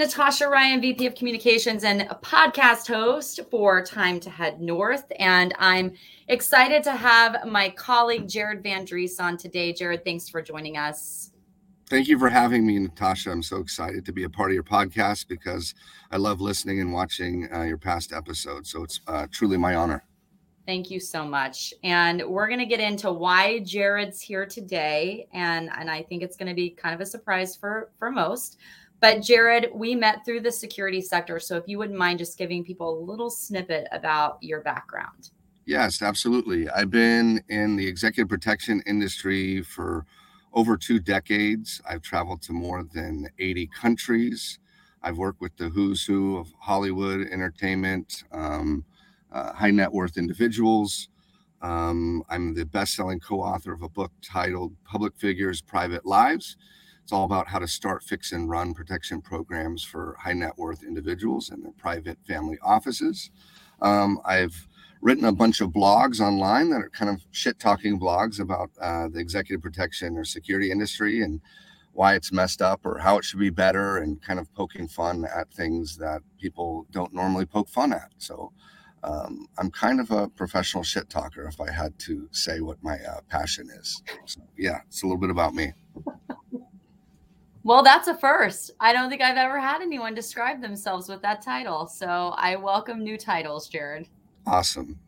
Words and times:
Natasha 0.00 0.48
Ryan, 0.48 0.80
VP 0.80 1.04
of 1.08 1.14
Communications 1.14 1.84
and 1.84 2.00
a 2.00 2.18
podcast 2.22 2.88
host 2.88 3.38
for 3.50 3.84
Time 3.84 4.18
to 4.20 4.30
Head 4.30 4.58
North. 4.58 5.04
And 5.18 5.52
I'm 5.58 5.92
excited 6.28 6.82
to 6.84 6.92
have 6.92 7.46
my 7.46 7.68
colleague 7.68 8.26
Jared 8.26 8.62
Van 8.62 8.86
Driessche 8.86 9.20
on 9.20 9.36
today. 9.36 9.74
Jared, 9.74 10.02
thanks 10.02 10.26
for 10.26 10.40
joining 10.40 10.78
us. 10.78 11.32
Thank 11.90 12.08
you 12.08 12.18
for 12.18 12.30
having 12.30 12.66
me, 12.66 12.78
Natasha. 12.78 13.30
I'm 13.30 13.42
so 13.42 13.58
excited 13.58 14.06
to 14.06 14.12
be 14.12 14.24
a 14.24 14.30
part 14.30 14.50
of 14.50 14.54
your 14.54 14.62
podcast 14.62 15.28
because 15.28 15.74
I 16.10 16.16
love 16.16 16.40
listening 16.40 16.80
and 16.80 16.94
watching 16.94 17.52
uh, 17.54 17.64
your 17.64 17.76
past 17.76 18.14
episodes. 18.14 18.70
So 18.70 18.82
it's 18.84 19.02
uh, 19.06 19.26
truly 19.30 19.58
my 19.58 19.74
honor. 19.74 20.02
Thank 20.64 20.90
you 20.90 20.98
so 20.98 21.26
much. 21.26 21.74
And 21.84 22.22
we're 22.26 22.46
going 22.46 22.60
to 22.60 22.64
get 22.64 22.80
into 22.80 23.12
why 23.12 23.58
Jared's 23.58 24.22
here 24.22 24.46
today. 24.46 25.28
And, 25.34 25.68
and 25.78 25.90
I 25.90 26.02
think 26.04 26.22
it's 26.22 26.38
going 26.38 26.48
to 26.48 26.54
be 26.54 26.70
kind 26.70 26.94
of 26.94 27.02
a 27.02 27.06
surprise 27.06 27.54
for, 27.54 27.90
for 27.98 28.10
most. 28.10 28.56
But 29.00 29.22
Jared, 29.22 29.70
we 29.74 29.94
met 29.94 30.24
through 30.24 30.40
the 30.40 30.52
security 30.52 31.00
sector. 31.00 31.40
So 31.40 31.56
if 31.56 31.64
you 31.66 31.78
wouldn't 31.78 31.98
mind 31.98 32.18
just 32.18 32.36
giving 32.36 32.62
people 32.62 32.98
a 32.98 33.04
little 33.10 33.30
snippet 33.30 33.88
about 33.92 34.38
your 34.42 34.60
background. 34.60 35.30
Yes, 35.64 36.02
absolutely. 36.02 36.68
I've 36.68 36.90
been 36.90 37.42
in 37.48 37.76
the 37.76 37.86
executive 37.86 38.28
protection 38.28 38.82
industry 38.86 39.62
for 39.62 40.04
over 40.52 40.76
two 40.76 40.98
decades. 40.98 41.80
I've 41.88 42.02
traveled 42.02 42.42
to 42.42 42.52
more 42.52 42.82
than 42.82 43.28
80 43.38 43.68
countries. 43.68 44.58
I've 45.02 45.16
worked 45.16 45.40
with 45.40 45.56
the 45.56 45.68
who's 45.70 46.04
who 46.04 46.36
of 46.36 46.52
Hollywood 46.58 47.26
entertainment, 47.28 48.24
um, 48.32 48.84
uh, 49.32 49.52
high 49.52 49.70
net 49.70 49.90
worth 49.90 50.18
individuals. 50.18 51.08
Um, 51.62 52.22
I'm 52.28 52.54
the 52.54 52.66
best 52.66 52.94
selling 52.94 53.20
co 53.20 53.40
author 53.40 53.72
of 53.72 53.82
a 53.82 53.88
book 53.88 54.12
titled 54.22 54.74
Public 54.84 55.16
Figures, 55.16 55.62
Private 55.62 56.04
Lives 56.04 56.56
it's 57.10 57.12
all 57.16 57.24
about 57.24 57.48
how 57.48 57.58
to 57.58 57.66
start, 57.66 58.04
fix, 58.04 58.30
and 58.30 58.48
run 58.48 58.72
protection 58.72 59.20
programs 59.20 59.82
for 59.82 60.16
high 60.20 60.32
net 60.32 60.56
worth 60.56 60.84
individuals 60.84 61.50
and 61.50 61.64
their 61.64 61.72
private 61.72 62.16
family 62.24 62.56
offices. 62.62 63.32
Um, 63.82 64.20
I've 64.24 64.68
written 65.02 65.24
a 65.24 65.32
bunch 65.32 65.60
of 65.60 65.70
blogs 65.70 66.20
online 66.20 66.70
that 66.70 66.76
are 66.76 66.88
kind 66.90 67.10
of 67.10 67.26
shit 67.32 67.58
talking 67.58 67.98
blogs 67.98 68.38
about 68.38 68.70
uh, 68.80 69.08
the 69.08 69.18
executive 69.18 69.60
protection 69.60 70.16
or 70.16 70.24
security 70.24 70.70
industry 70.70 71.20
and 71.20 71.40
why 71.94 72.14
it's 72.14 72.30
messed 72.30 72.62
up 72.62 72.86
or 72.86 72.98
how 72.98 73.18
it 73.18 73.24
should 73.24 73.40
be 73.40 73.50
better 73.50 73.96
and 73.96 74.22
kind 74.22 74.38
of 74.38 74.54
poking 74.54 74.86
fun 74.86 75.26
at 75.34 75.52
things 75.52 75.96
that 75.96 76.20
people 76.40 76.86
don't 76.92 77.12
normally 77.12 77.44
poke 77.44 77.68
fun 77.68 77.92
at. 77.92 78.12
So 78.18 78.52
um, 79.02 79.48
I'm 79.58 79.72
kind 79.72 79.98
of 79.98 80.12
a 80.12 80.28
professional 80.28 80.84
shit 80.84 81.10
talker 81.10 81.48
if 81.48 81.60
I 81.60 81.72
had 81.72 81.98
to 82.00 82.28
say 82.30 82.60
what 82.60 82.80
my 82.82 82.98
uh, 82.98 83.20
passion 83.28 83.68
is. 83.68 84.00
So, 84.26 84.42
yeah, 84.56 84.82
it's 84.86 85.02
a 85.02 85.06
little 85.06 85.18
bit 85.18 85.30
about 85.30 85.54
me. 85.54 85.72
Well, 87.62 87.82
that's 87.82 88.08
a 88.08 88.16
first. 88.16 88.70
I 88.80 88.92
don't 88.92 89.10
think 89.10 89.20
I've 89.20 89.36
ever 89.36 89.60
had 89.60 89.82
anyone 89.82 90.14
describe 90.14 90.62
themselves 90.62 91.08
with 91.08 91.20
that 91.22 91.42
title. 91.42 91.86
So 91.86 92.32
I 92.36 92.56
welcome 92.56 93.04
new 93.04 93.18
titles, 93.18 93.68
Jared. 93.68 94.08
Awesome. 94.46 94.98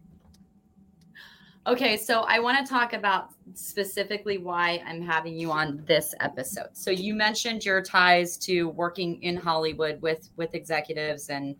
Okay, 1.66 1.96
so 1.96 2.22
I 2.22 2.40
want 2.40 2.64
to 2.64 2.70
talk 2.70 2.92
about 2.92 3.28
specifically 3.54 4.36
why 4.36 4.82
I'm 4.84 5.00
having 5.00 5.36
you 5.36 5.52
on 5.52 5.82
this 5.86 6.12
episode. 6.20 6.70
So 6.72 6.90
you 6.90 7.14
mentioned 7.14 7.64
your 7.64 7.80
ties 7.80 8.36
to 8.38 8.68
working 8.70 9.22
in 9.22 9.36
Hollywood 9.36 10.02
with 10.02 10.28
with 10.36 10.54
executives 10.56 11.30
and 11.30 11.54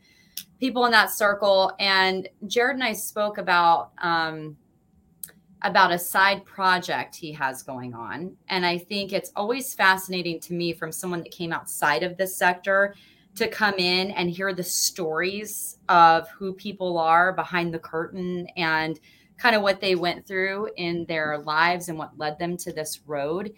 people 0.59 0.87
in 0.87 0.91
that 0.91 1.11
circle, 1.11 1.73
and 1.79 2.29
Jared 2.49 2.75
and 2.75 2.83
I 2.83 2.93
spoke 2.95 3.39
about 3.39 3.93
um, 3.99 4.57
about 5.63 5.93
a 5.93 5.99
side 5.99 6.45
project 6.45 7.15
he 7.15 7.33
has 7.33 7.63
going 7.63 7.95
on. 7.95 8.37
And 8.49 8.67
I 8.67 8.79
think 8.79 9.13
it's 9.13 9.33
always 9.37 9.75
fascinating 9.75 10.41
to 10.41 10.55
me 10.55 10.73
from 10.73 10.91
someone 10.91 11.21
that 11.21 11.31
came 11.31 11.53
outside 11.53 12.03
of 12.03 12.17
this 12.17 12.37
sector 12.37 12.95
to 13.37 13.49
come 13.49 13.75
in 13.79 14.11
and 14.11 14.29
hear 14.29 14.53
the 14.53 14.63
stories 14.63 15.79
of 15.89 16.29
who 16.31 16.53
people 16.53 16.99
are 16.99 17.33
behind 17.33 17.73
the 17.73 17.79
curtain 17.79 18.47
and 18.57 19.01
kind 19.39 19.57
of 19.57 19.63
what 19.63 19.81
they 19.81 19.95
went 19.95 20.27
through 20.27 20.69
in 20.77 21.05
their 21.07 21.39
lives 21.39 21.89
and 21.89 21.99
what 21.99 22.19
led 22.19 22.39
them 22.39 22.57
to 22.57 22.73
this 22.73 23.01
road. 23.07 23.53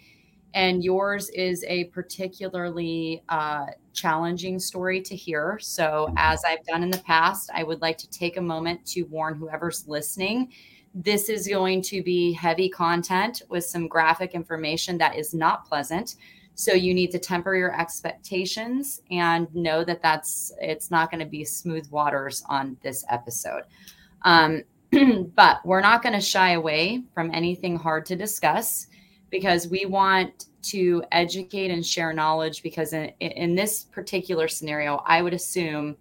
And 0.53 0.83
yours 0.83 1.29
is 1.31 1.65
a 1.67 1.85
particularly 1.85 3.21
uh, 3.27 3.65
challenging 3.93 4.57
story 4.57 5.01
to 5.01 5.15
hear. 5.15 5.59
So, 5.61 6.13
as 6.15 6.43
I've 6.45 6.63
done 6.63 6.81
in 6.81 6.89
the 6.89 6.99
past, 6.99 7.49
I 7.53 7.63
would 7.63 7.81
like 7.81 7.97
to 7.97 8.09
take 8.09 8.37
a 8.37 8.41
moment 8.41 8.85
to 8.87 9.03
warn 9.03 9.35
whoever's 9.35 9.85
listening 9.85 10.53
this 10.95 11.27
is 11.27 11.47
going 11.47 11.81
to 11.83 12.01
be 12.01 12.31
heavy 12.31 12.69
content 12.69 13.41
with 13.49 13.65
some 13.65 13.87
graphic 13.87 14.33
information 14.33 14.97
that 14.97 15.17
is 15.17 15.33
not 15.33 15.67
pleasant. 15.67 16.15
So 16.55 16.71
you 16.71 16.93
need 16.93 17.11
to 17.11 17.19
temper 17.19 17.53
your 17.53 17.77
expectations 17.77 19.01
and 19.11 19.53
know 19.53 19.83
that 19.83 20.01
that's 20.01 20.53
it's 20.61 20.89
not 20.89 21.11
going 21.11 21.19
to 21.19 21.25
be 21.25 21.43
smooth 21.43 21.85
waters 21.91 22.43
on 22.47 22.77
this 22.81 23.03
episode. 23.09 23.63
Um, 24.21 24.63
but 25.35 25.65
we're 25.65 25.81
not 25.81 26.01
going 26.01 26.13
to 26.13 26.21
shy 26.21 26.51
away 26.51 27.03
from 27.13 27.29
anything 27.33 27.75
hard 27.75 28.05
to 28.05 28.15
discuss 28.15 28.87
because 29.29 29.67
we 29.67 29.85
want 29.85 30.45
to 30.61 31.03
educate 31.11 31.71
and 31.71 31.85
share 31.85 32.13
knowledge 32.13 32.63
because 32.63 32.93
in, 32.93 33.09
in 33.19 33.53
this 33.53 33.83
particular 33.83 34.47
scenario 34.47 35.01
i 35.05 35.21
would 35.21 35.33
assume 35.33 35.95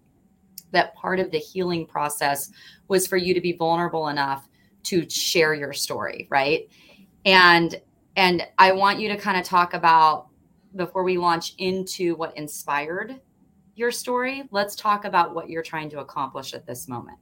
that 0.71 0.95
part 0.95 1.21
of 1.21 1.31
the 1.31 1.39
healing 1.39 1.87
process 1.87 2.51
was 2.89 3.07
for 3.07 3.17
you 3.17 3.35
to 3.35 3.41
be 3.41 3.53
vulnerable 3.53 4.09
enough 4.09 4.49
to 4.85 5.09
share 5.09 5.55
your 5.55 5.73
story, 5.73 6.27
right? 6.31 6.69
And 7.25 7.81
and 8.17 8.47
I 8.59 8.73
want 8.73 9.01
you 9.01 9.09
to 9.09 9.17
kind 9.17 9.39
of 9.39 9.45
talk 9.45 9.75
about 9.75 10.29
before 10.77 11.03
we 11.03 11.19
launch 11.19 11.55
into 11.59 12.15
what 12.15 12.37
inspired 12.37 13.21
your 13.77 13.91
story, 13.91 14.45
let's 14.51 14.77
talk 14.77 15.05
about 15.05 15.35
what 15.35 15.49
you're 15.51 15.63
trying 15.63 15.91
to 15.91 15.99
accomplish 16.01 16.55
at 16.55 16.67
this 16.67 16.89
moment. 16.89 17.19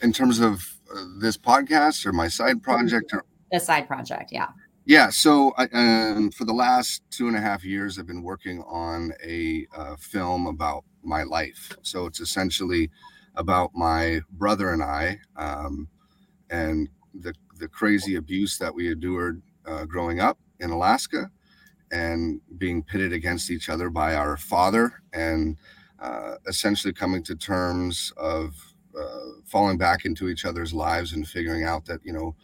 In 0.00 0.12
terms 0.12 0.40
of 0.40 0.62
uh, 0.94 1.04
this 1.18 1.36
podcast 1.36 2.06
or 2.06 2.12
my 2.12 2.28
side 2.28 2.62
project 2.62 3.12
or 3.12 3.24
the 3.52 3.60
side 3.60 3.86
project, 3.86 4.32
yeah. 4.32 4.48
Yeah, 4.86 5.10
so 5.10 5.52
I, 5.58 5.64
um, 5.72 6.30
for 6.30 6.44
the 6.44 6.52
last 6.52 7.02
two 7.10 7.26
and 7.26 7.36
a 7.36 7.40
half 7.40 7.64
years, 7.64 7.98
I've 7.98 8.06
been 8.06 8.22
working 8.22 8.62
on 8.62 9.12
a 9.22 9.66
uh, 9.76 9.96
film 9.96 10.46
about 10.46 10.84
my 11.02 11.24
life. 11.24 11.76
So 11.82 12.06
it's 12.06 12.20
essentially 12.20 12.90
about 13.34 13.74
my 13.74 14.20
brother 14.30 14.72
and 14.72 14.82
I. 14.82 15.18
Um, 15.36 15.88
and 16.50 16.88
the 17.14 17.34
the 17.58 17.68
crazy 17.68 18.16
abuse 18.16 18.58
that 18.58 18.74
we 18.74 18.90
endured 18.90 19.42
uh, 19.66 19.84
growing 19.84 20.20
up 20.20 20.38
in 20.60 20.70
Alaska 20.70 21.30
and 21.92 22.40
being 22.58 22.82
pitted 22.82 23.12
against 23.12 23.50
each 23.50 23.68
other 23.68 23.88
by 23.90 24.14
our 24.14 24.36
father 24.36 25.02
and 25.12 25.56
uh, 26.00 26.34
essentially 26.46 26.92
coming 26.92 27.22
to 27.22 27.34
terms 27.34 28.12
of 28.16 28.54
uh, 28.98 29.40
falling 29.44 29.78
back 29.78 30.04
into 30.04 30.28
each 30.28 30.44
other's 30.44 30.74
lives 30.74 31.12
and 31.12 31.26
figuring 31.28 31.64
out 31.64 31.84
that 31.86 32.00
you 32.04 32.12
know 32.12 32.34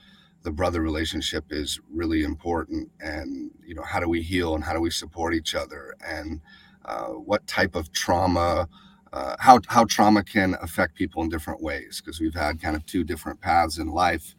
the 0.43 0.51
brother 0.51 0.81
relationship 0.81 1.45
is 1.51 1.81
really 1.91 2.25
important 2.25 2.91
and 3.01 3.51
you 3.65 3.75
know 3.75 3.83
how 3.83 4.01
do 4.01 4.09
we 4.09 4.23
heal 4.23 4.55
and 4.55 4.65
how 4.65 4.73
do 4.73 4.81
we 4.81 4.91
support 4.91 5.35
each 5.35 5.55
other 5.55 5.95
and 6.07 6.41
uh, 6.85 7.07
what 7.09 7.47
type 7.47 7.75
of 7.75 7.93
trauma 7.93 8.69
uh, 9.13 9.37
how 9.39 9.61
how 9.69 9.85
trauma 9.85 10.23
can 10.23 10.57
affect 10.63 10.95
people 10.95 11.23
in 11.23 11.29
different 11.29 11.63
ways 11.63 12.01
because 12.01 12.21
we've 12.21 12.35
had 12.35 12.61
kind 12.61 12.77
of 12.77 12.85
two 12.87 13.05
different 13.05 13.41
paths 13.41 13.79
in 13.79 13.89
life, 13.89 14.35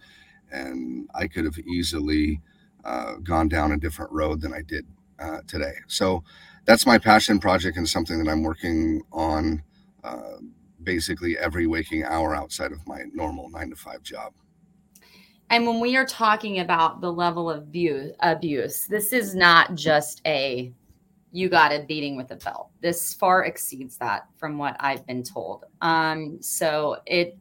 and 0.52 1.08
I 1.14 1.28
could 1.28 1.46
have 1.46 1.60
easily 1.60 2.42
uh, 2.84 3.16
gone 3.18 3.48
down 3.48 3.72
a 3.72 3.78
different 3.78 4.12
road 4.12 4.42
than 4.42 4.54
I 4.54 4.62
did 4.62 4.86
uh, 5.20 5.40
today. 5.48 5.76
So 5.88 6.24
that's 6.66 6.86
my 6.86 6.98
passion 6.98 7.40
project 7.40 7.78
and 7.78 7.88
something 7.88 8.24
that 8.24 8.30
I'm 8.30 8.44
working 8.44 9.02
on 9.12 9.64
uh, 10.04 10.38
basically 10.84 11.38
every 11.38 11.68
waking 11.68 12.04
hour 12.04 12.36
outside 12.36 12.72
of 12.72 12.86
my 12.88 13.04
normal 13.14 13.50
nine 13.50 13.70
to 13.70 13.76
five 13.76 14.02
job. 14.04 14.34
And 15.50 15.68
when 15.68 15.80
we 15.80 15.96
are 15.96 16.06
talking 16.06 16.60
about 16.60 17.00
the 17.00 17.12
level 17.12 17.50
of 17.50 17.60
abuse, 17.64 18.14
abuse, 18.22 18.88
this 18.88 19.14
is 19.14 19.36
not 19.36 19.76
just 19.76 20.22
a 20.26 20.74
you 21.34 21.50
got 21.50 21.74
a 21.74 21.84
beating 21.84 22.16
with 22.16 22.32
a 22.32 22.36
belt. 22.36 22.70
This 22.80 23.14
far 23.14 23.44
exceeds 23.44 23.98
that 23.98 24.28
from 24.38 24.58
what 24.58 24.78
I've 24.80 25.06
been 25.06 25.24
told. 25.24 25.66
Um, 25.82 26.42
so 26.42 26.98
it 27.06 27.38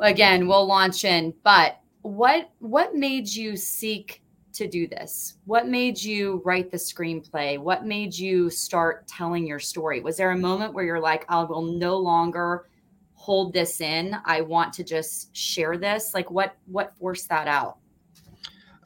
again, 0.00 0.48
we'll 0.48 0.66
launch 0.66 1.04
in, 1.04 1.34
but 1.44 1.78
what 2.02 2.50
what 2.58 2.94
made 2.94 3.28
you 3.28 3.56
seek 3.56 4.22
to 4.54 4.66
do 4.66 4.88
this? 4.88 5.34
What 5.44 5.68
made 5.68 6.02
you 6.02 6.40
write 6.44 6.70
the 6.70 6.76
screenplay? 6.78 7.58
What 7.58 7.84
made 7.84 8.16
you 8.16 8.48
start 8.48 9.06
telling 9.06 9.46
your 9.46 9.60
story? 9.60 10.00
Was 10.00 10.16
there 10.16 10.30
a 10.30 10.38
moment 10.38 10.72
where 10.72 10.84
you're 10.84 11.00
like, 11.00 11.26
I 11.28 11.42
will 11.44 11.62
no 11.62 11.98
longer 11.98 12.68
hold 13.24 13.52
this 13.52 13.80
in. 13.80 14.16
I 14.24 14.42
want 14.42 14.72
to 14.74 14.84
just 14.84 15.34
share 15.36 15.76
this. 15.76 16.14
Like 16.14 16.30
what 16.30 16.56
what 16.66 16.96
forced 16.96 17.28
that 17.28 17.48
out? 17.48 17.78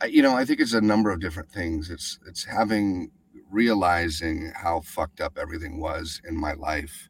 You 0.08 0.22
know, 0.22 0.36
I 0.36 0.44
think 0.44 0.60
it's 0.60 0.74
a 0.74 0.80
number 0.80 1.10
of 1.10 1.20
different 1.20 1.50
things. 1.50 1.90
It's 1.90 2.18
it's 2.26 2.44
having 2.44 3.10
realizing 3.50 4.52
how 4.54 4.80
fucked 4.80 5.20
up 5.20 5.38
everything 5.38 5.80
was 5.80 6.20
in 6.28 6.36
my 6.36 6.52
life. 6.54 7.08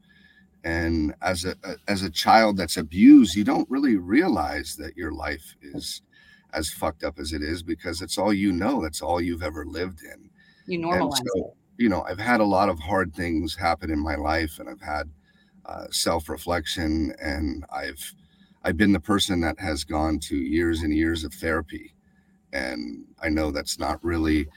And 0.64 1.14
as 1.23 1.44
a 1.44 1.55
as 1.87 2.02
a 2.02 2.11
child 2.11 2.56
that's 2.56 2.76
abused 2.76 3.37
you 3.37 3.44
don't 3.44 3.70
really 3.70 3.96
realize 3.96 4.76
that 4.76 4.96
your 4.96 5.12
life 5.12 5.55
is 5.62 6.02
as 6.52 6.70
fucked 6.70 7.05
up 7.05 7.19
as 7.19 7.32
it 7.32 7.43
is 7.43 7.62
because 7.62 8.02
it's 8.02 8.19
all 8.19 8.32
you 8.32 8.52
know 8.52 8.82
that's 8.82 9.02
all 9.02 9.20
you've 9.20 9.43
ever 9.43 9.64
lived 9.64 10.00
in. 10.02 10.31
You 10.67 10.81
normalize 10.81 11.23
so, 11.35 11.55
you 11.79 11.88
know, 11.88 12.02
I've 12.02 12.19
had 12.19 12.40
a 12.40 12.44
lot 12.44 12.69
of 12.69 12.79
hard 12.79 13.14
things 13.14 13.55
happen 13.55 13.90
in 13.90 13.99
my 14.00 14.17
life, 14.17 14.58
and 14.58 14.69
I've 14.69 14.81
had 14.81 15.11
uh, 15.64 15.87
self-reflection, 15.90 17.14
and 17.20 17.64
I've 17.73 18.14
I've 18.64 18.76
been 18.76 18.93
the 18.93 19.00
person 19.00 19.40
that 19.43 19.58
has 19.61 19.85
gone 19.85 20.19
to 20.20 20.37
years 20.37 20.82
and 20.82 20.93
years 20.94 21.25
of 21.25 21.32
therapy, 21.35 21.94
and 22.52 23.05
I 23.23 23.29
know 23.29 23.50
that's 23.50 23.79
not 23.79 24.02
really 24.05 24.49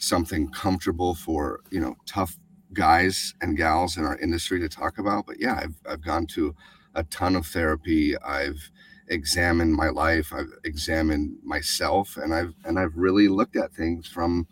something 0.00 0.50
comfortable 0.50 1.14
for 1.14 1.60
you 1.70 1.80
know 1.80 1.94
tough 2.06 2.36
guys 2.72 3.34
and 3.40 3.56
gals 3.56 3.96
in 3.96 4.04
our 4.04 4.18
industry 4.18 4.58
to 4.60 4.68
talk 4.68 4.98
about. 4.98 5.26
But 5.26 5.40
yeah, 5.40 5.60
I've 5.62 5.74
I've 5.88 6.04
gone 6.04 6.26
to 6.28 6.54
a 6.94 7.04
ton 7.04 7.36
of 7.36 7.46
therapy. 7.46 8.16
I've 8.18 8.70
examined 9.08 9.74
my 9.74 9.90
life. 9.90 10.32
I've 10.32 10.52
examined 10.64 11.36
myself, 11.44 12.16
and 12.16 12.34
I've 12.34 12.54
and 12.64 12.78
I've 12.78 12.96
really 12.96 13.28
looked 13.28 13.56
at 13.56 13.72
things 13.72 14.08
from 14.08 14.48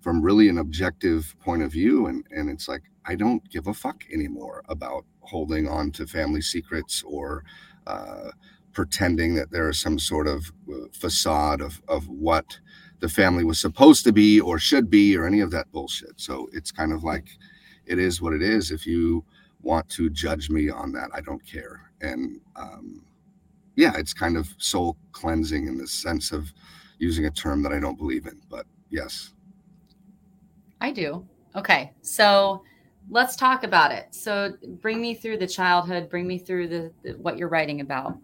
from 0.00 0.22
really 0.22 0.48
an 0.48 0.58
objective 0.58 1.34
point 1.40 1.62
of 1.62 1.72
view. 1.72 2.06
And 2.06 2.24
and 2.30 2.48
it's 2.48 2.68
like 2.68 2.82
I 3.04 3.16
don't 3.16 3.48
give 3.50 3.66
a 3.66 3.74
fuck 3.74 4.04
anymore 4.12 4.62
about 4.68 5.04
holding 5.20 5.68
on 5.68 5.90
to 5.92 6.06
family 6.06 6.40
secrets 6.40 7.02
or 7.04 7.44
uh, 7.86 8.30
pretending 8.72 9.34
that 9.34 9.50
there 9.50 9.68
is 9.68 9.80
some 9.80 9.98
sort 9.98 10.28
of 10.28 10.52
uh, 10.72 10.86
facade 10.92 11.60
of 11.60 11.82
of 11.88 12.08
what 12.08 12.60
the 13.00 13.08
family 13.08 13.44
was 13.44 13.58
supposed 13.58 14.04
to 14.04 14.12
be 14.12 14.40
or 14.40 14.58
should 14.58 14.90
be 14.90 15.16
or 15.16 15.26
any 15.26 15.40
of 15.40 15.50
that 15.50 15.70
bullshit. 15.72 16.12
So 16.16 16.48
it's 16.52 16.70
kind 16.70 16.92
of 16.92 17.04
like 17.04 17.28
it 17.86 17.98
is 17.98 18.20
what 18.20 18.32
it 18.32 18.42
is. 18.42 18.70
If 18.70 18.86
you 18.86 19.24
want 19.62 19.88
to 19.90 20.10
judge 20.10 20.50
me 20.50 20.70
on 20.70 20.92
that, 20.92 21.10
I 21.12 21.20
don't 21.20 21.44
care. 21.44 21.90
And 22.00 22.40
um, 22.56 23.04
yeah, 23.76 23.92
it's 23.96 24.14
kind 24.14 24.36
of 24.36 24.48
soul 24.58 24.96
cleansing 25.12 25.66
in 25.66 25.76
the 25.76 25.86
sense 25.86 26.32
of 26.32 26.52
using 26.98 27.26
a 27.26 27.30
term 27.30 27.62
that 27.62 27.72
I 27.72 27.80
don't 27.80 27.98
believe 27.98 28.26
in. 28.26 28.40
But 28.48 28.66
yes. 28.90 29.32
I 30.80 30.90
do. 30.90 31.26
Okay. 31.54 31.92
So 32.02 32.62
let's 33.10 33.36
talk 33.36 33.64
about 33.64 33.92
it. 33.92 34.14
So 34.14 34.54
bring 34.80 35.00
me 35.00 35.14
through 35.14 35.38
the 35.38 35.46
childhood, 35.46 36.08
bring 36.08 36.26
me 36.26 36.38
through 36.38 36.68
the, 36.68 36.92
the 37.02 37.12
what 37.12 37.36
you're 37.38 37.48
writing 37.48 37.80
about. 37.80 38.18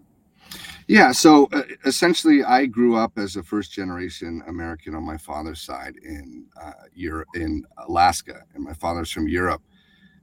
Yeah, 0.89 1.13
so 1.13 1.49
uh, 1.53 1.63
essentially, 1.85 2.43
I 2.45 2.67
grew 2.67 2.97
up 2.97 3.19
as 3.19 3.37
a 3.37 3.43
first 3.43 3.73
generation 3.73 4.43
American 4.47 4.95
on 4.95 5.05
my 5.05 5.17
father's 5.17 5.61
side 5.61 5.95
in 6.05 6.47
uh, 6.61 6.73
Europe, 6.95 7.29
in 7.35 7.65
Alaska, 7.79 8.43
and 8.55 8.65
my 8.65 8.75
father's 8.75 9.11
from 9.11 9.29
Europe. 9.29 9.63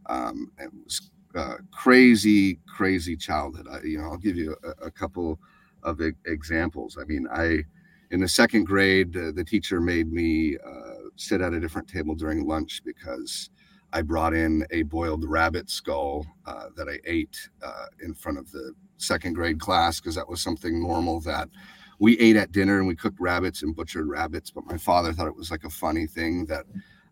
Um, 0.07 0.51
it 0.59 0.71
was 0.73 1.11
uh, 1.35 1.55
crazy, 1.71 2.59
crazy 2.67 3.15
childhood. 3.15 3.67
I, 3.71 3.81
you 3.83 3.99
know, 3.99 4.05
I'll 4.05 4.17
give 4.17 4.37
you 4.37 4.55
a, 4.63 4.87
a 4.87 4.91
couple 4.91 5.39
of 5.83 6.01
e- 6.01 6.13
examples. 6.25 6.97
I 7.01 7.05
mean, 7.05 7.27
I 7.31 7.63
in 8.11 8.19
the 8.21 8.27
second 8.27 8.65
grade, 8.65 9.15
uh, 9.17 9.31
the 9.31 9.43
teacher 9.45 9.81
made 9.81 10.11
me 10.11 10.57
uh, 10.57 11.09
sit 11.15 11.41
at 11.41 11.53
a 11.53 11.59
different 11.59 11.87
table 11.87 12.15
during 12.15 12.47
lunch 12.47 12.81
because 12.83 13.49
I 13.93 14.01
brought 14.01 14.33
in 14.33 14.65
a 14.71 14.83
boiled 14.83 15.25
rabbit 15.25 15.69
skull 15.69 16.25
that 16.75 16.87
I 16.89 16.99
ate 17.05 17.49
in 18.03 18.13
front 18.13 18.37
of 18.37 18.51
the 18.51 18.73
second 19.01 19.33
grade 19.33 19.59
class 19.59 19.99
because 19.99 20.15
that 20.15 20.29
was 20.29 20.41
something 20.41 20.81
normal 20.81 21.19
that 21.21 21.49
we 21.99 22.17
ate 22.19 22.37
at 22.37 22.51
dinner 22.51 22.79
and 22.79 22.87
we 22.87 22.95
cooked 22.95 23.19
rabbits 23.19 23.61
and 23.61 23.75
butchered 23.75 24.07
rabbits. 24.07 24.51
But 24.51 24.65
my 24.65 24.77
father 24.77 25.13
thought 25.13 25.27
it 25.27 25.35
was 25.35 25.51
like 25.51 25.65
a 25.65 25.69
funny 25.69 26.07
thing 26.07 26.45
that 26.45 26.65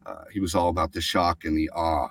uh, 0.06 0.24
he 0.32 0.40
was 0.40 0.56
all 0.56 0.70
about 0.70 0.94
the 0.94 1.02
shock 1.02 1.44
and 1.44 1.58
the 1.58 1.70
awe. 1.72 2.10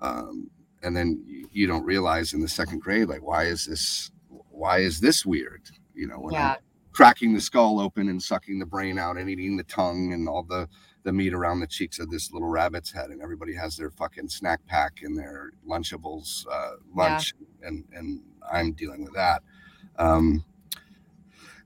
Um, 0.00 0.50
and 0.82 0.96
then 0.96 1.46
you 1.52 1.66
don't 1.66 1.84
realize 1.84 2.32
in 2.32 2.40
the 2.40 2.48
second 2.48 2.80
grade, 2.80 3.08
like, 3.08 3.22
why 3.22 3.44
is 3.44 3.66
this? 3.66 4.10
Why 4.28 4.78
is 4.78 5.00
this 5.00 5.26
weird? 5.26 5.62
You 5.94 6.06
know, 6.06 6.18
when 6.18 6.34
yeah. 6.34 6.52
I'm 6.52 6.56
cracking 6.92 7.34
the 7.34 7.40
skull 7.40 7.80
open 7.80 8.08
and 8.08 8.22
sucking 8.22 8.58
the 8.58 8.66
brain 8.66 8.98
out 8.98 9.16
and 9.16 9.28
eating 9.28 9.56
the 9.56 9.64
tongue 9.64 10.12
and 10.12 10.28
all 10.28 10.42
the 10.42 10.68
the 11.02 11.12
meat 11.12 11.32
around 11.32 11.60
the 11.60 11.66
cheeks 11.66 12.00
of 12.00 12.10
this 12.10 12.32
little 12.32 12.48
rabbit's 12.48 12.90
head, 12.90 13.10
and 13.10 13.22
everybody 13.22 13.54
has 13.54 13.76
their 13.76 13.90
fucking 13.90 14.28
snack 14.28 14.60
pack 14.66 15.02
and 15.02 15.16
their 15.16 15.52
Lunchables 15.66 16.44
uh, 16.50 16.72
lunch, 16.94 17.32
yeah. 17.38 17.68
and 17.68 17.84
and 17.92 18.20
I'm 18.52 18.72
dealing 18.72 19.04
with 19.04 19.14
that. 19.14 19.42
Um, 19.98 20.44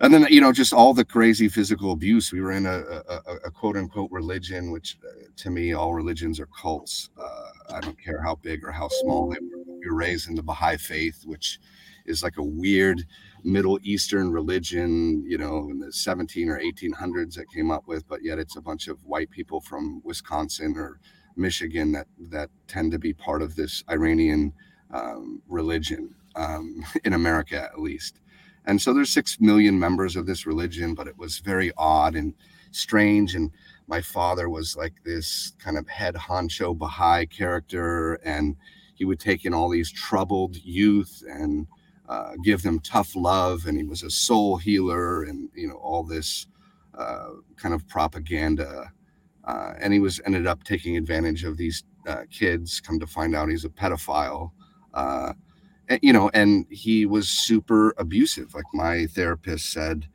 and 0.01 0.15
then 0.15 0.27
you 0.31 0.41
know 0.41 0.53
just 0.53 0.73
all 0.73 0.95
the 0.95 1.05
crazy 1.05 1.49
physical 1.49 1.93
abuse. 1.93 2.33
We 2.33 2.41
were 2.41 2.53
in 2.53 2.67
a, 2.67 2.79
a, 3.09 3.37
a 3.47 3.51
quote 3.51 3.77
unquote 3.77 4.11
religion, 4.11 4.71
which 4.71 4.97
uh, 5.05 5.25
to 5.37 5.51
me 5.51 5.75
all 5.75 5.95
religions 5.95 6.41
are 6.41 6.47
cults. 6.47 7.11
Uh, 7.19 7.75
I 7.75 7.81
don't 7.81 8.03
care 8.03 8.23
how 8.23 8.37
big 8.37 8.65
or 8.65 8.73
how 8.73 8.89
small 8.89 9.29
they 9.31 9.39
were. 9.41 9.63
We 9.67 9.87
were 9.87 9.97
raised 9.97 10.29
in 10.29 10.35
the 10.35 10.43
Baha'i 10.43 10.79
faith, 10.79 11.23
which 11.25 11.59
is 12.07 12.23
like 12.23 12.39
a 12.39 12.43
weird 12.43 13.05
Middle 13.45 13.79
Eastern 13.83 14.33
religion, 14.33 15.23
you 15.27 15.39
know, 15.39 15.69
in 15.71 15.79
the 15.79 15.93
17 15.93 16.49
or 16.49 16.59
1800s 16.59 17.35
that 17.35 17.51
came 17.55 17.71
up 17.71 17.87
with, 17.87 18.07
but 18.09 18.23
yet 18.23 18.39
it's 18.39 18.57
a 18.57 18.61
bunch 18.61 18.89
of 18.89 19.05
white 19.05 19.31
people 19.31 19.61
from 19.61 20.01
Wisconsin 20.05 20.75
or 20.77 20.99
Michigan 21.37 21.93
that 21.93 22.07
that 22.19 22.51
tend 22.69 22.91
to 22.93 22.99
be 22.99 23.13
part 23.13 23.43
of 23.43 23.55
this 23.55 23.85
Iranian 23.89 24.53
um, 24.93 25.43
religion 25.47 26.15
um, 26.37 26.85
in 27.05 27.13
America, 27.13 27.63
at 27.63 27.81
least. 27.81 28.21
And 28.67 28.81
so 28.81 28.93
there's 28.93 29.11
six 29.11 29.41
million 29.41 29.79
members 29.79 30.17
of 30.17 30.27
this 30.27 30.47
religion, 30.47 30.95
but 30.95 31.09
it 31.09 31.17
was 31.17 31.39
very 31.39 31.73
odd 31.77 32.15
and 32.15 32.35
strange. 32.73 33.35
And 33.35 33.51
my 33.87 34.01
father 34.01 34.49
was 34.49 34.77
like 34.77 34.95
this 35.05 35.53
kind 35.59 35.77
of 35.79 35.89
head 35.89 36.15
honcho 36.15 36.77
Baha'i 36.77 37.27
character, 37.27 38.15
and 38.25 38.57
he 38.95 39.05
would 39.05 39.19
take 39.19 39.45
in 39.45 39.55
all 39.55 39.69
these 39.69 39.91
troubled 39.91 40.57
youth 40.57 41.23
and 41.29 41.67
uh, 42.09 42.33
give 42.45 42.63
them 42.63 42.81
tough 42.81 43.17
love, 43.17 43.67
and 43.67 43.79
he 43.79 43.85
was 43.85 44.03
a 44.03 44.11
soul 44.11 44.57
healer, 44.57 45.23
and 45.25 45.49
you 45.55 45.69
know 45.69 45.77
all 45.77 46.03
this 46.03 46.47
uh, 46.99 47.31
kind 47.57 47.75
of 47.75 47.87
propaganda. 47.89 48.93
Uh, 49.45 49.73
and 49.81 49.93
he 49.93 50.01
was 50.01 50.21
ended 50.27 50.47
up 50.47 50.63
taking 50.65 50.97
advantage 50.97 51.45
of 51.45 51.57
these 51.57 51.85
uh, 52.07 52.23
kids. 52.31 52.81
Come 52.81 53.01
to 53.01 53.07
find 53.07 53.35
out, 53.35 53.49
he's 53.49 53.65
a 53.65 53.69
pedophile. 53.71 54.51
And, 55.91 55.99
you 56.03 56.13
know, 56.13 56.31
and 56.33 56.67
he 56.71 57.05
was 57.05 57.29
super 57.29 57.93
abusive. 57.99 58.55
Like 58.55 58.65
my 58.73 59.07
therapist 59.07 59.71
said, 59.71 60.09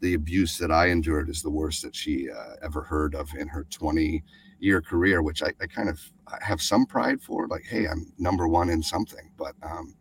the 0.00 0.14
abuse 0.14 0.58
that 0.58 0.72
I 0.72 0.86
endured 0.86 1.28
is 1.28 1.42
the 1.42 1.50
worst 1.50 1.82
that 1.82 1.94
she 1.94 2.30
uh, 2.30 2.54
ever 2.62 2.82
heard 2.82 3.14
of 3.14 3.28
in 3.38 3.46
her 3.48 3.64
20 3.70 4.24
year 4.58 4.80
career, 4.80 5.22
which 5.22 5.42
I, 5.42 5.52
I, 5.60 5.66
kind 5.66 5.88
of 5.88 6.00
have 6.40 6.62
some 6.62 6.86
pride 6.86 7.22
for. 7.22 7.46
Like, 7.46 7.64
hey, 7.64 7.86
I'm 7.86 8.12
number 8.18 8.48
one 8.48 8.70
in 8.70 8.82
something. 8.82 9.30
But 9.36 9.54
um, 9.62 9.94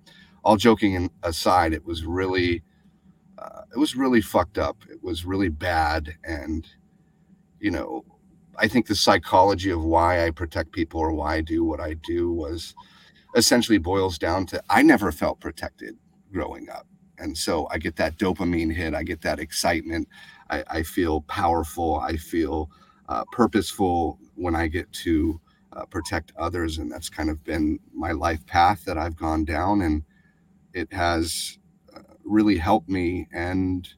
all 0.44 0.58
joking 0.58 1.12
aside, 1.24 1.74
it 1.74 1.86
was 1.86 2.06
really, 2.06 2.64
uh, 3.38 3.62
it 3.76 3.78
was 3.78 3.96
really 3.96 4.22
fucked 4.22 4.58
up. 4.58 4.78
It 4.90 5.04
was 5.04 5.26
really 5.26 5.50
bad, 5.50 6.16
and 6.24 6.68
you 7.60 7.72
know, 7.72 8.04
I 8.58 8.68
think 8.68 8.88
the 8.88 8.96
psychology 8.96 9.70
of 9.70 9.84
why 9.84 10.26
I 10.26 10.32
protect 10.32 10.72
people 10.72 11.00
or 11.00 11.12
why 11.12 11.36
I 11.36 11.42
do 11.42 11.64
what 11.64 11.80
I 11.80 11.96
do 11.96 12.32
was 12.32 12.74
essentially 13.36 13.78
boils 13.78 14.18
down 14.18 14.46
to 14.48 14.62
I 14.70 14.82
never 14.84 15.12
felt 15.12 15.40
protected 15.40 15.96
growing 16.32 16.70
up. 16.70 16.88
And 17.20 17.38
so 17.38 17.68
I 17.72 17.78
get 17.80 17.96
that 17.98 18.18
dopamine 18.18 18.74
hit, 18.74 18.94
I 18.94 19.04
get 19.04 19.22
that 19.22 19.40
excitement, 19.40 20.08
I, 20.50 20.64
I 20.70 20.84
feel 20.84 21.22
powerful, 21.22 21.96
I 21.96 22.18
feel 22.18 22.70
uh, 23.10 23.24
purposeful 23.32 24.20
when 24.36 24.56
I 24.56 24.68
get 24.68 24.92
to 24.94 25.42
uh, 25.74 25.86
protect 25.86 26.32
others. 26.38 26.78
And 26.78 26.92
that's 26.92 27.10
kind 27.10 27.30
of 27.30 27.44
been 27.44 27.80
my 27.94 28.12
life 28.12 28.46
path 28.46 28.86
that 28.86 28.98
I've 28.98 29.16
gone 29.16 29.46
down. 29.46 29.82
And 29.82 30.04
it 30.74 30.94
has 30.94 31.58
uh, 31.96 32.02
really 32.24 32.58
helped 32.58 32.90
me 32.90 33.28
and 33.34 33.90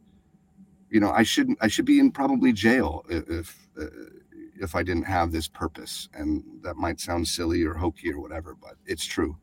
you 0.90 1.00
know 1.00 1.12
i 1.12 1.24
shouldn't 1.24 1.58
i 1.62 1.68
should 1.68 1.86
be 1.86 2.00
in 2.00 2.12
probably 2.12 2.54
jail 2.54 3.06
if 3.10 3.68
uh, 3.80 3.86
if 4.60 4.76
i 4.76 4.84
didn't 4.84 5.04
have 5.04 5.32
this 5.32 5.48
purpose 5.48 6.10
and 6.14 6.44
that 6.62 6.76
might 6.76 7.00
sound 7.00 7.28
silly 7.28 7.64
or 7.64 7.74
hokey 7.74 8.12
or 8.12 8.20
whatever 8.20 8.56
but 8.62 8.76
it's 8.86 9.06
true. 9.06 9.36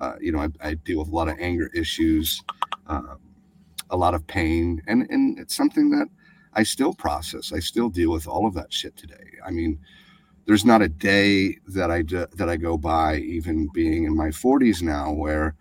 Uh, 0.00 0.14
you 0.20 0.32
know 0.32 0.40
I, 0.40 0.48
I, 0.70 0.74
deal 0.74 0.98
with 0.98 1.08
a 1.08 1.14
lot 1.14 1.28
of 1.28 1.36
anger 1.38 1.70
issues 1.74 2.42
um, 2.88 3.20
a 3.90 3.96
lot 3.96 4.14
of 4.14 4.26
pain 4.26 4.82
and 4.88 5.06
and 5.10 5.38
it's 5.38 5.54
something 5.54 5.90
that 5.90 6.08
i 6.54 6.62
still 6.62 6.92
process. 6.94 7.52
I 7.52 7.60
still 7.60 7.88
deal 7.88 8.10
with 8.10 8.26
all 8.26 8.46
of 8.46 8.54
that 8.54 8.72
shit 8.72 8.96
today. 8.96 9.38
I 9.46 9.50
mean 9.50 9.78
there's 10.46 10.64
not 10.64 10.82
a 10.82 10.88
day 10.88 11.58
that 11.68 11.90
i 11.92 12.02
do, 12.02 12.26
that 12.34 12.48
i 12.48 12.56
go 12.56 12.76
by 12.76 13.18
even 13.18 13.68
being 13.72 14.04
in 14.04 14.16
my 14.16 14.28
40s 14.28 14.82
now 14.82 15.12
where 15.12 15.54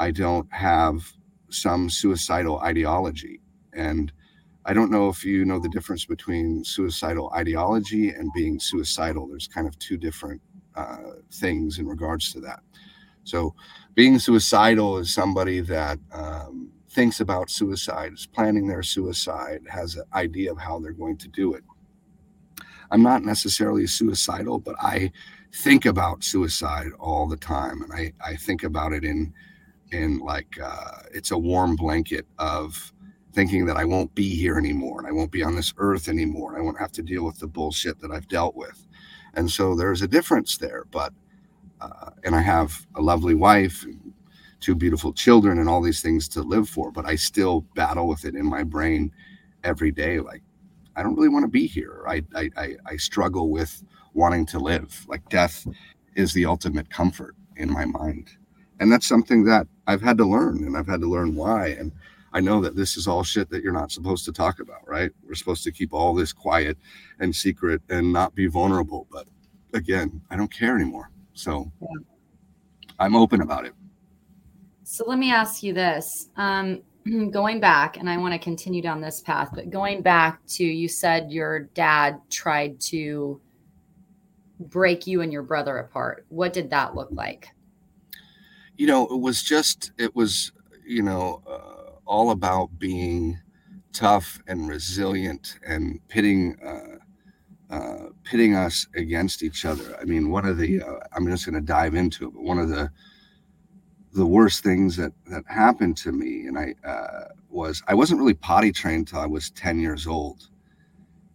I 0.00 0.10
don't 0.10 0.50
have 0.50 1.12
some 1.50 1.90
suicidal 1.90 2.58
ideology. 2.60 3.42
And 3.74 4.10
I 4.64 4.74
don't 4.74 4.90
know 4.90 5.08
if 5.08 5.24
you 5.24 5.44
know 5.44 5.58
the 5.58 5.68
difference 5.68 6.04
between 6.04 6.64
suicidal 6.64 7.32
ideology 7.34 8.10
and 8.10 8.30
being 8.34 8.60
suicidal. 8.60 9.26
There's 9.26 9.48
kind 9.48 9.66
of 9.66 9.78
two 9.78 9.96
different 9.96 10.40
uh, 10.74 11.12
things 11.32 11.78
in 11.78 11.86
regards 11.86 12.32
to 12.32 12.40
that. 12.40 12.60
So, 13.24 13.54
being 13.94 14.18
suicidal 14.18 14.98
is 14.98 15.12
somebody 15.12 15.60
that 15.60 15.98
um, 16.12 16.70
thinks 16.90 17.20
about 17.20 17.50
suicide, 17.50 18.12
is 18.12 18.26
planning 18.26 18.66
their 18.66 18.82
suicide, 18.82 19.60
has 19.68 19.96
an 19.96 20.04
idea 20.14 20.52
of 20.52 20.58
how 20.58 20.78
they're 20.78 20.92
going 20.92 21.16
to 21.18 21.28
do 21.28 21.54
it. 21.54 21.64
I'm 22.90 23.02
not 23.02 23.22
necessarily 23.22 23.86
suicidal, 23.86 24.58
but 24.58 24.74
I 24.80 25.12
think 25.52 25.86
about 25.86 26.24
suicide 26.24 26.90
all 26.98 27.28
the 27.28 27.36
time. 27.36 27.82
And 27.82 27.92
I, 27.92 28.12
I 28.24 28.36
think 28.36 28.64
about 28.64 28.92
it 28.92 29.04
in 29.04 29.32
and 29.92 30.20
like 30.20 30.58
uh, 30.62 31.02
it's 31.12 31.30
a 31.30 31.38
warm 31.38 31.76
blanket 31.76 32.26
of 32.38 32.92
thinking 33.34 33.66
that 33.66 33.76
I 33.78 33.84
won't 33.86 34.14
be 34.14 34.34
here 34.36 34.58
anymore 34.58 34.98
and 35.00 35.08
I 35.08 35.12
won't 35.12 35.32
be 35.32 35.42
on 35.44 35.56
this 35.56 35.74
earth 35.78 36.08
anymore. 36.08 36.58
I 36.58 36.62
won't 36.62 36.78
have 36.80 36.92
to 36.92 37.02
deal 37.02 37.24
with 37.24 37.38
the 37.40 37.48
bullshit 37.48 38.00
that 38.00 38.10
I've 38.12 38.28
dealt 38.28 38.56
with. 38.56 38.78
and 39.34 39.50
so 39.50 39.74
there's 39.74 40.02
a 40.02 40.08
difference 40.08 40.56
there 40.58 40.84
but 40.90 41.12
uh, 41.80 42.10
and 42.24 42.36
i 42.36 42.42
have 42.42 42.86
a 42.96 43.02
lovely 43.02 43.34
wife 43.34 43.84
and 43.84 44.12
two 44.60 44.74
beautiful 44.76 45.12
children 45.12 45.58
and 45.58 45.68
all 45.68 45.82
these 45.82 46.02
things 46.02 46.28
to 46.28 46.42
live 46.42 46.68
for 46.68 46.90
but 46.92 47.06
i 47.06 47.16
still 47.16 47.62
battle 47.74 48.08
with 48.08 48.24
it 48.24 48.34
in 48.36 48.46
my 48.46 48.62
brain 48.64 49.12
every 49.64 49.90
day 49.92 50.20
like 50.20 50.42
i 50.96 51.02
don't 51.02 51.16
really 51.16 51.28
want 51.28 51.44
to 51.44 51.50
be 51.50 51.66
here 51.66 52.04
I, 52.08 52.22
I 52.34 52.50
i 52.56 52.76
i 52.86 52.96
struggle 52.96 53.50
with 53.50 53.84
wanting 54.14 54.46
to 54.48 54.58
live 54.60 55.04
like 55.08 55.28
death 55.28 55.66
is 56.16 56.32
the 56.34 56.46
ultimate 56.46 56.90
comfort 56.90 57.36
in 57.56 57.72
my 57.72 57.86
mind 57.86 58.30
and 58.80 58.92
that's 58.92 59.08
something 59.08 59.44
that 59.44 59.66
i've 59.88 60.02
had 60.02 60.18
to 60.18 60.26
learn 60.26 60.64
and 60.64 60.76
i've 60.76 60.88
had 60.88 61.00
to 61.02 61.08
learn 61.10 61.34
why 61.36 61.68
and 61.68 61.92
I 62.32 62.40
know 62.40 62.60
that 62.60 62.76
this 62.76 62.96
is 62.96 63.08
all 63.08 63.24
shit 63.24 63.50
that 63.50 63.62
you're 63.62 63.72
not 63.72 63.90
supposed 63.90 64.24
to 64.26 64.32
talk 64.32 64.60
about, 64.60 64.86
right? 64.86 65.10
We're 65.26 65.34
supposed 65.34 65.64
to 65.64 65.72
keep 65.72 65.92
all 65.92 66.14
this 66.14 66.32
quiet 66.32 66.78
and 67.18 67.34
secret 67.34 67.82
and 67.88 68.12
not 68.12 68.34
be 68.34 68.46
vulnerable. 68.46 69.06
But 69.10 69.26
again, 69.74 70.20
I 70.30 70.36
don't 70.36 70.52
care 70.52 70.76
anymore. 70.76 71.10
So 71.34 71.70
yeah. 71.80 71.88
I'm 72.98 73.16
open 73.16 73.40
about 73.40 73.66
it. 73.66 73.72
So 74.84 75.04
let 75.06 75.18
me 75.18 75.32
ask 75.32 75.62
you 75.62 75.72
this. 75.72 76.28
Um, 76.36 76.82
going 77.30 77.60
back, 77.60 77.96
and 77.96 78.08
I 78.08 78.16
want 78.16 78.34
to 78.34 78.38
continue 78.38 78.82
down 78.82 79.00
this 79.00 79.20
path, 79.20 79.50
but 79.54 79.70
going 79.70 80.02
back 80.02 80.44
to 80.48 80.64
you 80.64 80.88
said 80.88 81.32
your 81.32 81.60
dad 81.74 82.20
tried 82.28 82.80
to 82.82 83.40
break 84.60 85.06
you 85.06 85.22
and 85.22 85.32
your 85.32 85.42
brother 85.42 85.78
apart. 85.78 86.26
What 86.28 86.52
did 86.52 86.70
that 86.70 86.94
look 86.94 87.08
like? 87.10 87.48
You 88.76 88.86
know, 88.86 89.06
it 89.06 89.18
was 89.18 89.42
just, 89.42 89.92
it 89.98 90.14
was, 90.14 90.52
you 90.86 91.02
know, 91.02 91.42
uh, 91.46 91.79
all 92.10 92.32
about 92.32 92.76
being 92.80 93.38
tough 93.92 94.42
and 94.48 94.68
resilient 94.68 95.58
and 95.64 96.00
pitting 96.08 96.56
uh, 96.60 96.96
uh, 97.72 98.08
pitting 98.24 98.56
us 98.56 98.88
against 98.96 99.44
each 99.44 99.64
other. 99.64 99.96
I 100.00 100.04
mean, 100.04 100.28
one 100.30 100.44
of 100.44 100.58
the 100.58 100.82
uh, 100.82 100.98
I'm 101.14 101.24
just 101.28 101.46
going 101.46 101.54
to 101.54 101.60
dive 101.60 101.94
into 101.94 102.26
it, 102.26 102.34
but 102.34 102.42
one 102.42 102.58
of 102.58 102.68
the 102.68 102.90
the 104.12 104.26
worst 104.26 104.64
things 104.64 104.96
that 104.96 105.12
that 105.26 105.44
happened 105.46 105.96
to 105.98 106.10
me, 106.10 106.46
and 106.48 106.58
I 106.58 106.74
uh, 106.84 107.28
was 107.48 107.80
I 107.86 107.94
wasn't 107.94 108.18
really 108.18 108.34
potty 108.34 108.72
trained 108.72 109.06
till 109.06 109.20
I 109.20 109.26
was 109.26 109.50
10 109.52 109.78
years 109.78 110.08
old, 110.08 110.48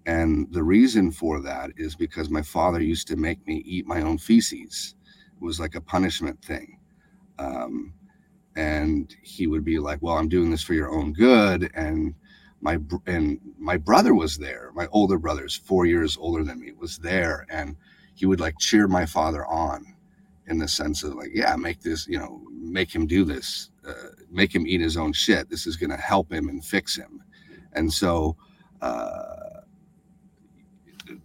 and 0.05 0.51
the 0.51 0.63
reason 0.63 1.09
for 1.09 1.39
that 1.39 1.71
is 1.77 1.95
because 1.95 2.29
my 2.29 2.41
father 2.41 2.81
used 2.81 3.07
to 3.07 3.15
make 3.15 3.47
me 3.47 3.63
eat 3.65 3.87
my 3.87 4.01
own 4.01 4.17
feces. 4.17 4.95
It 5.41 5.41
was 5.41 5.57
like 5.57 5.75
a 5.75 5.81
punishment 5.81 6.43
thing. 6.43 6.79
Um, 7.39 7.93
and 8.55 9.15
he 9.21 9.47
would 9.47 9.63
be 9.63 9.79
like 9.79 10.01
well 10.01 10.17
i'm 10.17 10.29
doing 10.29 10.49
this 10.49 10.63
for 10.63 10.73
your 10.73 10.91
own 10.91 11.13
good 11.13 11.69
and 11.75 12.13
my 12.61 12.77
and 13.05 13.39
my 13.57 13.77
brother 13.77 14.13
was 14.15 14.37
there 14.37 14.71
my 14.73 14.87
older 14.87 15.17
brother's 15.17 15.55
four 15.55 15.85
years 15.85 16.17
older 16.17 16.43
than 16.43 16.59
me 16.59 16.71
was 16.79 16.97
there 16.97 17.45
and 17.49 17.75
he 18.13 18.25
would 18.25 18.39
like 18.39 18.57
cheer 18.59 18.87
my 18.87 19.05
father 19.05 19.45
on 19.45 19.85
in 20.47 20.57
the 20.57 20.67
sense 20.67 21.03
of 21.03 21.15
like 21.15 21.31
yeah 21.33 21.55
make 21.55 21.81
this 21.81 22.07
you 22.07 22.17
know 22.17 22.41
make 22.51 22.93
him 22.93 23.05
do 23.05 23.23
this 23.23 23.71
uh, 23.87 23.93
make 24.31 24.53
him 24.53 24.65
eat 24.67 24.81
his 24.81 24.97
own 24.97 25.13
shit. 25.13 25.49
This 25.49 25.67
is 25.67 25.75
going 25.75 25.91
to 25.91 25.97
help 25.97 26.31
him 26.31 26.49
and 26.49 26.63
fix 26.63 26.95
him. 26.95 27.21
And 27.73 27.91
so 27.91 28.35
uh, 28.81 29.44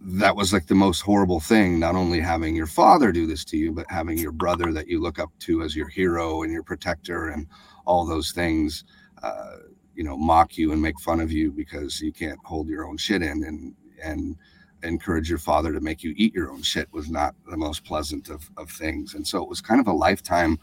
that 0.03 0.35
was 0.35 0.51
like 0.51 0.65
the 0.65 0.75
most 0.75 1.01
horrible 1.01 1.39
thing 1.39 1.79
not 1.79 1.95
only 1.95 2.19
having 2.19 2.55
your 2.55 2.67
father 2.67 3.11
do 3.11 3.27
this 3.27 3.45
to 3.45 3.57
you 3.57 3.71
but 3.71 3.85
having 3.89 4.17
your 4.17 4.31
brother 4.31 4.73
that 4.73 4.87
you 4.87 4.99
look 4.99 5.19
up 5.19 5.31
to 5.39 5.61
as 5.61 5.75
your 5.75 5.87
hero 5.87 6.41
and 6.41 6.51
your 6.51 6.63
protector 6.63 7.29
and 7.29 7.47
all 7.85 8.05
those 8.05 8.31
things 8.31 8.83
uh, 9.21 9.57
you 9.95 10.03
know 10.03 10.17
mock 10.17 10.57
you 10.57 10.71
and 10.71 10.81
make 10.81 10.99
fun 10.99 11.19
of 11.19 11.31
you 11.31 11.51
because 11.51 12.01
you 12.01 12.11
can't 12.11 12.39
hold 12.43 12.67
your 12.67 12.87
own 12.87 12.97
shit 12.97 13.21
in 13.21 13.43
and 13.43 13.75
and 14.03 14.35
encourage 14.83 15.29
your 15.29 15.39
father 15.39 15.71
to 15.73 15.79
make 15.79 16.03
you 16.03 16.13
eat 16.17 16.33
your 16.33 16.51
own 16.51 16.61
shit 16.61 16.91
was 16.91 17.09
not 17.09 17.35
the 17.49 17.57
most 17.57 17.83
pleasant 17.83 18.29
of, 18.29 18.49
of 18.57 18.69
things. 18.69 19.13
And 19.13 19.25
so 19.25 19.41
it 19.41 19.49
was 19.49 19.61
kind 19.61 19.79
of 19.79 19.87
a 19.87 19.93
lifetime 19.93 20.59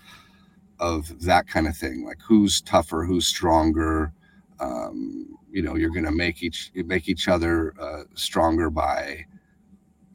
of 0.80 1.22
that 1.22 1.46
kind 1.46 1.66
of 1.66 1.76
thing. 1.76 2.04
Like 2.04 2.18
who's 2.20 2.60
tougher 2.60 3.04
who's 3.04 3.26
stronger 3.26 4.12
um, 4.60 5.38
you 5.50 5.62
know 5.62 5.76
you're 5.76 5.90
going 5.90 6.04
to 6.04 6.12
make 6.12 6.42
each 6.42 6.70
make 6.74 7.08
each 7.08 7.28
other 7.28 7.74
uh, 7.80 8.04
stronger 8.14 8.70
by 8.70 9.24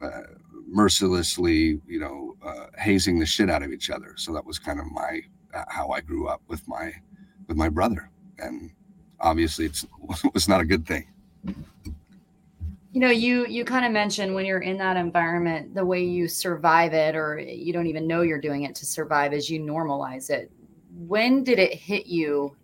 uh, 0.02 0.22
mercilessly 0.66 1.80
you 1.86 2.00
know 2.00 2.36
uh, 2.44 2.66
hazing 2.78 3.18
the 3.18 3.26
shit 3.26 3.50
out 3.50 3.62
of 3.62 3.72
each 3.72 3.90
other. 3.90 4.14
So 4.16 4.32
that 4.34 4.44
was 4.44 4.58
kind 4.58 4.80
of 4.80 4.86
my 4.86 5.20
uh, 5.54 5.64
how 5.68 5.90
i 5.90 6.00
grew 6.00 6.28
up 6.28 6.42
with 6.48 6.66
my 6.68 6.92
with 7.48 7.56
my 7.56 7.68
brother. 7.68 8.10
And 8.38 8.70
obviously 9.20 9.66
it's 9.66 9.84
it 10.24 10.34
was 10.34 10.48
not 10.48 10.60
a 10.60 10.64
good 10.64 10.86
thing. 10.86 11.06
You 12.92 13.00
know 13.00 13.10
you 13.10 13.46
you 13.46 13.64
kind 13.64 13.84
of 13.84 13.92
mentioned 13.92 14.34
when 14.34 14.46
you're 14.46 14.60
in 14.60 14.78
that 14.78 14.96
environment 14.96 15.74
the 15.74 15.84
way 15.84 16.04
you 16.04 16.28
survive 16.28 16.94
it 16.94 17.16
or 17.16 17.38
you 17.38 17.72
don't 17.72 17.88
even 17.88 18.06
know 18.06 18.22
you're 18.22 18.40
doing 18.40 18.62
it 18.62 18.74
to 18.76 18.86
survive 18.86 19.32
is 19.32 19.50
you 19.50 19.60
normalize 19.60 20.30
it. 20.30 20.50
When 20.96 21.42
did 21.42 21.58
it 21.58 21.74
hit 21.74 22.06
you 22.06 22.56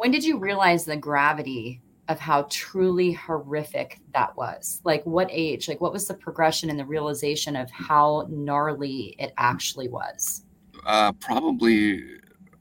when 0.00 0.10
did 0.10 0.24
you 0.24 0.38
realize 0.38 0.86
the 0.86 0.96
gravity 0.96 1.82
of 2.08 2.18
how 2.18 2.46
truly 2.48 3.12
horrific 3.12 4.00
that 4.14 4.34
was? 4.34 4.80
Like, 4.82 5.04
what 5.04 5.28
age? 5.30 5.68
Like, 5.68 5.82
what 5.82 5.92
was 5.92 6.08
the 6.08 6.14
progression 6.14 6.70
and 6.70 6.78
the 6.78 6.86
realization 6.86 7.54
of 7.54 7.70
how 7.70 8.26
gnarly 8.30 9.14
it 9.18 9.34
actually 9.36 9.90
was? 9.90 10.42
Uh, 10.86 11.12
probably 11.12 12.02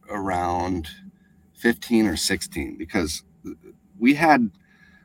around 0.10 0.90
15 1.54 2.08
or 2.08 2.18
16 2.18 2.78
because 2.78 3.24
we 3.98 4.14
had 4.14 4.52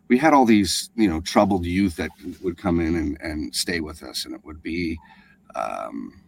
we 0.09 0.19
had 0.19 0.35
all 0.35 0.45
these 0.45 0.91
you 0.97 1.09
know 1.09 1.21
troubled 1.21 1.65
youth 1.65 1.95
that 1.97 2.11
would 2.43 2.59
come 2.59 2.81
in 2.81 2.97
and, 2.97 3.21
and 3.21 3.55
stay 3.55 3.79
with 3.79 4.03
us 4.03 4.25
and 4.25 4.35
it 4.35 4.45
would 4.45 4.61
be 4.61 4.99
um, 5.55 6.24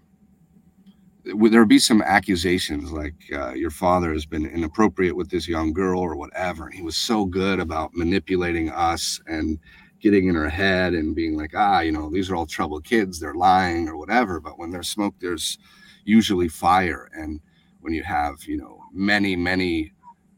would 1.33 1.52
there 1.52 1.64
be 1.64 1.78
some 1.78 2.02
accusations 2.02 2.92
like 2.92 3.14
uh, 3.33 3.52
your 3.52 3.71
father 3.71 4.12
has 4.12 4.26
been 4.26 4.47
inappropriate 4.47 5.16
with 5.16 5.28
this 5.30 5.49
young 5.49 5.73
girl 5.73 6.00
or 6.00 6.16
whatever 6.16 6.66
and 6.66 6.75
he 6.75 6.83
was 6.83 6.97
so 6.97 7.25
good 7.25 7.59
about 7.59 7.95
manipulating 7.95 8.71
us 8.71 9.21
and 9.26 9.59
getting 10.00 10.28
in 10.28 10.35
her 10.35 10.49
head 10.49 10.95
and 10.95 11.16
being 11.16 11.37
like 11.37 11.52
ah 11.56 11.80
you 11.80 11.90
know 11.90 12.09
these 12.11 12.30
are 12.30 12.37
all 12.37 12.47
troubled 12.47 12.85
kids 12.85 13.18
they're 13.18 13.35
lying 13.35 13.88
or 13.88 13.97
whatever 13.97 14.38
but 14.40 14.59
when 14.59 14.71
there's 14.71 14.88
smoke 14.88 15.14
there's 15.21 15.59
usually 16.06 16.49
fire. 16.49 17.11
And 17.12 17.40
when 17.80 17.92
you 17.92 18.02
have 18.04 18.42
you 18.45 18.56
know 18.56 18.80
many 18.92 19.37
many 19.37 19.92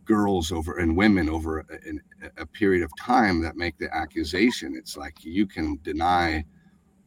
girls 0.04 0.50
over 0.50 0.78
and 0.78 0.96
women 0.96 1.28
over 1.28 1.60
a, 1.60 2.42
a 2.42 2.46
period 2.46 2.82
of 2.82 2.90
time 2.98 3.42
that 3.42 3.56
make 3.56 3.78
the 3.78 3.94
accusation 3.94 4.74
it's 4.74 4.96
like 4.96 5.22
you 5.22 5.46
can 5.46 5.78
deny 5.82 6.44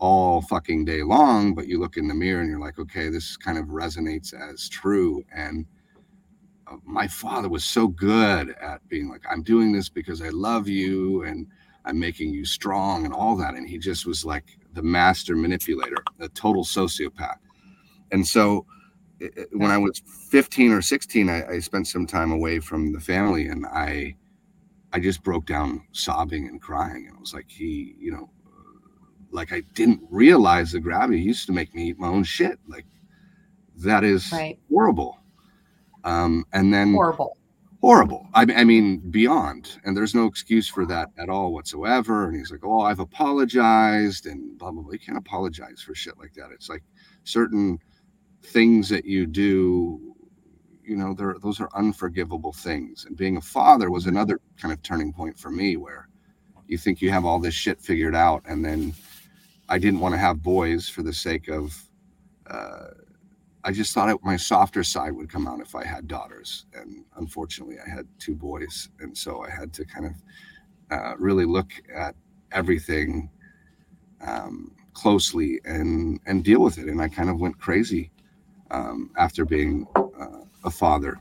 all 0.01 0.41
fucking 0.41 0.83
day 0.83 1.03
long, 1.03 1.53
but 1.53 1.67
you 1.67 1.79
look 1.79 1.95
in 1.95 2.07
the 2.07 2.13
mirror 2.13 2.41
and 2.41 2.49
you're 2.49 2.59
like, 2.59 2.79
okay, 2.79 3.07
this 3.07 3.37
kind 3.37 3.59
of 3.59 3.67
resonates 3.67 4.33
as 4.33 4.67
true. 4.67 5.23
And 5.33 5.63
uh, 6.67 6.77
my 6.83 7.07
father 7.07 7.47
was 7.47 7.63
so 7.63 7.87
good 7.87 8.55
at 8.59 8.85
being 8.89 9.09
like, 9.09 9.21
I'm 9.29 9.43
doing 9.43 9.71
this 9.71 9.89
because 9.89 10.23
I 10.23 10.29
love 10.29 10.67
you 10.67 11.23
and 11.23 11.45
I'm 11.85 11.99
making 11.99 12.33
you 12.33 12.45
strong 12.45 13.05
and 13.05 13.13
all 13.13 13.37
that. 13.37 13.53
And 13.53 13.69
he 13.69 13.77
just 13.77 14.07
was 14.07 14.25
like 14.25 14.57
the 14.73 14.81
master 14.81 15.35
manipulator, 15.35 16.03
a 16.19 16.27
total 16.29 16.63
sociopath. 16.63 17.37
And 18.11 18.25
so 18.25 18.65
when 19.51 19.69
I 19.69 19.77
was 19.77 20.01
15 20.31 20.71
or 20.71 20.81
16, 20.81 21.29
I, 21.29 21.45
I 21.47 21.59
spent 21.59 21.87
some 21.87 22.07
time 22.07 22.31
away 22.31 22.59
from 22.59 22.91
the 22.91 22.99
family 22.99 23.49
and 23.49 23.67
I, 23.67 24.15
I 24.93 24.99
just 24.99 25.21
broke 25.21 25.45
down 25.45 25.83
sobbing 25.91 26.47
and 26.47 26.59
crying. 26.59 27.05
And 27.05 27.15
it 27.15 27.19
was 27.19 27.35
like, 27.35 27.51
he, 27.51 27.93
you 27.99 28.11
know, 28.11 28.31
like 29.31 29.53
I 29.53 29.61
didn't 29.73 30.01
realize 30.09 30.71
the 30.71 30.79
gravity 30.79 31.21
used 31.21 31.45
to 31.47 31.53
make 31.53 31.73
me 31.73 31.89
eat 31.89 31.99
my 31.99 32.07
own 32.07 32.23
shit. 32.23 32.59
Like 32.67 32.85
that 33.77 34.03
is 34.03 34.31
right. 34.31 34.59
horrible. 34.69 35.19
Um, 36.03 36.45
and 36.53 36.73
then 36.73 36.93
horrible, 36.93 37.37
horrible. 37.79 38.27
I, 38.33 38.41
I 38.55 38.63
mean, 38.63 38.97
beyond. 39.11 39.79
And 39.83 39.95
there's 39.95 40.15
no 40.15 40.25
excuse 40.25 40.67
for 40.67 40.85
that 40.87 41.09
at 41.17 41.29
all 41.29 41.53
whatsoever. 41.53 42.27
And 42.27 42.35
he's 42.35 42.51
like, 42.51 42.63
"Oh, 42.63 42.81
I've 42.81 42.99
apologized," 42.99 44.25
and 44.25 44.57
blah 44.57 44.71
blah 44.71 44.83
blah. 44.83 44.93
You 44.93 44.99
can't 44.99 45.17
apologize 45.17 45.81
for 45.81 45.93
shit 45.95 46.17
like 46.17 46.33
that. 46.33 46.49
It's 46.51 46.69
like 46.69 46.83
certain 47.23 47.79
things 48.43 48.89
that 48.89 49.05
you 49.05 49.25
do. 49.25 50.15
You 50.83 50.95
know, 50.97 51.13
there 51.13 51.35
those 51.41 51.59
are 51.59 51.69
unforgivable 51.75 52.53
things. 52.53 53.05
And 53.05 53.15
being 53.15 53.37
a 53.37 53.41
father 53.41 53.91
was 53.91 54.07
another 54.07 54.39
kind 54.59 54.73
of 54.73 54.81
turning 54.81 55.13
point 55.13 55.37
for 55.37 55.51
me, 55.51 55.77
where 55.77 56.07
you 56.67 56.77
think 56.77 57.01
you 57.01 57.11
have 57.11 57.25
all 57.25 57.39
this 57.39 57.53
shit 57.53 57.79
figured 57.79 58.15
out, 58.15 58.41
and 58.45 58.65
then 58.65 58.93
I 59.71 59.77
didn't 59.79 60.01
want 60.01 60.13
to 60.13 60.19
have 60.19 60.43
boys 60.43 60.89
for 60.89 61.01
the 61.01 61.13
sake 61.13 61.47
of. 61.47 61.81
Uh, 62.49 62.87
I 63.63 63.71
just 63.71 63.93
thought 63.93 64.21
my 64.21 64.35
softer 64.35 64.83
side 64.83 65.13
would 65.13 65.29
come 65.29 65.47
out 65.47 65.61
if 65.61 65.75
I 65.75 65.85
had 65.85 66.09
daughters, 66.09 66.65
and 66.73 67.05
unfortunately, 67.15 67.77
I 67.79 67.89
had 67.89 68.05
two 68.19 68.35
boys, 68.35 68.89
and 68.99 69.17
so 69.17 69.45
I 69.45 69.49
had 69.49 69.71
to 69.73 69.85
kind 69.85 70.07
of 70.07 70.13
uh, 70.91 71.15
really 71.17 71.45
look 71.45 71.71
at 71.95 72.15
everything 72.51 73.29
um, 74.27 74.75
closely 74.93 75.61
and 75.63 76.19
and 76.25 76.43
deal 76.43 76.59
with 76.59 76.77
it. 76.77 76.87
And 76.89 77.01
I 77.01 77.07
kind 77.07 77.29
of 77.29 77.39
went 77.39 77.57
crazy 77.57 78.11
um, 78.71 79.11
after 79.17 79.45
being 79.45 79.87
uh, 79.95 80.43
a 80.65 80.69
father 80.69 81.17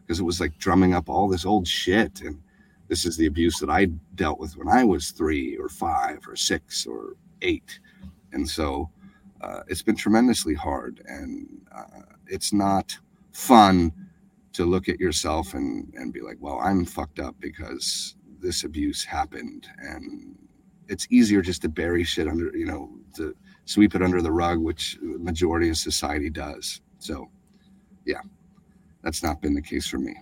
because 0.00 0.20
it 0.20 0.24
was 0.24 0.40
like 0.40 0.56
drumming 0.56 0.94
up 0.94 1.10
all 1.10 1.28
this 1.28 1.44
old 1.44 1.68
shit, 1.68 2.22
and 2.22 2.40
this 2.88 3.04
is 3.04 3.18
the 3.18 3.26
abuse 3.26 3.58
that 3.58 3.68
I 3.68 3.88
dealt 4.14 4.40
with 4.40 4.56
when 4.56 4.68
I 4.68 4.84
was 4.84 5.10
three 5.10 5.58
or 5.58 5.68
five 5.68 6.26
or 6.26 6.34
six 6.34 6.86
or 6.86 7.16
eight 7.42 7.78
and 8.32 8.48
so 8.48 8.90
uh, 9.40 9.60
it's 9.68 9.82
been 9.82 9.96
tremendously 9.96 10.54
hard, 10.54 11.02
and 11.06 11.48
uh, 11.74 12.02
it's 12.26 12.52
not 12.52 12.96
fun 13.32 13.92
to 14.52 14.64
look 14.64 14.88
at 14.88 15.00
yourself 15.00 15.54
and 15.54 15.92
and 15.96 16.12
be 16.12 16.20
like, 16.20 16.36
well, 16.40 16.58
I'm 16.62 16.84
fucked 16.84 17.20
up 17.20 17.36
because 17.40 18.16
this 18.40 18.64
abuse 18.64 19.04
happened, 19.04 19.68
and 19.78 20.36
it's 20.88 21.06
easier 21.10 21.40
just 21.40 21.62
to 21.62 21.68
bury 21.68 22.04
shit 22.04 22.26
under, 22.26 22.50
you 22.56 22.66
know, 22.66 22.90
to 23.16 23.34
sweep 23.64 23.94
it 23.94 24.02
under 24.02 24.20
the 24.20 24.32
rug, 24.32 24.58
which 24.58 24.98
the 25.00 25.18
majority 25.18 25.68
of 25.68 25.76
society 25.76 26.28
does. 26.28 26.80
So, 26.98 27.30
yeah, 28.04 28.22
that's 29.02 29.22
not 29.22 29.40
been 29.40 29.54
the 29.54 29.62
case 29.62 29.86
for 29.86 29.98
me. 29.98 30.16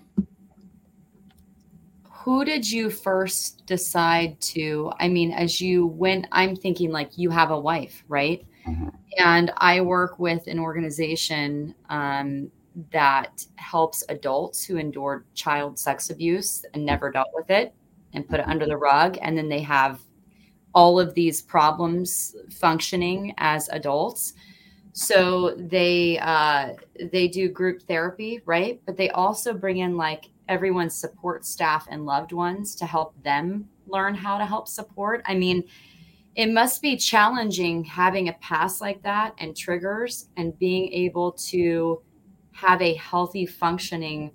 Who 2.29 2.45
did 2.45 2.71
you 2.71 2.91
first 2.91 3.65
decide 3.65 4.39
to? 4.53 4.93
I 5.01 5.09
mean, 5.09 5.33
as 5.33 5.63
you 5.63 5.87
went, 5.87 6.27
I'm 6.31 6.55
thinking 6.55 6.93
like 6.93 7.17
you 7.17 7.31
have 7.31 7.51
a 7.51 7.59
wife, 7.59 8.05
right? 8.07 8.45
Mm-hmm. 8.67 8.89
And 9.17 9.51
I 9.57 9.81
work 9.81 10.19
with 10.19 10.47
an 10.47 10.59
organization 10.59 11.75
um, 11.89 12.51
that 12.93 13.47
helps 13.57 14.05
adults 14.11 14.63
who 14.63 14.77
endured 14.77 15.25
child 15.33 15.79
sex 15.79 16.11
abuse 16.11 16.67
and 16.75 16.85
never 16.85 17.11
dealt 17.11 17.31
with 17.33 17.49
it 17.49 17.75
and 18.13 18.29
put 18.29 18.41
it 18.41 18.47
under 18.47 18.67
the 18.67 18.77
rug. 18.77 19.17
And 19.23 19.35
then 19.35 19.49
they 19.49 19.63
have 19.63 19.99
all 20.75 21.01
of 21.01 21.15
these 21.15 21.41
problems 21.41 22.37
functioning 22.51 23.33
as 23.39 23.71
adults. 23.71 24.35
So 24.93 25.55
they 25.57 26.19
uh, 26.19 26.75
they 27.11 27.29
do 27.29 27.49
group 27.49 27.85
therapy, 27.85 28.43
right? 28.45 28.83
But 28.85 28.99
they 28.99 29.09
also 29.09 29.55
bring 29.55 29.79
in 29.79 29.97
like 29.97 30.27
everyone's 30.49 30.95
support 30.95 31.45
staff 31.45 31.87
and 31.91 32.07
loved 32.07 32.33
ones 32.33 32.75
to 32.77 32.87
help 32.87 33.21
them 33.23 33.69
learn 33.87 34.15
how 34.15 34.39
to 34.39 34.47
help 34.47 34.69
support. 34.69 35.23
I 35.27 35.35
mean, 35.35 35.65
it 36.35 36.51
must 36.51 36.83
be 36.83 36.97
challenging 36.97 37.85
having 37.85 38.29
a 38.29 38.33
past 38.35 38.81
like 38.81 39.03
that 39.03 39.35
and 39.39 39.57
triggers 39.57 40.29
and 40.37 40.59
being 40.59 40.93
able 40.93 41.33
to 41.33 42.03
have 42.53 42.81
a 42.81 42.95
healthy 42.95 43.47
functioning 43.47 44.31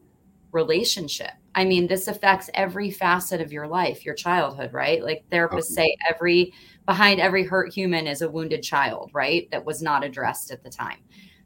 relationship. 0.51 1.31
I 1.55 1.65
mean, 1.65 1.87
this 1.87 2.07
affects 2.07 2.49
every 2.53 2.89
facet 2.89 3.41
of 3.41 3.53
your 3.53 3.67
life, 3.67 4.05
your 4.05 4.15
childhood, 4.15 4.73
right? 4.73 5.03
Like 5.03 5.23
therapists 5.31 5.71
oh. 5.71 5.75
say 5.75 5.95
every 6.09 6.53
behind 6.85 7.19
every 7.19 7.43
hurt 7.43 7.73
human 7.73 8.07
is 8.07 8.21
a 8.21 8.29
wounded 8.29 8.63
child, 8.63 9.11
right? 9.13 9.49
That 9.51 9.65
was 9.65 9.81
not 9.81 10.03
addressed 10.03 10.51
at 10.51 10.63
the 10.63 10.69
time. 10.69 10.99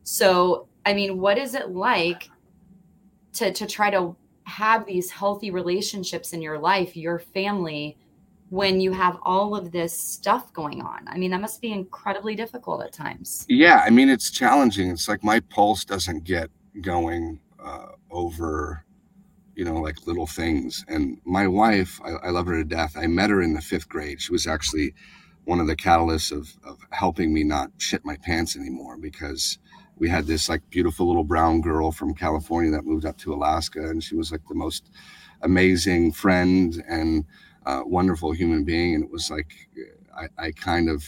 So, 0.04 0.68
I 0.86 0.94
mean, 0.94 1.20
what 1.20 1.38
is 1.38 1.54
it 1.54 1.72
like 1.72 2.30
to 3.34 3.52
to 3.52 3.68
try 3.68 3.90
to 3.90 4.16
have 4.48 4.86
these 4.86 5.12
healthy 5.12 5.52
relationships 5.52 6.34
in 6.34 6.42
your 6.42 6.58
life, 6.58 6.96
your 6.96 7.20
family, 7.20 7.98
when 8.50 8.80
you 8.80 8.94
have 8.94 9.18
all 9.24 9.56
of 9.56 9.72
this 9.72 10.00
stuff 10.00 10.54
going 10.54 10.82
on? 10.82 11.08
I 11.08 11.18
mean, 11.18 11.32
that 11.32 11.42
must 11.42 11.62
be 11.62 11.72
incredibly 11.72 12.34
difficult 12.34 12.82
at 12.84 12.94
times. 12.94 13.46
Yeah, 13.50 13.84
I 13.86 13.90
mean, 13.90 14.10
it's 14.10 14.32
challenging. 14.32 14.90
It's 14.90 15.08
like 15.08 15.24
my 15.24 15.42
pulse 15.42 15.84
doesn't 15.84 16.24
get 16.24 16.50
going 16.82 17.40
uh, 17.60 17.88
over 18.10 18.86
you 19.58 19.66
know, 19.66 19.78
like 19.78 20.06
little 20.06 20.28
things. 20.28 20.86
And 20.88 21.20
my 21.26 21.48
wife, 21.48 22.00
I, 22.06 22.28
I, 22.28 22.30
love 22.30 22.46
her 22.46 22.58
to 22.58 22.64
death. 22.64 22.96
I 22.96 23.08
met 23.08 23.32
her 23.32 23.42
in 23.42 23.56
the 23.56 23.62
fifth 23.62 23.90
grade. 23.90 24.22
She 24.22 24.32
was 24.32 24.46
actually 24.46 24.94
one 25.46 25.60
of 25.60 25.66
the 25.66 25.76
catalysts 25.76 26.32
of, 26.32 26.56
of 26.64 26.78
helping 26.92 27.34
me 27.34 27.44
not 27.44 27.72
shit 27.80 28.06
my 28.06 28.18
pants 28.18 28.56
anymore 28.56 28.98
because 28.98 29.58
we 30.00 30.10
had 30.10 30.26
this 30.28 30.50
like 30.50 30.68
beautiful 30.70 31.08
little 31.08 31.24
brown 31.24 31.62
girl 31.62 31.92
from 31.92 32.14
California 32.14 32.72
that 32.72 32.86
moved 32.86 33.06
up 33.06 33.18
to 33.20 33.34
Alaska. 33.34 33.90
And 33.90 34.04
she 34.04 34.16
was 34.16 34.32
like 34.32 34.42
the 34.48 34.56
most 34.56 34.92
amazing 35.42 36.12
friend 36.12 36.84
and 36.88 37.26
uh, 37.66 37.82
wonderful 37.86 38.32
human 38.32 38.64
being. 38.64 38.96
And 38.96 39.04
it 39.04 39.12
was 39.12 39.30
like, 39.30 39.70
I, 40.16 40.28
I 40.48 40.52
kind 40.52 40.90
of 40.90 41.04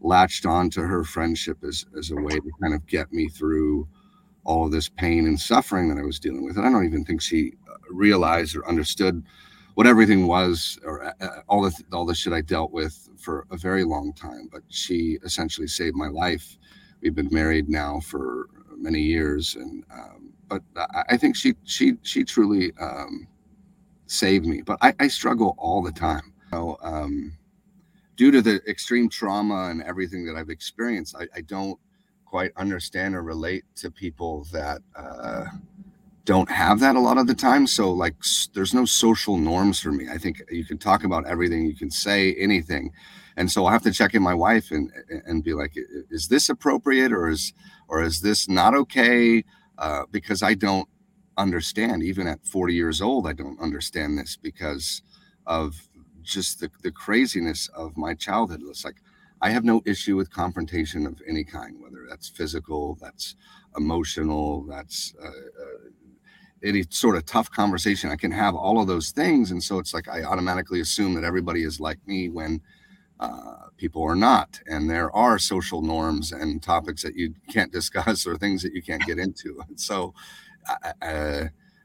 latched 0.00 0.46
on 0.46 0.70
to 0.70 0.82
her 0.82 1.04
friendship 1.04 1.58
as, 1.64 1.84
as 1.96 2.10
a 2.10 2.16
way 2.16 2.34
to 2.38 2.50
kind 2.60 2.74
of 2.74 2.86
get 2.86 3.12
me 3.12 3.28
through 3.28 3.88
all 4.44 4.64
of 4.64 4.72
this 4.72 4.88
pain 4.88 5.26
and 5.26 5.38
suffering 5.38 5.88
that 5.88 6.00
I 6.00 6.04
was 6.04 6.18
dealing 6.18 6.44
with. 6.44 6.56
And 6.56 6.66
I 6.66 6.70
don't 6.70 6.86
even 6.86 7.04
think 7.04 7.20
she 7.20 7.52
uh, 7.68 7.74
realized 7.90 8.56
or 8.56 8.66
understood 8.68 9.22
what 9.74 9.86
everything 9.86 10.26
was 10.26 10.78
or 10.84 11.04
uh, 11.04 11.12
uh, 11.20 11.40
all 11.48 11.62
the 11.62 11.72
all 11.92 12.04
the 12.06 12.14
shit 12.14 12.32
I 12.32 12.40
dealt 12.40 12.72
with 12.72 13.08
for 13.18 13.46
a 13.50 13.56
very 13.56 13.84
long 13.84 14.12
time. 14.12 14.48
But 14.50 14.62
she 14.68 15.18
essentially 15.22 15.66
saved 15.68 15.96
my 15.96 16.08
life. 16.08 16.56
We've 17.00 17.14
been 17.14 17.28
married 17.30 17.68
now 17.68 18.00
for 18.00 18.48
many 18.76 19.00
years, 19.00 19.56
and 19.56 19.84
um, 19.92 20.32
but 20.48 20.62
I, 21.08 21.16
think 21.16 21.36
she 21.36 21.54
she 21.64 21.94
she 22.02 22.24
truly 22.24 22.72
um, 22.80 23.28
saved 24.06 24.46
me. 24.46 24.62
But 24.62 24.78
I, 24.80 24.94
I, 24.98 25.08
struggle 25.08 25.54
all 25.58 25.82
the 25.82 25.92
time. 25.92 26.32
You 26.52 26.58
know, 26.58 26.78
um, 26.82 27.32
due 28.16 28.30
to 28.30 28.42
the 28.42 28.60
extreme 28.68 29.08
trauma 29.08 29.68
and 29.70 29.82
everything 29.82 30.24
that 30.26 30.36
I've 30.36 30.50
experienced, 30.50 31.14
I, 31.16 31.26
I 31.34 31.40
don't 31.42 31.78
quite 32.24 32.52
understand 32.56 33.14
or 33.14 33.22
relate 33.22 33.64
to 33.76 33.90
people 33.90 34.46
that 34.52 34.80
uh, 34.96 35.46
don't 36.24 36.50
have 36.50 36.78
that 36.80 36.94
a 36.94 37.00
lot 37.00 37.16
of 37.16 37.26
the 37.26 37.34
time. 37.34 37.66
So 37.66 37.90
like, 37.90 38.14
there's 38.52 38.74
no 38.74 38.84
social 38.84 39.38
norms 39.38 39.80
for 39.80 39.92
me. 39.92 40.08
I 40.10 40.18
think 40.18 40.42
you 40.50 40.64
can 40.64 40.76
talk 40.76 41.04
about 41.04 41.26
everything, 41.26 41.64
you 41.64 41.74
can 41.74 41.90
say 41.90 42.34
anything, 42.34 42.92
and 43.38 43.50
so 43.52 43.64
I'll 43.64 43.72
have 43.72 43.84
to 43.84 43.92
check 43.92 44.14
in 44.14 44.22
my 44.22 44.34
wife 44.34 44.72
and 44.72 44.90
and 45.26 45.44
be 45.44 45.54
like, 45.54 45.74
is 46.10 46.28
this 46.28 46.50
appropriate 46.50 47.12
or 47.12 47.28
is 47.30 47.54
or 47.88 48.02
is 48.02 48.20
this 48.20 48.48
not 48.48 48.74
okay? 48.74 49.44
Uh, 49.78 50.04
because 50.10 50.42
I 50.42 50.54
don't 50.54 50.88
understand. 51.38 52.02
Even 52.02 52.26
at 52.26 52.44
40 52.44 52.74
years 52.74 53.00
old, 53.00 53.28
I 53.28 53.32
don't 53.34 53.60
understand 53.60 54.18
this 54.18 54.36
because 54.36 55.02
of 55.46 55.88
just 56.22 56.60
the, 56.60 56.70
the 56.82 56.90
craziness 56.90 57.68
of 57.68 57.96
my 57.96 58.14
childhood. 58.14 58.60
It's 58.68 58.84
like 58.84 58.96
I 59.40 59.50
have 59.50 59.64
no 59.64 59.82
issue 59.86 60.16
with 60.16 60.30
confrontation 60.32 61.06
of 61.06 61.22
any 61.28 61.44
kind, 61.44 61.80
whether 61.80 62.06
that's 62.10 62.28
physical, 62.28 62.98
that's 63.00 63.36
emotional, 63.76 64.66
that's 64.68 65.14
uh, 65.22 65.28
uh, 65.28 65.90
any 66.64 66.84
sort 66.90 67.16
of 67.16 67.24
tough 67.24 67.50
conversation. 67.52 68.10
I 68.10 68.16
can 68.16 68.32
have 68.32 68.56
all 68.56 68.80
of 68.80 68.88
those 68.88 69.12
things. 69.12 69.52
And 69.52 69.62
so 69.62 69.78
it's 69.78 69.94
like 69.94 70.08
I 70.08 70.24
automatically 70.24 70.80
assume 70.80 71.14
that 71.14 71.24
everybody 71.24 71.62
is 71.62 71.80
like 71.80 72.00
me 72.06 72.28
when 72.28 72.60
uh, 73.20 73.68
people 73.76 74.02
are 74.02 74.16
not. 74.16 74.60
And 74.66 74.88
there 74.88 75.14
are 75.14 75.38
social 75.38 75.82
norms 75.82 76.32
and 76.32 76.62
topics 76.62 77.02
that 77.02 77.16
you 77.16 77.34
can't 77.50 77.72
discuss 77.72 78.26
or 78.28 78.36
things 78.36 78.62
that 78.62 78.72
you 78.72 78.82
can't 78.82 79.04
get 79.04 79.18
into. 79.18 79.60
And 79.68 79.78
so 79.80 80.14
uh, 81.02 81.44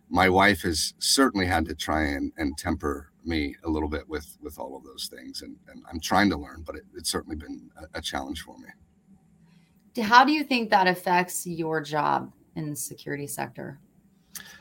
my 0.09 0.29
wife 0.29 0.61
has 0.61 0.93
certainly 0.99 1.45
had 1.45 1.65
to 1.65 1.75
try 1.75 2.03
and, 2.03 2.31
and 2.37 2.57
temper 2.57 3.09
me 3.25 3.55
a 3.63 3.69
little 3.69 3.89
bit 3.89 4.07
with 4.07 4.37
with 4.41 4.59
all 4.59 4.75
of 4.75 4.83
those 4.83 5.07
things 5.07 5.41
and, 5.41 5.55
and 5.69 5.81
i'm 5.89 5.99
trying 5.99 6.29
to 6.29 6.37
learn 6.37 6.61
but 6.65 6.75
it, 6.75 6.83
it's 6.95 7.09
certainly 7.09 7.35
been 7.35 7.69
a, 7.77 7.97
a, 7.97 8.01
challenge 8.01 8.41
for 8.41 8.57
me 8.57 10.03
how 10.03 10.25
do 10.25 10.31
you 10.31 10.43
think 10.43 10.69
that 10.69 10.87
affects 10.87 11.47
your 11.47 11.79
job 11.81 12.31
in 12.55 12.69
the 12.69 12.75
security 12.75 13.27
sector 13.27 13.79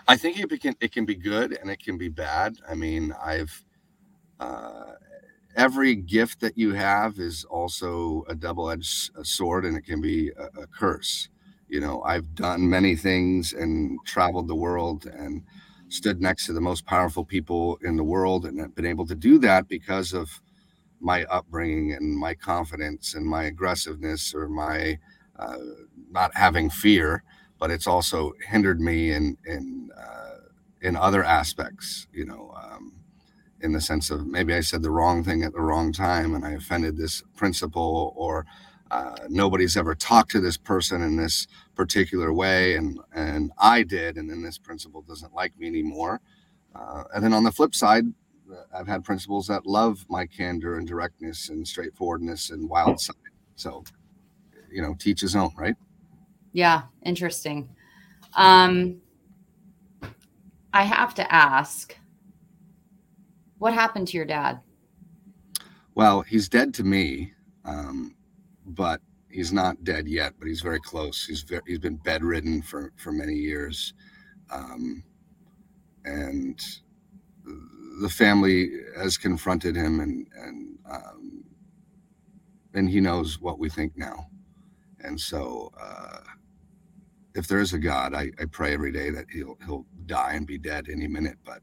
i 0.07 0.17
think 0.17 0.39
it 0.39 0.61
can 0.61 0.77
it 0.81 0.93
can 0.93 1.05
be 1.05 1.15
good 1.15 1.59
and 1.61 1.71
it 1.71 1.83
can 1.83 1.99
be 1.99 2.09
bad 2.09 2.57
i 2.69 2.75
mean 2.75 3.13
i've 3.21 3.65
uh, 4.41 4.93
every 5.57 5.95
gift 5.95 6.41
that 6.41 6.57
you 6.59 6.73
have 6.75 7.19
is 7.19 7.45
also 7.45 8.25
a 8.29 8.35
double-edged 8.35 9.11
sword 9.27 9.65
and 9.65 9.77
it 9.77 9.83
can 9.85 10.01
be 10.01 10.31
a, 10.31 10.62
a 10.62 10.67
curse. 10.69 11.29
You 11.69 11.81
know 11.81 12.03
i've 12.03 12.35
done 12.35 12.69
many 12.69 12.97
things 12.97 13.55
and 13.55 13.99
traveled 14.07 14.47
the 14.49 14.55
world 14.55 15.07
and 15.07 15.43
stood 15.88 16.21
next 16.21 16.47
to 16.47 16.53
the 16.53 16.61
most 16.61 16.85
powerful 16.87 17.25
people 17.25 17.79
in 17.83 17.97
the 17.97 18.05
world 18.05 18.45
and 18.47 18.61
have 18.61 18.75
been 18.75 18.87
able 18.87 19.07
to 19.07 19.15
do 19.15 19.38
that 19.38 19.69
because 19.69 20.12
of 20.12 20.31
my 21.01 21.25
upbringing 21.25 21.93
and 21.95 22.17
my 22.17 22.35
confidence 22.35 23.15
and 23.15 23.27
my 23.27 23.45
aggressiveness 23.45 24.35
or 24.35 24.49
my 24.49 24.99
uh, 25.38 25.59
not 26.11 26.35
having 26.37 26.71
fear 26.71 27.23
but 27.59 27.71
it's 27.71 27.87
also 27.87 28.33
hindered 28.49 28.81
me 28.81 29.12
in 29.12 29.37
in 29.47 29.91
uh, 29.99 30.37
in 30.83 30.97
other 30.97 31.25
aspects 31.25 32.07
you 32.12 32.25
know 32.25 32.55
um, 32.62 32.93
in 33.62 33.72
the 33.72 33.81
sense 33.81 34.11
of 34.11 34.27
maybe 34.27 34.55
i 34.55 34.61
said 34.61 34.83
the 34.83 34.90
wrong 34.90 35.22
thing 35.22 35.42
at 35.42 35.53
the 35.53 35.61
wrong 35.61 35.92
time 35.92 36.35
and 36.35 36.44
i 36.44 36.53
offended 36.53 36.96
this 36.96 37.22
principal 37.37 38.12
or 38.16 38.44
uh, 38.92 39.16
nobody's 39.31 39.75
ever 39.79 39.94
talked 39.94 40.31
to 40.31 40.38
this 40.38 40.59
person 40.59 41.01
in 41.01 41.16
this 41.16 41.46
particular 41.75 42.31
way 42.31 42.77
and 42.77 43.01
and 43.14 43.51
i 43.57 43.83
did 43.83 44.18
and 44.18 44.29
then 44.29 44.42
this 44.42 44.59
principal 44.59 45.01
doesn't 45.01 45.33
like 45.33 45.59
me 45.59 45.66
anymore. 45.66 46.20
Uh, 46.75 47.05
and 47.14 47.25
then 47.25 47.33
on 47.33 47.42
the 47.42 47.51
flip 47.51 47.75
side 47.75 48.05
uh, 48.53 48.64
i've 48.75 48.87
had 48.87 49.03
principals 49.03 49.46
that 49.46 49.64
love 49.64 50.05
my 50.11 50.27
candor 50.27 50.77
and 50.77 50.87
directness 50.87 51.48
and 51.48 51.66
straightforwardness 51.66 52.51
and 52.51 52.68
wild 52.68 53.01
side. 53.01 53.16
So 53.57 53.83
you 54.70 54.83
know 54.83 54.94
teach 54.98 55.22
his 55.22 55.35
own 55.35 55.53
right? 55.57 55.77
Yeah 56.53 56.83
interesting. 57.03 57.70
Um 58.37 59.01
i 60.75 60.83
have 60.83 61.14
to 61.14 61.35
ask 61.35 61.96
what 63.62 63.75
happened 63.75 64.09
to 64.09 64.16
your 64.16 64.27
dad 64.27 64.61
well 65.94 66.22
he's 66.22 66.48
dead 66.48 66.75
to 66.75 66.85
me 66.85 67.33
um 67.64 68.14
but 68.66 69.01
he's 69.33 69.53
not 69.53 69.83
dead 69.85 70.07
yet, 70.07 70.35
but 70.38 70.48
he's 70.48 70.61
very 70.61 70.81
close. 70.81 71.25
He's 71.27 71.42
very, 71.42 71.62
he's 71.66 71.79
been 71.79 71.96
bedridden 71.96 72.62
for 72.62 72.92
for 72.96 73.12
many 73.12 73.35
years, 73.35 73.94
um, 74.51 75.03
and 76.05 76.61
the 78.01 78.09
family 78.09 78.70
has 78.96 79.16
confronted 79.16 79.77
him, 79.77 80.01
and 80.01 80.27
and 80.37 80.79
um, 80.90 81.44
and 82.75 82.88
he 82.88 83.01
knows 83.01 83.40
what 83.40 83.59
we 83.59 83.68
think 83.68 83.96
now, 83.96 84.29
And 85.01 85.20
so, 85.20 85.72
uh, 85.81 86.20
if 87.35 87.48
there 87.48 87.61
is 87.61 87.75
a 87.75 87.79
God, 87.79 88.14
I, 88.14 88.31
I 88.40 88.46
pray 88.46 88.75
every 88.75 88.92
day 88.92 89.11
that 89.11 89.27
he'll 89.33 89.59
he'll 89.66 89.87
die 90.07 90.35
and 90.35 90.46
be 90.46 90.59
dead 90.59 90.88
any 90.90 91.09
minute. 91.09 91.38
But 91.44 91.62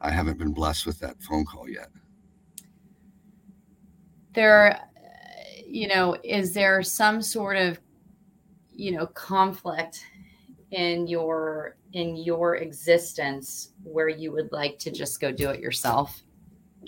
I 0.00 0.10
haven't 0.10 0.38
been 0.38 0.52
blessed 0.52 0.86
with 0.86 0.98
that 1.00 1.22
phone 1.22 1.44
call 1.44 1.68
yet. 1.68 1.88
There, 4.34 4.78
you 5.66 5.88
know, 5.88 6.16
is 6.22 6.52
there 6.52 6.82
some 6.82 7.22
sort 7.22 7.56
of, 7.56 7.80
you 8.70 8.92
know, 8.92 9.06
conflict 9.06 10.04
in 10.70 11.06
your 11.06 11.76
in 11.92 12.16
your 12.16 12.56
existence 12.56 13.70
where 13.82 14.08
you 14.08 14.32
would 14.32 14.52
like 14.52 14.78
to 14.80 14.90
just 14.90 15.20
go 15.20 15.32
do 15.32 15.48
it 15.48 15.60
yourself? 15.60 16.22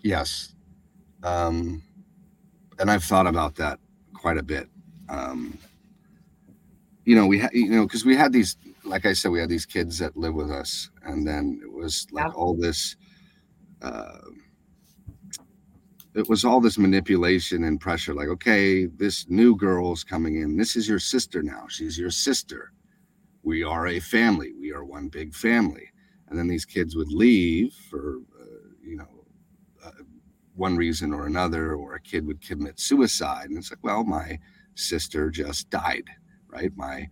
Yes. 0.02 0.52
Um, 1.22 1.82
and 2.78 2.90
I've 2.90 3.04
thought 3.04 3.26
about 3.26 3.54
that 3.56 3.78
quite 4.12 4.36
a 4.36 4.42
bit. 4.42 4.68
Um, 5.08 5.58
you 7.04 7.16
know, 7.16 7.26
we 7.26 7.38
had, 7.38 7.50
you 7.52 7.70
know, 7.70 7.84
because 7.84 8.04
we 8.04 8.14
had 8.14 8.32
these, 8.32 8.56
like 8.84 9.06
I 9.06 9.14
said, 9.14 9.30
we 9.30 9.40
had 9.40 9.48
these 9.48 9.64
kids 9.64 9.98
that 9.98 10.16
live 10.16 10.34
with 10.34 10.50
us, 10.50 10.90
and 11.04 11.26
then 11.26 11.60
it 11.62 11.72
was 11.72 12.06
like 12.12 12.26
yeah. 12.26 12.32
all 12.32 12.54
this. 12.54 12.96
Uh, 13.82 14.18
it 16.14 16.28
was 16.28 16.44
all 16.44 16.60
this 16.60 16.78
manipulation 16.78 17.64
and 17.64 17.80
pressure. 17.80 18.14
Like, 18.14 18.28
okay, 18.28 18.86
this 18.86 19.28
new 19.28 19.54
girl's 19.54 20.02
coming 20.02 20.40
in. 20.40 20.56
This 20.56 20.74
is 20.74 20.88
your 20.88 20.98
sister 20.98 21.42
now. 21.42 21.66
She's 21.68 21.98
your 21.98 22.10
sister. 22.10 22.72
We 23.42 23.62
are 23.62 23.86
a 23.86 24.00
family. 24.00 24.52
We 24.58 24.72
are 24.72 24.84
one 24.84 25.08
big 25.08 25.34
family. 25.34 25.90
And 26.28 26.38
then 26.38 26.48
these 26.48 26.64
kids 26.64 26.96
would 26.96 27.12
leave 27.12 27.72
for, 27.88 28.18
uh, 28.40 28.68
you 28.82 28.96
know, 28.96 29.24
uh, 29.84 29.90
one 30.56 30.76
reason 30.76 31.14
or 31.14 31.26
another, 31.26 31.74
or 31.74 31.94
a 31.94 32.00
kid 32.00 32.26
would 32.26 32.42
commit 32.42 32.80
suicide. 32.80 33.48
And 33.48 33.58
it's 33.58 33.70
like, 33.70 33.84
well, 33.84 34.02
my 34.02 34.38
sister 34.74 35.30
just 35.30 35.70
died, 35.70 36.04
right? 36.48 36.72
My 36.76 37.08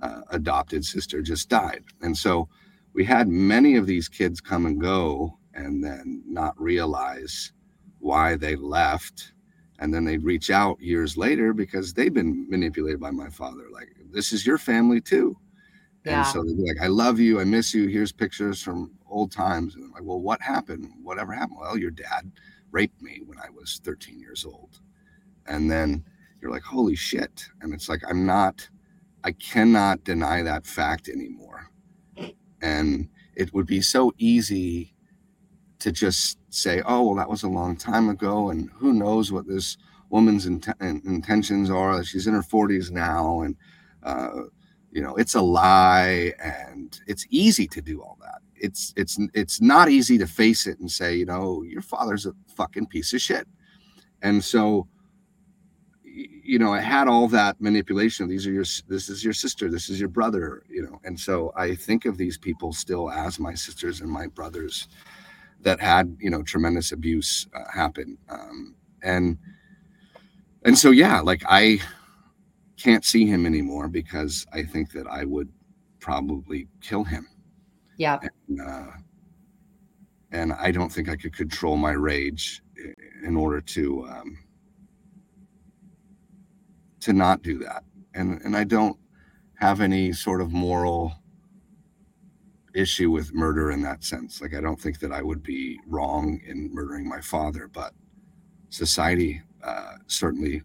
uh, 0.00 0.22
adopted 0.30 0.84
sister 0.84 1.22
just 1.22 1.48
died. 1.48 1.84
And 2.02 2.16
so 2.16 2.48
we 2.92 3.04
had 3.04 3.28
many 3.28 3.76
of 3.76 3.86
these 3.86 4.08
kids 4.08 4.40
come 4.40 4.66
and 4.66 4.80
go 4.80 5.38
and 5.54 5.82
then 5.82 6.22
not 6.26 6.60
realize 6.60 7.52
why 7.98 8.36
they 8.36 8.56
left. 8.56 9.32
And 9.78 9.92
then 9.92 10.04
they'd 10.04 10.24
reach 10.24 10.50
out 10.50 10.80
years 10.80 11.16
later 11.16 11.52
because 11.52 11.92
they've 11.92 12.14
been 12.14 12.46
manipulated 12.48 13.00
by 13.00 13.10
my 13.10 13.28
father. 13.28 13.64
Like, 13.72 13.96
this 14.12 14.32
is 14.32 14.46
your 14.46 14.58
family 14.58 15.00
too. 15.00 15.36
Yeah. 16.04 16.18
And 16.18 16.26
so 16.26 16.42
they'd 16.42 16.56
be 16.56 16.68
like, 16.68 16.82
I 16.82 16.88
love 16.88 17.18
you. 17.18 17.40
I 17.40 17.44
miss 17.44 17.74
you. 17.74 17.88
Here's 17.88 18.12
pictures 18.12 18.62
from 18.62 18.92
old 19.08 19.32
times. 19.32 19.74
And 19.74 19.84
I'm 19.84 19.92
like, 19.92 20.04
well, 20.04 20.20
what 20.20 20.40
happened? 20.40 20.88
Whatever 21.02 21.32
happened? 21.32 21.58
Well, 21.60 21.76
your 21.76 21.90
dad 21.90 22.30
raped 22.70 23.00
me 23.02 23.22
when 23.24 23.38
I 23.38 23.50
was 23.50 23.80
13 23.84 24.18
years 24.20 24.44
old. 24.44 24.80
And 25.46 25.70
then 25.70 26.04
you're 26.40 26.50
like, 26.50 26.62
holy 26.62 26.96
shit. 26.96 27.46
And 27.60 27.72
it's 27.72 27.88
like, 27.88 28.02
I'm 28.08 28.26
not, 28.26 28.68
I 29.24 29.32
cannot 29.32 30.04
deny 30.04 30.42
that 30.42 30.66
fact 30.66 31.08
anymore. 31.08 31.70
And 32.60 33.08
it 33.34 33.52
would 33.54 33.66
be 33.66 33.80
so 33.80 34.12
easy 34.18 34.91
to 35.82 35.90
just 35.90 36.38
say, 36.50 36.80
oh, 36.86 37.02
well, 37.02 37.14
that 37.16 37.28
was 37.28 37.42
a 37.42 37.48
long 37.48 37.76
time 37.76 38.08
ago. 38.08 38.50
And 38.50 38.70
who 38.70 38.92
knows 38.92 39.32
what 39.32 39.48
this 39.48 39.76
woman's 40.10 40.46
int- 40.46 40.68
intentions 40.80 41.70
are. 41.70 42.04
She's 42.04 42.28
in 42.28 42.34
her 42.34 42.42
40s 42.42 42.92
now. 42.92 43.40
And, 43.40 43.56
uh, 44.04 44.42
you 44.92 45.02
know, 45.02 45.16
it's 45.16 45.34
a 45.34 45.42
lie. 45.42 46.34
And 46.38 46.98
it's 47.08 47.26
easy 47.30 47.66
to 47.66 47.82
do 47.82 48.00
all 48.00 48.16
that. 48.20 48.42
It's, 48.54 48.94
it's, 48.96 49.18
it's 49.34 49.60
not 49.60 49.88
easy 49.88 50.18
to 50.18 50.26
face 50.26 50.68
it 50.68 50.78
and 50.78 50.88
say, 50.88 51.16
you 51.16 51.26
know, 51.26 51.62
your 51.62 51.82
father's 51.82 52.26
a 52.26 52.32
fucking 52.54 52.86
piece 52.86 53.12
of 53.12 53.20
shit. 53.20 53.48
And 54.22 54.42
so, 54.44 54.86
you 56.04 56.60
know, 56.60 56.72
I 56.72 56.80
had 56.80 57.08
all 57.08 57.26
that 57.28 57.60
manipulation. 57.60 58.28
These 58.28 58.46
are 58.46 58.52
your, 58.52 58.66
this 58.86 59.08
is 59.08 59.24
your 59.24 59.32
sister, 59.32 59.68
this 59.68 59.88
is 59.88 59.98
your 59.98 60.10
brother, 60.10 60.62
you 60.68 60.82
know, 60.82 61.00
and 61.02 61.18
so 61.18 61.52
I 61.56 61.74
think 61.74 62.04
of 62.04 62.18
these 62.18 62.38
people 62.38 62.72
still 62.72 63.10
as 63.10 63.40
my 63.40 63.54
sisters 63.54 64.00
and 64.00 64.10
my 64.10 64.28
brothers 64.28 64.86
that 65.62 65.80
had 65.80 66.16
you 66.20 66.30
know 66.30 66.42
tremendous 66.42 66.92
abuse 66.92 67.46
uh, 67.54 67.70
happen 67.72 68.18
um, 68.28 68.74
and 69.02 69.38
and 70.64 70.76
so 70.78 70.90
yeah 70.90 71.20
like 71.20 71.42
i 71.48 71.78
can't 72.76 73.04
see 73.04 73.26
him 73.26 73.46
anymore 73.46 73.88
because 73.88 74.46
i 74.52 74.62
think 74.62 74.90
that 74.92 75.06
i 75.06 75.24
would 75.24 75.48
probably 76.02 76.66
kill 76.80 77.04
him. 77.04 77.26
Yeah. 77.96 78.18
And, 78.48 78.60
uh, 78.60 78.90
and 80.32 80.52
i 80.54 80.70
don't 80.70 80.90
think 80.90 81.08
i 81.08 81.16
could 81.16 81.34
control 81.34 81.76
my 81.76 81.92
rage 81.92 82.62
in 83.24 83.36
order 83.36 83.60
to 83.60 84.04
um, 84.06 84.38
to 87.00 87.12
not 87.12 87.42
do 87.42 87.58
that. 87.60 87.84
And 88.14 88.42
and 88.42 88.56
i 88.56 88.64
don't 88.64 88.98
have 89.54 89.80
any 89.80 90.12
sort 90.12 90.40
of 90.40 90.52
moral 90.52 91.12
issue 92.74 93.10
with 93.10 93.34
murder 93.34 93.70
in 93.70 93.82
that 93.82 94.04
sense. 94.04 94.40
Like, 94.40 94.54
I 94.54 94.60
don't 94.60 94.80
think 94.80 94.98
that 95.00 95.12
I 95.12 95.22
would 95.22 95.42
be 95.42 95.78
wrong 95.86 96.40
in 96.46 96.72
murdering 96.72 97.08
my 97.08 97.20
father, 97.20 97.68
but 97.68 97.92
society 98.70 99.42
uh, 99.62 99.96
certainly 100.06 100.62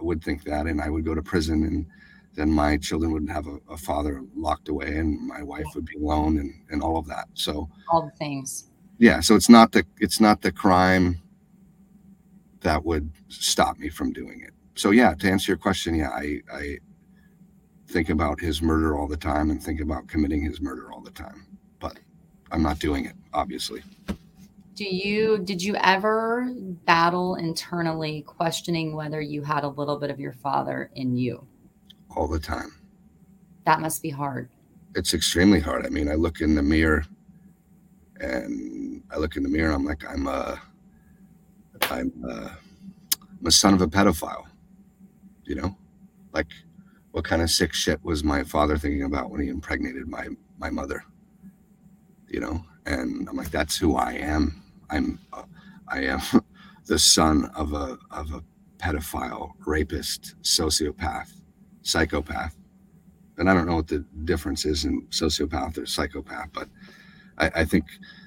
would 0.00 0.22
think 0.22 0.44
that, 0.44 0.66
and 0.66 0.80
I 0.80 0.90
would 0.90 1.04
go 1.04 1.14
to 1.14 1.22
prison, 1.22 1.64
and 1.64 1.86
then 2.34 2.50
my 2.50 2.76
children 2.76 3.12
would 3.12 3.28
have 3.28 3.46
a, 3.46 3.58
a, 3.70 3.76
father 3.76 4.22
locked 4.34 4.68
away, 4.68 4.98
and 4.98 5.26
my 5.26 5.42
wife 5.42 5.66
would 5.74 5.86
be 5.86 5.96
alone, 5.96 6.38
and 6.38 6.52
and 6.70 6.82
all 6.82 6.98
of 6.98 7.06
that. 7.06 7.28
So 7.34 7.68
all 7.90 8.02
the 8.02 8.16
things. 8.18 8.70
Yeah. 8.98 9.20
So 9.20 9.34
it's 9.34 9.48
not 9.48 9.72
the 9.72 9.84
it's 9.98 10.20
not 10.20 10.42
the 10.42 10.52
crime 10.52 11.20
that 12.60 12.84
would 12.84 13.10
stop 13.28 13.78
me 13.78 13.88
from 13.88 14.12
doing 14.12 14.40
it. 14.40 14.52
So 14.74 14.90
yeah, 14.90 15.14
to 15.14 15.30
answer 15.30 15.52
your 15.52 15.58
question, 15.58 15.94
yeah, 15.94 16.10
I 16.10 16.40
I 16.52 16.78
think 17.88 18.08
about 18.08 18.40
his 18.40 18.60
murder 18.60 18.98
all 18.98 19.06
the 19.06 19.16
time 19.16 19.50
and 19.50 19.62
think 19.62 19.80
about 19.80 20.08
committing 20.08 20.42
his 20.42 20.60
murder 20.60 20.92
all 20.92 21.00
the 21.00 21.10
time. 21.10 21.43
I'm 22.54 22.62
not 22.62 22.78
doing 22.78 23.04
it, 23.04 23.16
obviously. 23.32 23.82
Do 24.76 24.84
you 24.84 25.38
did 25.38 25.60
you 25.60 25.74
ever 25.74 26.48
battle 26.86 27.34
internally 27.34 28.22
questioning 28.22 28.94
whether 28.94 29.20
you 29.20 29.42
had 29.42 29.64
a 29.64 29.68
little 29.68 29.98
bit 29.98 30.08
of 30.08 30.20
your 30.20 30.34
father 30.34 30.88
in 30.94 31.16
you? 31.16 31.44
All 32.14 32.28
the 32.28 32.38
time. 32.38 32.72
That 33.66 33.80
must 33.80 34.02
be 34.02 34.10
hard. 34.10 34.50
It's 34.94 35.14
extremely 35.14 35.58
hard. 35.58 35.84
I 35.84 35.88
mean, 35.88 36.08
I 36.08 36.14
look 36.14 36.40
in 36.40 36.54
the 36.54 36.62
mirror 36.62 37.04
and 38.20 39.02
I 39.10 39.18
look 39.18 39.34
in 39.34 39.42
the 39.42 39.48
mirror, 39.48 39.72
I'm 39.72 39.84
like, 39.84 40.08
I'm 40.08 40.28
a 40.28 40.62
I'm 41.90 42.12
a, 42.24 42.56
I'm 43.20 43.46
a 43.46 43.50
son 43.50 43.74
of 43.74 43.82
a 43.82 43.88
pedophile. 43.88 44.44
You 45.42 45.56
know? 45.56 45.76
Like 46.32 46.52
what 47.10 47.24
kind 47.24 47.42
of 47.42 47.50
sick 47.50 47.74
shit 47.74 48.02
was 48.04 48.22
my 48.22 48.44
father 48.44 48.78
thinking 48.78 49.02
about 49.02 49.30
when 49.30 49.40
he 49.40 49.48
impregnated 49.48 50.06
my 50.06 50.28
my 50.60 50.70
mother 50.70 51.02
you 52.34 52.40
know? 52.40 52.64
And 52.86 53.28
i'm 53.28 53.36
like 53.36 53.52
that's 53.52 53.76
who 53.78 53.96
i 53.96 54.12
am. 54.14 54.62
I'm 54.90 55.20
uh, 55.32 55.44
i 55.88 56.00
am 56.02 56.20
the 56.86 56.98
son 56.98 57.50
of 57.56 57.74
a 57.74 57.98
of 58.10 58.32
a 58.34 58.42
pedophile 58.78 59.52
rapist 59.66 60.34
sociopath 60.42 61.30
psychopath. 61.82 62.56
And 63.38 63.50
i 63.50 63.54
don't 63.54 63.66
know 63.68 63.76
what 63.76 63.88
the 63.88 64.04
difference 64.24 64.66
is 64.66 64.84
in 64.86 65.02
sociopath 65.10 65.78
or 65.78 65.86
psychopath 65.86 66.50
but 66.52 66.68
i, 67.38 67.46
I 67.62 67.64
think 67.66 67.86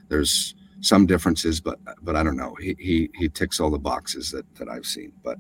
there's 0.10 0.56
some 0.82 1.06
differences 1.08 1.62
but 1.62 1.80
but 2.04 2.16
i 2.18 2.24
don't 2.24 2.38
know. 2.38 2.56
He, 2.62 2.76
he 2.80 3.10
he 3.16 3.30
ticks 3.30 3.60
all 3.62 3.72
the 3.72 3.80
boxes 3.80 4.32
that 4.32 4.46
that 4.58 4.70
i've 4.70 4.88
seen. 4.88 5.14
But 5.24 5.38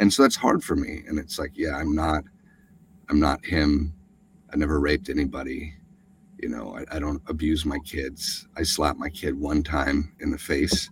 and 0.00 0.12
so 0.12 0.22
that's 0.22 0.36
hard 0.36 0.64
for 0.64 0.76
me. 0.76 1.04
And 1.08 1.18
it's 1.18 1.38
like 1.38 1.52
yeah 1.56 1.76
i'm 1.76 1.94
not 1.94 2.24
I'm 3.10 3.20
not 3.20 3.44
him. 3.44 3.94
I 4.52 4.56
never 4.56 4.80
raped 4.80 5.10
anybody. 5.10 5.74
You 6.42 6.48
know, 6.48 6.76
I, 6.76 6.96
I 6.96 6.98
don't 6.98 7.22
abuse 7.28 7.64
my 7.64 7.78
kids. 7.80 8.48
I 8.56 8.62
slapped 8.62 8.98
my 8.98 9.10
kid 9.10 9.38
one 9.38 9.62
time 9.62 10.14
in 10.20 10.30
the 10.30 10.38
face 10.38 10.90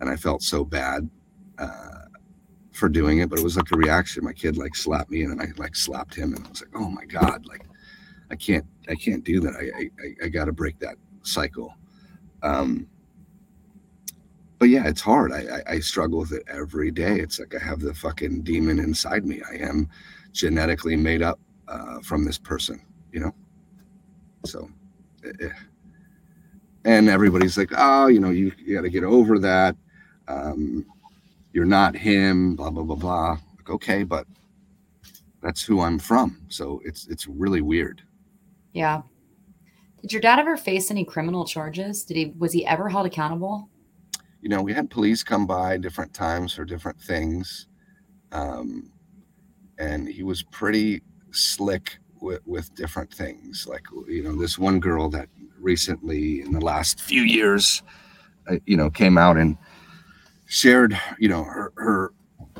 and 0.00 0.10
I 0.10 0.16
felt 0.16 0.42
so 0.42 0.64
bad 0.64 1.08
uh, 1.58 2.00
for 2.72 2.88
doing 2.88 3.18
it, 3.18 3.30
but 3.30 3.38
it 3.38 3.42
was 3.42 3.56
like 3.56 3.70
a 3.72 3.76
reaction. 3.76 4.24
My 4.24 4.32
kid 4.32 4.56
like 4.56 4.74
slapped 4.74 5.10
me 5.10 5.22
and 5.22 5.30
then 5.30 5.46
I 5.46 5.60
like 5.60 5.76
slapped 5.76 6.14
him 6.14 6.34
and 6.34 6.46
I 6.46 6.50
was 6.50 6.62
like, 6.62 6.74
oh 6.74 6.88
my 6.88 7.04
God, 7.04 7.46
like 7.46 7.66
I 8.30 8.36
can't, 8.36 8.66
I 8.88 8.94
can't 8.94 9.24
do 9.24 9.40
that. 9.40 9.54
I, 9.54 9.84
I, 9.84 10.26
I 10.26 10.28
got 10.28 10.46
to 10.46 10.52
break 10.52 10.78
that 10.80 10.96
cycle. 11.22 11.74
Um, 12.42 12.88
but 14.58 14.68
yeah, 14.68 14.86
it's 14.86 15.00
hard. 15.00 15.32
I, 15.32 15.40
I, 15.40 15.72
I 15.74 15.80
struggle 15.80 16.20
with 16.20 16.32
it 16.32 16.44
every 16.48 16.90
day. 16.90 17.18
It's 17.18 17.38
like 17.38 17.54
I 17.54 17.64
have 17.64 17.80
the 17.80 17.94
fucking 17.94 18.42
demon 18.42 18.78
inside 18.78 19.24
me. 19.24 19.42
I 19.50 19.56
am 19.56 19.88
genetically 20.32 20.96
made 20.96 21.22
up 21.22 21.40
uh, 21.68 22.00
from 22.00 22.24
this 22.24 22.38
person, 22.38 22.80
you 23.12 23.20
know? 23.20 23.34
So. 24.44 24.68
And 26.84 27.08
everybody's 27.08 27.56
like, 27.56 27.70
oh, 27.76 28.08
you 28.08 28.20
know, 28.20 28.30
you, 28.30 28.52
you 28.58 28.74
got 28.74 28.82
to 28.82 28.90
get 28.90 29.04
over 29.04 29.38
that. 29.38 29.76
Um, 30.28 30.86
you're 31.52 31.64
not 31.64 31.94
him, 31.96 32.56
blah, 32.56 32.70
blah, 32.70 32.82
blah, 32.82 32.96
blah. 32.96 33.30
Like, 33.56 33.70
okay, 33.70 34.02
but 34.02 34.26
that's 35.42 35.62
who 35.62 35.80
I'm 35.80 35.98
from. 35.98 36.40
So 36.48 36.80
it's, 36.84 37.06
it's 37.08 37.26
really 37.26 37.60
weird. 37.60 38.02
Yeah. 38.72 39.02
Did 40.00 40.12
your 40.12 40.22
dad 40.22 40.38
ever 40.38 40.56
face 40.56 40.90
any 40.90 41.04
criminal 41.04 41.44
charges? 41.44 42.04
Did 42.04 42.16
he, 42.16 42.34
was 42.38 42.52
he 42.52 42.66
ever 42.66 42.88
held 42.88 43.06
accountable? 43.06 43.68
You 44.40 44.48
know, 44.48 44.62
we 44.62 44.72
had 44.72 44.90
police 44.90 45.22
come 45.22 45.46
by 45.46 45.76
different 45.76 46.12
times 46.12 46.54
for 46.54 46.64
different 46.64 47.00
things. 47.00 47.68
Um, 48.32 48.90
and 49.78 50.08
he 50.08 50.22
was 50.22 50.42
pretty 50.42 51.02
slick 51.30 51.98
with, 52.22 52.40
with 52.46 52.74
different 52.74 53.12
things. 53.12 53.66
Like 53.68 53.84
you 54.08 54.22
know, 54.22 54.36
this 54.36 54.58
one 54.58 54.80
girl 54.80 55.08
that 55.10 55.28
recently 55.58 56.40
in 56.40 56.52
the 56.52 56.60
last 56.60 57.00
few 57.00 57.22
years, 57.22 57.82
uh, 58.48 58.56
you 58.66 58.76
know, 58.76 58.88
came 58.88 59.18
out 59.18 59.36
and 59.36 59.58
shared, 60.46 60.98
you 61.18 61.28
know, 61.28 61.44
her 61.44 61.72
her 61.76 62.12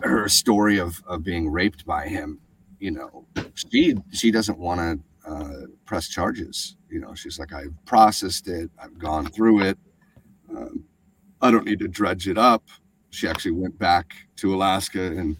her 0.03 0.29
story 0.29 0.79
of 0.79 1.03
of 1.07 1.22
being 1.22 1.51
raped 1.51 1.87
by 1.87 2.07
him. 2.09 2.40
You 2.81 2.90
know, 2.90 3.27
she 3.55 3.94
she 4.12 4.31
doesn't 4.31 4.59
want 4.59 4.81
to 4.81 5.31
uh, 5.31 5.66
press 5.87 6.09
charges. 6.09 6.77
You 6.90 7.01
know, 7.01 7.14
she's 7.14 7.38
like, 7.38 7.53
I've 7.53 7.75
processed 7.87 8.48
it, 8.48 8.70
I've 8.79 8.98
gone 8.98 9.27
through 9.27 9.62
it. 9.62 9.79
Um, 10.51 10.85
I 11.40 11.51
don't 11.51 11.64
need 11.64 11.79
to 11.79 11.88
dredge 11.88 12.29
it 12.29 12.37
up. 12.37 12.64
She 13.11 13.29
actually 13.29 13.53
went 13.53 13.79
back 13.79 14.14
to 14.37 14.55
Alaska 14.55 15.01
and 15.01 15.37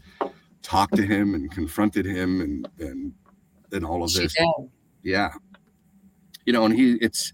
talked 0.63 0.95
to 0.97 1.03
him 1.03 1.35
and 1.35 1.51
confronted 1.51 2.07
him 2.07 2.41
and 2.41 2.69
and 2.79 3.13
and 3.73 3.85
all 3.85 4.03
of 4.03 4.13
this. 4.13 4.35
Yeah. 5.03 5.31
You 6.45 6.53
know, 6.53 6.65
and 6.65 6.75
he 6.75 6.95
it's 7.01 7.33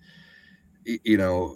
you 0.85 1.19
know, 1.19 1.55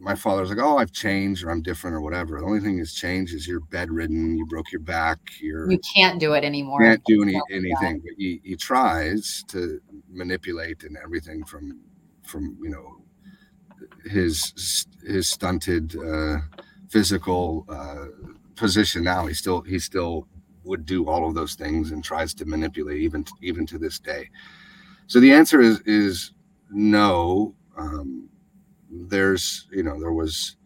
my 0.00 0.14
father's 0.14 0.50
like, 0.50 0.58
Oh, 0.58 0.78
I've 0.78 0.92
changed 0.92 1.44
or 1.44 1.50
I'm 1.50 1.62
different 1.62 1.96
or 1.96 2.00
whatever. 2.00 2.38
The 2.38 2.46
only 2.46 2.60
thing 2.60 2.78
that's 2.78 2.94
changed 2.94 3.34
is 3.34 3.48
you're 3.48 3.60
bedridden, 3.60 4.36
you 4.36 4.46
broke 4.46 4.70
your 4.70 4.80
back, 4.80 5.18
you're 5.40 5.70
You 5.70 5.80
can't 5.94 6.20
do 6.20 6.34
it 6.34 6.44
anymore. 6.44 6.82
You 6.82 6.90
can't 6.90 7.04
do 7.04 7.22
any, 7.22 7.40
anything. 7.50 8.00
But 8.00 8.12
he, 8.16 8.40
he 8.44 8.56
tries 8.56 9.44
to 9.48 9.80
manipulate 10.08 10.84
and 10.84 10.96
everything 11.02 11.44
from 11.44 11.80
from 12.24 12.56
you 12.62 12.70
know 12.70 13.02
his 14.04 14.86
his 15.06 15.28
stunted 15.28 15.96
uh, 15.96 16.38
physical 16.88 17.64
uh, 17.68 18.06
position. 18.56 19.04
Now 19.04 19.26
he's 19.26 19.38
still 19.38 19.62
he's 19.62 19.84
still 19.84 20.26
would 20.68 20.86
do 20.86 21.08
all 21.08 21.26
of 21.28 21.34
those 21.34 21.54
things 21.54 21.90
and 21.90 22.04
tries 22.04 22.34
to 22.34 22.44
manipulate 22.44 22.98
even 22.98 23.24
even 23.42 23.66
to 23.66 23.78
this 23.78 23.98
day. 23.98 24.28
So 25.06 25.20
the 25.20 25.32
answer 25.32 25.60
is 25.60 25.80
is 25.80 26.32
no. 26.70 27.54
Um, 27.76 28.28
there's 28.90 29.68
you 29.72 29.82
know 29.82 29.98
there 29.98 30.12
was 30.12 30.56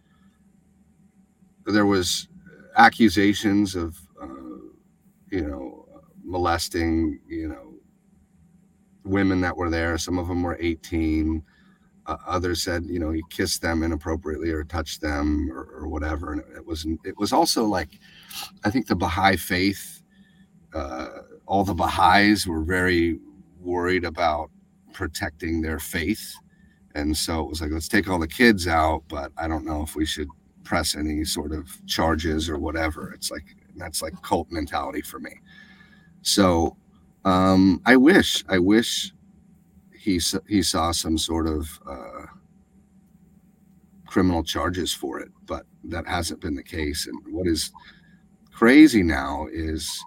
there 1.66 1.86
was 1.86 2.28
accusations 2.76 3.74
of 3.74 3.98
uh, 4.20 4.26
you 5.30 5.42
know 5.42 5.86
molesting 6.24 7.20
you 7.28 7.48
know 7.48 7.74
women 9.04 9.40
that 9.40 9.56
were 9.56 9.70
there 9.70 9.98
some 9.98 10.18
of 10.18 10.28
them 10.28 10.42
were 10.42 10.56
18 10.60 11.42
uh, 12.06 12.16
others 12.26 12.62
said 12.62 12.84
you 12.86 12.98
know 12.98 13.10
he 13.10 13.22
kissed 13.30 13.60
them 13.60 13.82
inappropriately 13.82 14.50
or 14.50 14.64
touched 14.64 15.00
them 15.00 15.50
or, 15.52 15.64
or 15.64 15.88
whatever 15.88 16.32
and 16.32 16.40
it, 16.40 16.46
it 16.56 16.66
was 16.66 16.86
it 17.04 17.16
was 17.18 17.32
also 17.32 17.64
like 17.64 18.00
i 18.64 18.70
think 18.70 18.86
the 18.86 18.96
baha'i 18.96 19.36
faith 19.36 20.02
uh, 20.74 21.08
all 21.46 21.64
the 21.64 21.74
baha'is 21.74 22.46
were 22.46 22.62
very 22.62 23.18
worried 23.60 24.04
about 24.04 24.50
protecting 24.92 25.60
their 25.60 25.78
faith. 25.78 26.34
And 26.94 27.16
so 27.16 27.40
it 27.40 27.48
was 27.48 27.60
like 27.60 27.70
let's 27.70 27.88
take 27.88 28.08
all 28.08 28.18
the 28.18 28.28
kids 28.28 28.66
out 28.66 29.02
but 29.08 29.32
i 29.38 29.48
don't 29.48 29.64
know 29.64 29.82
if 29.82 29.96
we 29.96 30.04
should 30.04 30.28
press 30.64 30.94
any 30.94 31.24
sort 31.24 31.52
of 31.52 31.68
charges 31.86 32.48
or 32.48 32.58
whatever. 32.58 33.12
It's 33.12 33.30
like 33.30 33.56
that's 33.76 34.02
like 34.02 34.20
cult 34.22 34.50
mentality 34.50 35.02
for 35.02 35.18
me. 35.18 35.40
So 36.22 36.76
um 37.24 37.80
i 37.86 37.96
wish 37.96 38.44
i 38.48 38.58
wish 38.58 39.12
he 39.96 40.20
he 40.48 40.60
saw 40.62 40.90
some 40.90 41.16
sort 41.16 41.46
of 41.46 41.68
uh 41.88 42.26
criminal 44.06 44.42
charges 44.42 44.92
for 44.92 45.20
it 45.20 45.30
but 45.46 45.64
that 45.84 46.06
hasn't 46.06 46.40
been 46.40 46.54
the 46.54 46.62
case. 46.62 47.06
And 47.06 47.18
what 47.30 47.46
is 47.46 47.72
crazy 48.52 49.02
now 49.02 49.46
is 49.52 50.02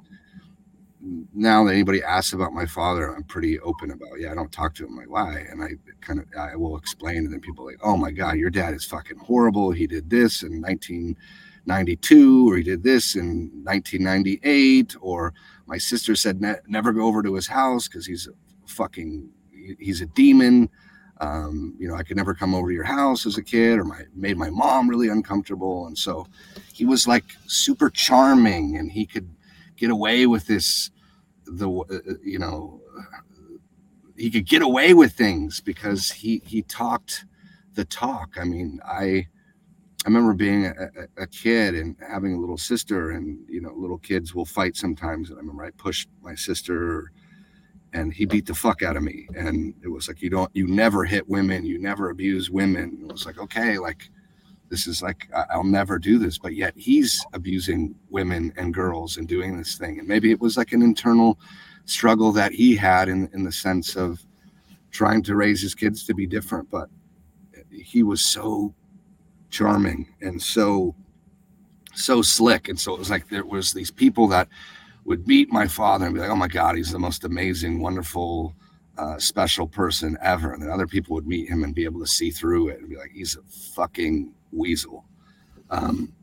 now 1.34 1.64
that 1.64 1.74
anybody 1.74 2.02
asks 2.02 2.34
about 2.34 2.54
my 2.54 2.66
father 2.66 3.16
i'm 3.16 3.24
pretty 3.24 3.60
open 3.60 3.92
about 3.92 4.10
yeah 4.18 4.32
i 4.32 4.36
don't 4.36 4.52
talk 4.52 4.74
to 4.74 4.86
him 4.86 4.96
like 4.96 5.10
why? 5.10 5.46
And 5.50 5.62
i 5.64 5.70
kind 6.02 6.20
of 6.20 6.26
i 6.38 6.56
will 6.56 6.78
explain 6.78 7.18
and 7.18 7.32
then 7.34 7.40
people 7.40 7.66
like 7.66 7.78
oh 7.84 7.98
my 7.98 8.12
god 8.12 8.38
your 8.38 8.50
dad 8.50 8.74
is 8.74 8.86
fucking 8.86 9.18
horrible. 9.18 9.72
He 9.72 9.88
did 9.88 10.10
this 10.10 10.42
in 10.44 10.62
1992 10.62 12.50
or 12.50 12.58
he 12.58 12.64
did 12.64 12.84
this 12.84 13.16
in 13.16 13.52
1998 13.64 14.96
or 15.00 15.34
my 15.68 15.78
sister 15.78 16.16
said 16.16 16.42
ne- 16.42 16.56
never 16.68 16.92
go 16.92 17.06
over 17.06 17.22
to 17.24 17.36
his 17.36 17.48
house 17.48 17.88
because 17.88 18.06
he's 18.06 18.28
a 18.28 18.32
fucking 18.68 19.30
he's 19.80 20.02
a 20.02 20.06
demon 20.08 20.70
um, 21.22 21.76
you 21.80 21.88
know 21.88 21.96
i 21.96 22.04
could 22.04 22.18
never 22.18 22.34
come 22.34 22.54
over 22.54 22.70
to 22.70 22.74
your 22.74 22.84
house 22.84 23.26
as 23.26 23.38
a 23.38 23.44
kid 23.44 23.80
or 23.80 23.84
my 23.84 24.02
made 24.14 24.38
my 24.38 24.50
mom 24.50 24.90
really 24.90 25.10
uncomfortable 25.10 25.88
and 25.88 25.98
so 25.98 26.28
he 26.74 26.86
was 26.86 27.08
like 27.08 27.26
super 27.48 27.90
charming 27.90 28.78
and 28.78 28.92
he 28.92 29.06
could 29.06 29.30
get 29.78 29.90
away 29.90 30.28
with 30.28 30.46
this 30.48 30.92
the 31.46 31.70
uh, 31.70 32.14
you 32.24 32.40
know 32.40 32.82
he 34.18 34.30
could 34.30 34.46
get 34.46 34.62
away 34.62 34.94
with 34.94 35.14
things 35.14 35.62
because 35.62 36.10
he 36.10 36.42
he 36.46 36.62
talked 36.62 37.26
the 37.74 37.86
talk. 37.86 38.36
I 38.40 38.46
mean 38.46 38.80
i 38.86 39.28
i 40.06 40.08
remember 40.08 40.34
being 40.34 40.66
a, 40.66 40.72
a, 40.72 41.24
a 41.24 41.28
kid 41.28 41.76
and 41.76 41.96
having 42.08 42.34
a 42.34 42.40
little 42.40 42.58
sister 42.58 43.12
and 43.12 43.40
you 43.50 43.62
know 43.62 43.74
little 43.76 43.98
kids 43.98 44.34
will 44.34 44.46
fight 44.46 44.76
sometimes 44.76 45.30
and 45.30 45.38
i 45.38 45.42
remember 45.42 45.66
i 45.66 45.72
pushed 45.72 46.10
my 46.22 46.36
sister 46.36 47.12
and 47.96 48.14
he 48.14 48.26
beat 48.26 48.46
the 48.46 48.54
fuck 48.54 48.84
out 48.84 48.98
of 48.98 49.04
me. 49.04 49.26
And 49.36 49.74
it 49.82 49.88
was 49.88 50.08
like 50.10 50.22
you 50.22 50.30
don't 50.30 50.52
you 50.54 50.68
never 50.68 51.06
hit 51.06 51.28
women 51.30 51.66
you 51.66 51.80
never 51.80 52.10
abuse 52.10 52.52
women. 52.52 53.00
It 53.02 53.12
was 53.12 53.26
like 53.26 53.40
okay 53.40 53.78
like 53.80 54.10
this 54.70 54.86
is 54.86 55.02
like 55.02 55.30
i'll 55.50 55.64
never 55.64 55.98
do 55.98 56.20
this. 56.20 56.38
But 56.38 56.56
yet 56.56 56.74
he's 56.76 57.26
abusing 57.34 57.96
women 58.10 58.54
and 58.58 58.74
girls 58.74 59.16
and 59.18 59.28
doing 59.28 59.58
this 59.58 59.78
thing. 59.78 60.00
And 60.00 60.08
maybe 60.08 60.30
it 60.30 60.42
was 60.42 60.58
like 60.58 60.74
an 60.74 60.82
internal 60.82 61.40
struggle 61.86 62.34
that 62.34 62.52
he 62.52 62.76
had 62.76 63.08
in 63.08 63.30
in 63.34 63.44
the 63.44 63.52
sense 63.52 63.96
of 63.96 64.24
trying 64.92 65.24
to 65.24 65.36
raise 65.36 65.62
his 65.62 65.74
kids 65.74 66.06
to 66.06 66.14
be 66.14 66.28
different. 66.28 66.70
But 66.70 66.90
he 67.72 68.04
was 68.04 68.22
so 68.22 68.74
charming 69.50 70.14
and 70.22 70.42
so 70.42 70.94
so 71.94 72.22
slick. 72.22 72.68
And 72.68 72.78
so 72.78 72.94
it 72.94 73.00
was 73.00 73.10
like 73.10 73.30
there 73.30 73.46
was 73.46 73.72
these 73.72 73.90
people 73.90 74.28
that 74.28 74.50
would 75.06 75.28
meet 75.28 75.52
my 75.52 75.68
father 75.68 76.06
and 76.06 76.14
be 76.14 76.20
like 76.20 76.30
oh 76.30 76.36
my 76.36 76.48
god 76.48 76.76
he's 76.76 76.92
the 76.92 77.00
most 77.00 77.24
amazing 77.24 77.80
wonderful 77.80 78.54
uh, 78.98 79.18
special 79.18 79.68
person 79.68 80.18
ever 80.22 80.54
and 80.54 80.62
then 80.62 80.70
other 80.70 80.88
people 80.88 81.14
would 81.14 81.28
meet 81.28 81.50
him 81.50 81.64
and 81.64 81.76
be 81.76 81.84
able 81.84 82.00
to 82.00 82.08
see 82.08 82.30
through 82.30 82.70
it 82.70 82.80
and 82.80 82.90
be 82.90 82.96
like 82.96 83.12
he's 83.12 83.36
a 83.36 83.42
fucking 83.74 84.34
weasel 84.52 85.06
um 85.70 86.14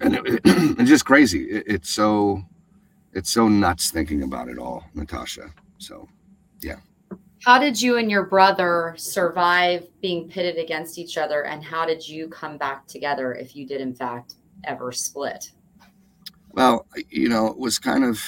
and 0.00 0.16
it, 0.16 0.24
it's 0.44 0.90
just 0.90 1.04
crazy 1.04 1.44
it, 1.44 1.64
it's 1.66 1.90
so 1.90 2.42
it's 3.12 3.30
so 3.30 3.48
nuts 3.48 3.90
thinking 3.90 4.24
about 4.24 4.48
it 4.48 4.58
all 4.58 4.84
natasha 4.94 5.48
so 5.78 6.08
yeah. 6.60 6.76
How 7.44 7.58
did 7.58 7.80
you 7.80 7.98
and 7.98 8.10
your 8.10 8.26
brother 8.26 8.94
survive 8.96 9.86
being 10.00 10.28
pitted 10.28 10.58
against 10.58 10.98
each 10.98 11.16
other? 11.16 11.44
And 11.44 11.62
how 11.62 11.86
did 11.86 12.06
you 12.06 12.28
come 12.28 12.58
back 12.58 12.86
together 12.86 13.32
if 13.34 13.54
you 13.54 13.66
did, 13.66 13.80
in 13.80 13.94
fact, 13.94 14.34
ever 14.64 14.90
split? 14.90 15.52
Well, 16.52 16.86
you 17.10 17.28
know, 17.28 17.46
it 17.48 17.58
was 17.58 17.78
kind 17.78 18.04
of 18.04 18.22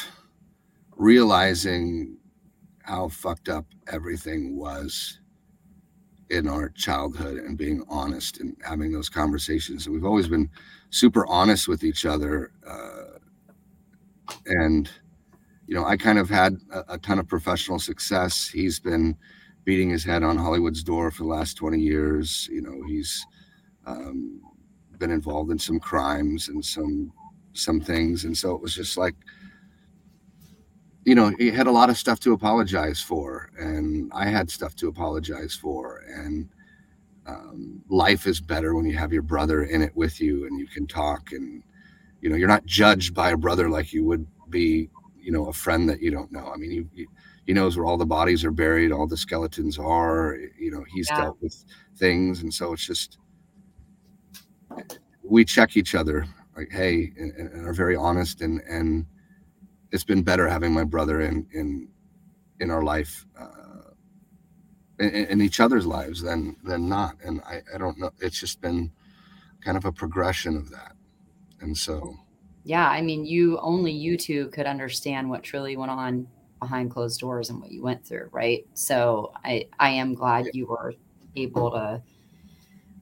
realizing 0.97 2.19
how 2.83 3.09
fucked 3.09 3.49
up 3.49 3.67
everything 3.89 4.57
was 4.57 5.21
in 6.31 6.47
our 6.49 6.69
childhood 6.71 7.39
and 7.39 7.59
being 7.59 7.83
honest 7.89 8.39
and 8.41 8.57
having 8.65 8.93
those 8.93 9.09
conversations. 9.09 9.87
And 9.87 9.95
we've 9.95 10.05
always 10.05 10.29
been 10.29 10.49
super 10.91 11.27
honest 11.27 11.67
with 11.69 11.83
each 11.83 12.07
other. 12.07 12.53
Uh, 12.67 13.19
and, 14.47 14.91
you 15.67 15.75
know, 15.75 15.85
I 15.85 15.97
kind 15.97 16.19
of 16.19 16.31
had 16.31 16.59
a, 16.73 16.95
a 16.95 16.99
ton 16.99 17.19
of 17.19 17.29
professional 17.29 17.79
success. 17.79 18.49
He's 18.49 18.79
been 18.81 19.17
beating 19.65 19.91
his 19.91 20.05
head 20.05 20.23
on 20.23 20.37
Hollywood's 20.37 20.83
door 20.85 21.11
for 21.11 21.25
the 21.25 21.29
last 21.29 21.55
20 21.55 21.79
years. 21.81 22.49
You 22.53 22.63
know, 22.63 22.83
he's 22.87 23.25
um, 23.87 24.41
been 24.99 25.11
involved 25.11 25.51
in 25.51 25.59
some 25.59 25.81
crimes 25.81 26.49
and 26.49 26.65
some 26.65 27.13
some 27.53 27.81
things. 27.81 28.25
And 28.25 28.37
so 28.37 28.55
it 28.55 28.63
was 28.63 28.75
just 28.75 28.97
like 28.97 29.15
you 31.05 31.15
know 31.15 31.33
he 31.39 31.51
had 31.51 31.67
a 31.67 31.73
lot 31.73 31.89
of 31.91 31.97
stuff 31.97 32.21
to 32.21 32.35
apologize 32.35 33.01
for 33.01 33.49
and 33.59 34.11
i 34.15 34.27
had 34.27 34.51
stuff 34.51 34.75
to 34.77 34.89
apologize 34.89 35.55
for. 35.55 36.03
And 36.09 36.49
um, 37.27 37.83
life 37.89 38.27
is 38.27 38.41
better 38.41 38.75
when 38.75 38.87
you 38.87 38.97
have 38.97 39.13
your 39.13 39.23
brother 39.23 39.65
in 39.65 39.83
it 39.83 39.95
with 39.95 40.21
you 40.21 40.47
and 40.47 40.59
you 40.59 40.67
can 40.67 40.87
talk 40.87 41.33
and 41.33 41.63
you 42.21 42.29
know 42.29 42.37
you're 42.37 42.49
not 42.49 42.67
judged 42.67 43.15
by 43.15 43.31
a 43.31 43.37
brother 43.37 43.69
like 43.71 43.93
you 43.93 44.05
would 44.05 44.27
be 44.51 44.91
you 45.19 45.33
know 45.33 45.47
a 45.47 45.53
friend 45.53 45.89
that 45.89 46.01
you 46.03 46.11
don't 46.11 46.33
know. 46.33 46.51
I 46.53 46.57
mean 46.57 46.71
he, 46.71 46.87
he, 46.95 47.07
he 47.47 47.53
knows 47.53 47.77
where 47.77 47.87
all 47.87 47.97
the 47.97 48.07
bodies 48.07 48.45
are 48.45 48.51
buried 48.51 48.93
all 48.93 49.07
the 49.07 49.17
skeletons 49.17 49.79
are 49.79 50.37
you 50.59 50.71
know 50.71 50.85
he's 50.89 51.09
Yeah. 51.11 51.17
dealt 51.23 51.39
with 51.41 51.65
things. 51.97 52.43
And 52.43 52.53
so 52.53 52.73
it's 52.73 52.87
just 52.87 53.19
we 55.23 55.45
check 55.45 55.77
each 55.77 55.95
other 55.95 56.27
like 56.57 56.69
hey 56.71 57.13
and, 57.17 57.33
and 57.33 57.67
are 57.67 57.73
very 57.73 57.97
honest 57.97 58.41
and 58.41 58.61
and 58.69 59.07
it's 59.93 60.05
been 60.05 60.23
better 60.23 60.49
having 60.49 60.73
my 60.73 60.85
brother 60.85 61.21
in 61.21 61.47
in 61.53 61.89
in 62.61 62.71
our 62.71 62.83
life 62.83 63.27
uh 63.39 63.91
in, 64.99 65.09
in 65.09 65.41
each 65.41 65.61
other's 65.61 65.87
lives 65.87 66.21
than 66.23 66.57
than 66.65 66.89
not. 66.89 67.17
And 67.25 67.41
i 67.43 67.63
i 67.75 67.79
don't 67.79 67.99
know 67.99 68.11
it's 68.21 68.39
just 68.39 68.61
been 68.61 68.93
kind 69.61 69.77
of 69.77 69.85
a 69.85 69.93
progression 69.93 70.57
of 70.57 70.71
that. 70.71 70.93
And 71.61 71.77
so 71.77 72.17
Yeah, 72.65 72.89
I 72.89 73.01
mean, 73.03 73.25
you 73.25 73.59
only 73.61 73.93
you 73.93 74.17
two 74.17 74.49
could 74.49 74.67
understand 74.67 75.29
what 75.31 75.43
truly 75.43 75.77
went 75.77 75.91
on 75.91 76.29
behind 76.61 76.91
closed 76.91 77.21
doors 77.21 77.51
and 77.51 77.61
what 77.61 77.71
you 77.71 77.83
went 77.83 78.05
through, 78.07 78.29
right? 78.33 78.67
So 78.75 79.33
I 79.45 79.67
I 79.79 79.91
am 79.91 80.15
glad 80.15 80.49
you 80.53 80.67
were 80.67 80.95
able 81.37 81.71
to 81.73 82.03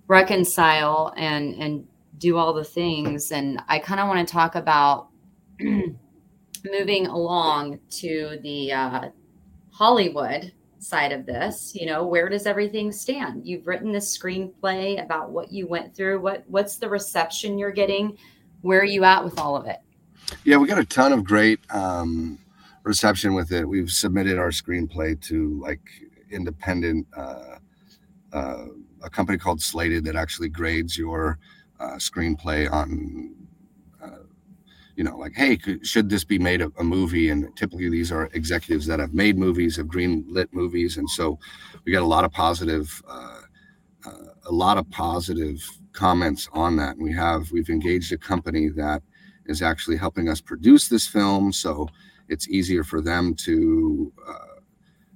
reconcile 0.07 1.13
and 1.17 1.55
and 1.55 1.89
do 2.19 2.37
all 2.37 2.53
the 2.53 2.65
things. 2.65 3.33
And 3.33 3.63
I 3.69 3.79
kind 3.79 4.01
of 4.01 4.09
want 4.09 4.27
to 4.27 4.33
talk 4.33 4.55
about 4.55 5.09
moving 5.61 7.07
along 7.07 7.81
to 7.91 8.39
the 8.43 8.73
uh, 8.73 9.09
Hollywood 9.71 10.53
side 10.79 11.13
of 11.13 11.27
this. 11.27 11.75
You 11.75 11.87
know, 11.87 12.07
where 12.07 12.29
does 12.29 12.47
everything 12.47 12.93
stand? 12.93 13.47
You've 13.47 13.67
written 13.67 13.93
this 13.93 14.17
screenplay 14.17 15.03
about 15.03 15.31
what 15.31 15.53
you 15.53 15.67
went 15.67 15.95
through. 15.95 16.21
What 16.21 16.45
what's 16.49 16.77
the 16.77 16.89
reception 16.89 17.59
you're 17.59 17.73
getting? 17.73 18.17
Where 18.63 18.81
are 18.81 18.85
you 18.85 19.05
at 19.05 19.25
with 19.25 19.39
all 19.39 19.57
of 19.57 19.67
it? 19.67 19.79
Yeah, 20.45 20.57
we 20.59 20.69
got 20.69 20.79
a 20.79 20.85
ton 20.85 21.13
of 21.13 21.25
great 21.25 21.61
um, 21.71 22.39
reception 22.83 23.35
with 23.35 23.53
it. 23.53 23.67
We've 23.67 23.91
submitted 23.91 24.39
our 24.39 24.51
screenplay 24.51 25.21
to 25.23 25.61
like 25.61 25.81
independent 26.31 27.07
uh, 27.17 27.59
uh, 28.33 28.65
a 29.03 29.11
company 29.11 29.39
called 29.39 29.61
Slated 29.61 30.05
that 30.05 30.17
actually 30.17 30.49
grades 30.49 30.99
your 30.99 31.39
uh, 31.81 31.97
screenplay 31.97 32.71
on 32.71 33.35
uh, 34.03 34.25
you 34.97 35.05
know 35.05 35.17
like 35.17 35.33
hey 35.35 35.59
should 35.83 36.09
this 36.09 36.25
be 36.25 36.39
made 36.39 36.61
a, 36.61 36.71
a, 36.79 36.85
movie? 36.85 37.31
And 37.31 37.55
typically 37.57 37.91
these 37.91 38.13
are 38.13 38.31
executives 38.33 38.87
that 38.87 39.01
have 39.01 39.15
made 39.15 39.39
movies 39.39 39.77
have 39.77 39.89
green 39.89 40.25
lit 40.29 40.53
movies. 40.53 40.97
And 40.97 41.09
so 41.09 41.39
we 41.85 41.93
got 41.93 42.03
a 42.03 42.07
lot 42.07 42.25
of 42.25 42.33
positive 42.33 43.03
uh, 43.09 43.41
uh, 44.07 44.11
a 44.47 44.53
lot 44.53 44.79
of 44.79 44.89
positive 44.91 45.63
comments 45.93 46.49
on 46.53 46.77
that. 46.77 46.97
And 46.97 47.05
we 47.05 47.13
have 47.13 47.51
we've 47.53 47.71
engaged 47.71 48.13
a 48.13 48.19
company 48.19 48.69
that 48.71 49.03
is 49.47 49.63
actually 49.63 49.97
helping 49.97 50.29
us 50.29 50.41
produce 50.41 50.89
this 50.89 51.07
film. 51.07 51.53
So 51.53 51.89
it's 52.29 52.49
easier 52.49 52.85
for 52.85 53.01
them 53.01 53.35
to 53.35 54.13
uh, 54.29 54.61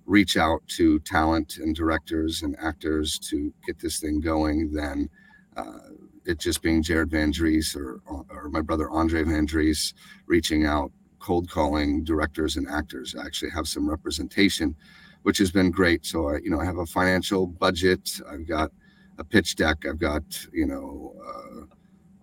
reach 0.06 0.36
out 0.36 0.66
to 0.66 0.98
talent 1.00 1.58
and 1.58 1.76
directors 1.76 2.42
and 2.42 2.56
actors 2.58 3.18
to 3.18 3.52
get 3.66 3.78
this 3.78 4.00
thing 4.00 4.20
going 4.20 4.72
than 4.72 5.08
uh, 5.56 5.90
it 6.24 6.38
just 6.38 6.62
being 6.62 6.82
Jared 6.82 7.10
Van 7.10 7.32
Driessche 7.32 7.76
or, 7.76 8.00
or 8.06 8.48
my 8.48 8.60
brother 8.60 8.90
Andre 8.90 9.22
Van 9.24 9.46
Driessche 9.46 9.94
reaching 10.26 10.66
out, 10.66 10.92
cold 11.18 11.48
calling 11.48 12.04
directors 12.04 12.56
and 12.56 12.68
actors. 12.68 13.14
I 13.14 13.24
actually 13.24 13.50
have 13.50 13.68
some 13.68 13.88
representation, 13.88 14.74
which 15.22 15.38
has 15.38 15.50
been 15.50 15.70
great. 15.70 16.04
So 16.04 16.28
I, 16.28 16.38
you 16.38 16.50
know, 16.50 16.60
I 16.60 16.64
have 16.64 16.78
a 16.78 16.86
financial 16.86 17.46
budget. 17.46 18.20
I've 18.30 18.46
got 18.46 18.70
a 19.18 19.24
pitch 19.24 19.56
deck. 19.56 19.84
I've 19.88 19.98
got, 19.98 20.22
you 20.52 20.66
know, 20.66 21.14
uh, 21.24 21.66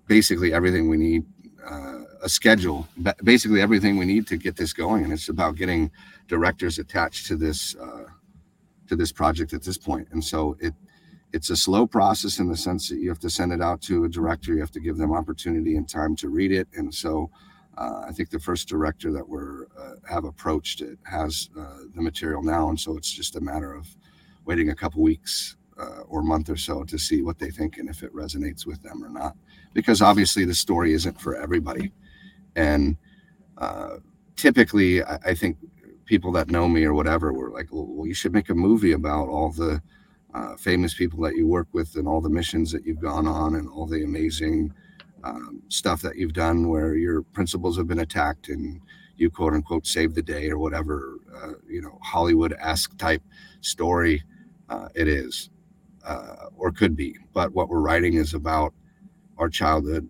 basically 0.07 0.53
everything 0.53 0.89
we 0.89 0.97
need, 0.97 1.23
uh, 1.65 1.99
a 2.21 2.27
schedule, 2.27 2.87
basically 3.23 3.61
everything 3.61 3.97
we 3.97 4.05
need 4.05 4.27
to 4.27 4.37
get 4.37 4.55
this 4.57 4.73
going. 4.73 5.03
And 5.03 5.13
it's 5.13 5.29
about 5.29 5.55
getting 5.55 5.91
directors 6.27 6.79
attached 6.79 7.27
to 7.27 7.37
this, 7.37 7.75
uh, 7.75 8.05
to 8.87 8.95
this 8.95 9.11
project 9.11 9.53
at 9.53 9.63
this 9.63 9.77
point. 9.77 10.07
And 10.11 10.23
so 10.23 10.57
it, 10.59 10.73
it's 11.31 11.49
a 11.49 11.55
slow 11.55 11.85
process 11.85 12.39
in 12.39 12.47
the 12.47 12.57
sense 12.57 12.89
that 12.89 12.97
you 12.97 13.09
have 13.09 13.19
to 13.19 13.29
send 13.29 13.51
it 13.51 13.61
out 13.61 13.81
to 13.81 14.05
a 14.05 14.09
director. 14.09 14.53
You 14.53 14.59
have 14.61 14.71
to 14.71 14.79
give 14.79 14.97
them 14.97 15.13
opportunity 15.13 15.75
and 15.75 15.87
time 15.87 16.15
to 16.17 16.29
read 16.29 16.51
it. 16.51 16.67
And 16.73 16.93
so 16.93 17.29
uh, 17.77 18.03
i 18.07 18.11
think 18.11 18.29
the 18.29 18.39
first 18.39 18.67
director 18.67 19.11
that 19.13 19.27
we're 19.27 19.65
uh, 19.79 19.93
have 20.09 20.25
approached 20.25 20.81
it 20.81 20.97
has 21.03 21.49
uh, 21.57 21.79
the 21.95 22.01
material 22.01 22.41
now. 22.41 22.69
And 22.69 22.79
so 22.79 22.97
it's 22.97 23.11
just 23.11 23.35
a 23.35 23.41
matter 23.41 23.73
of 23.73 23.87
waiting 24.45 24.69
a 24.69 24.75
couple 24.75 25.01
weeks 25.01 25.55
uh, 25.79 26.01
or 26.07 26.21
month 26.21 26.49
or 26.49 26.57
so 26.57 26.83
to 26.83 26.97
see 26.97 27.21
what 27.21 27.37
they 27.37 27.51
think 27.51 27.77
and 27.77 27.89
if 27.89 28.03
it 28.03 28.13
resonates 28.13 28.65
with 28.65 28.81
them 28.81 29.03
or 29.03 29.09
not. 29.09 29.35
Because 29.73 30.01
obviously 30.01 30.45
the 30.45 30.55
story 30.55 30.93
isn't 30.93 31.21
for 31.21 31.35
everybody. 31.35 31.93
And 32.55 32.97
uh, 33.57 33.97
typically 34.35 35.03
I, 35.03 35.19
I 35.27 35.33
think 35.35 35.57
people 36.05 36.31
that 36.31 36.49
know 36.49 36.67
me 36.67 36.83
or 36.85 36.95
whatever 36.95 37.31
were 37.31 37.51
like 37.51 37.67
well 37.71 38.07
you 38.07 38.15
should 38.15 38.33
make 38.33 38.49
a 38.49 38.55
movie 38.55 38.93
about 38.93 39.27
all 39.27 39.51
the 39.51 39.79
uh, 40.33 40.55
famous 40.55 40.93
people 40.93 41.21
that 41.23 41.35
you 41.35 41.47
work 41.47 41.67
with 41.73 41.95
and 41.95 42.07
all 42.07 42.21
the 42.21 42.29
missions 42.29 42.71
that 42.71 42.85
you've 42.85 43.01
gone 43.01 43.27
on 43.27 43.55
and 43.55 43.69
all 43.69 43.85
the 43.85 44.03
amazing 44.03 44.73
um, 45.23 45.61
stuff 45.69 46.01
that 46.01 46.15
you've 46.15 46.33
done 46.33 46.69
where 46.69 46.95
your 46.95 47.23
principles 47.23 47.77
have 47.77 47.87
been 47.87 47.99
attacked 47.99 48.49
and 48.49 48.81
you 49.17 49.29
quote 49.29 49.53
unquote 49.53 49.85
save 49.85 50.13
the 50.13 50.21
day 50.21 50.49
or 50.49 50.57
whatever 50.57 51.15
uh, 51.35 51.53
you 51.67 51.81
know 51.81 51.97
hollywood-esque 52.01 52.97
type 52.97 53.21
story 53.61 54.23
uh, 54.69 54.87
it 54.95 55.07
is 55.07 55.49
uh, 56.05 56.45
or 56.55 56.71
could 56.71 56.95
be. 56.95 57.17
But 57.33 57.53
what 57.53 57.69
we're 57.69 57.81
writing 57.81 58.13
is 58.13 58.33
about 58.33 58.73
our 59.37 59.49
childhood 59.49 60.07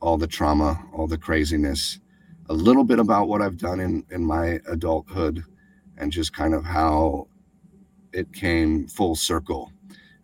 all 0.00 0.16
the 0.16 0.26
trauma 0.26 0.80
all 0.92 1.06
the 1.06 1.18
craziness 1.18 1.98
a 2.48 2.54
little 2.54 2.84
bit 2.84 2.98
about 2.98 3.28
what 3.28 3.42
i've 3.42 3.56
done 3.56 3.80
in 3.80 4.04
in 4.10 4.24
my 4.24 4.60
adulthood 4.68 5.42
and 5.96 6.12
just 6.12 6.32
kind 6.32 6.54
of 6.54 6.64
how 6.64 7.26
it 8.16 8.32
came 8.32 8.86
full 8.88 9.14
circle 9.14 9.70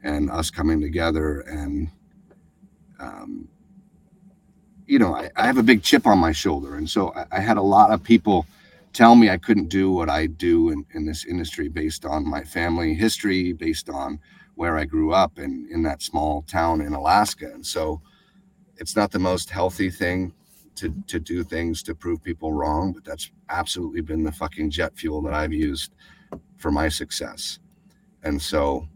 and 0.02 0.30
us 0.30 0.50
coming 0.50 0.80
together 0.80 1.40
and 1.40 1.88
um, 2.98 3.46
you 4.86 4.98
know 4.98 5.14
I, 5.14 5.30
I, 5.36 5.46
have 5.46 5.58
a 5.58 5.62
big 5.62 5.82
chip 5.82 6.06
on 6.06 6.18
my 6.18 6.32
shoulder. 6.32 6.76
And 6.76 6.88
so 6.88 7.12
I, 7.14 7.26
I, 7.32 7.40
had 7.40 7.58
a 7.58 7.62
lot 7.62 7.90
of 7.90 8.02
people 8.02 8.46
tell 8.92 9.14
me 9.14 9.30
i 9.30 9.36
couldn't 9.36 9.68
do 9.68 9.90
what 9.90 10.08
i 10.08 10.26
do 10.26 10.70
in, 10.70 10.84
in 10.94 11.06
this 11.06 11.24
industry 11.24 11.68
based 11.68 12.04
on 12.04 12.28
my 12.28 12.42
family 12.42 12.94
history 12.94 13.52
based 13.52 13.88
on 13.88 14.18
where 14.54 14.78
i 14.78 14.84
grew 14.84 15.12
up 15.12 15.38
and 15.38 15.68
in 15.70 15.82
that 15.82 16.02
small 16.02 16.42
town 16.42 16.80
in 16.80 16.94
alaska. 16.94 17.50
And 17.52 17.66
so 17.66 18.00
it's 18.76 18.96
not 18.96 19.10
the 19.10 19.18
most 19.18 19.50
healthy 19.50 19.90
thing 19.90 20.32
to 20.76 20.94
to 21.06 21.20
do 21.20 21.44
things 21.44 21.82
to 21.82 21.94
prove 21.94 22.22
people 22.22 22.52
wrong 22.52 22.92
but 22.92 23.04
that's 23.04 23.30
absolutely 23.50 24.00
been 24.00 24.24
the 24.24 24.32
fucking 24.32 24.70
jet 24.70 24.96
fuel 24.96 25.20
that 25.20 25.34
i've 25.34 25.52
used 25.52 25.92
for 26.56 26.70
my 26.70 26.88
success 26.88 27.58
and 28.22 28.40
so 28.40 28.86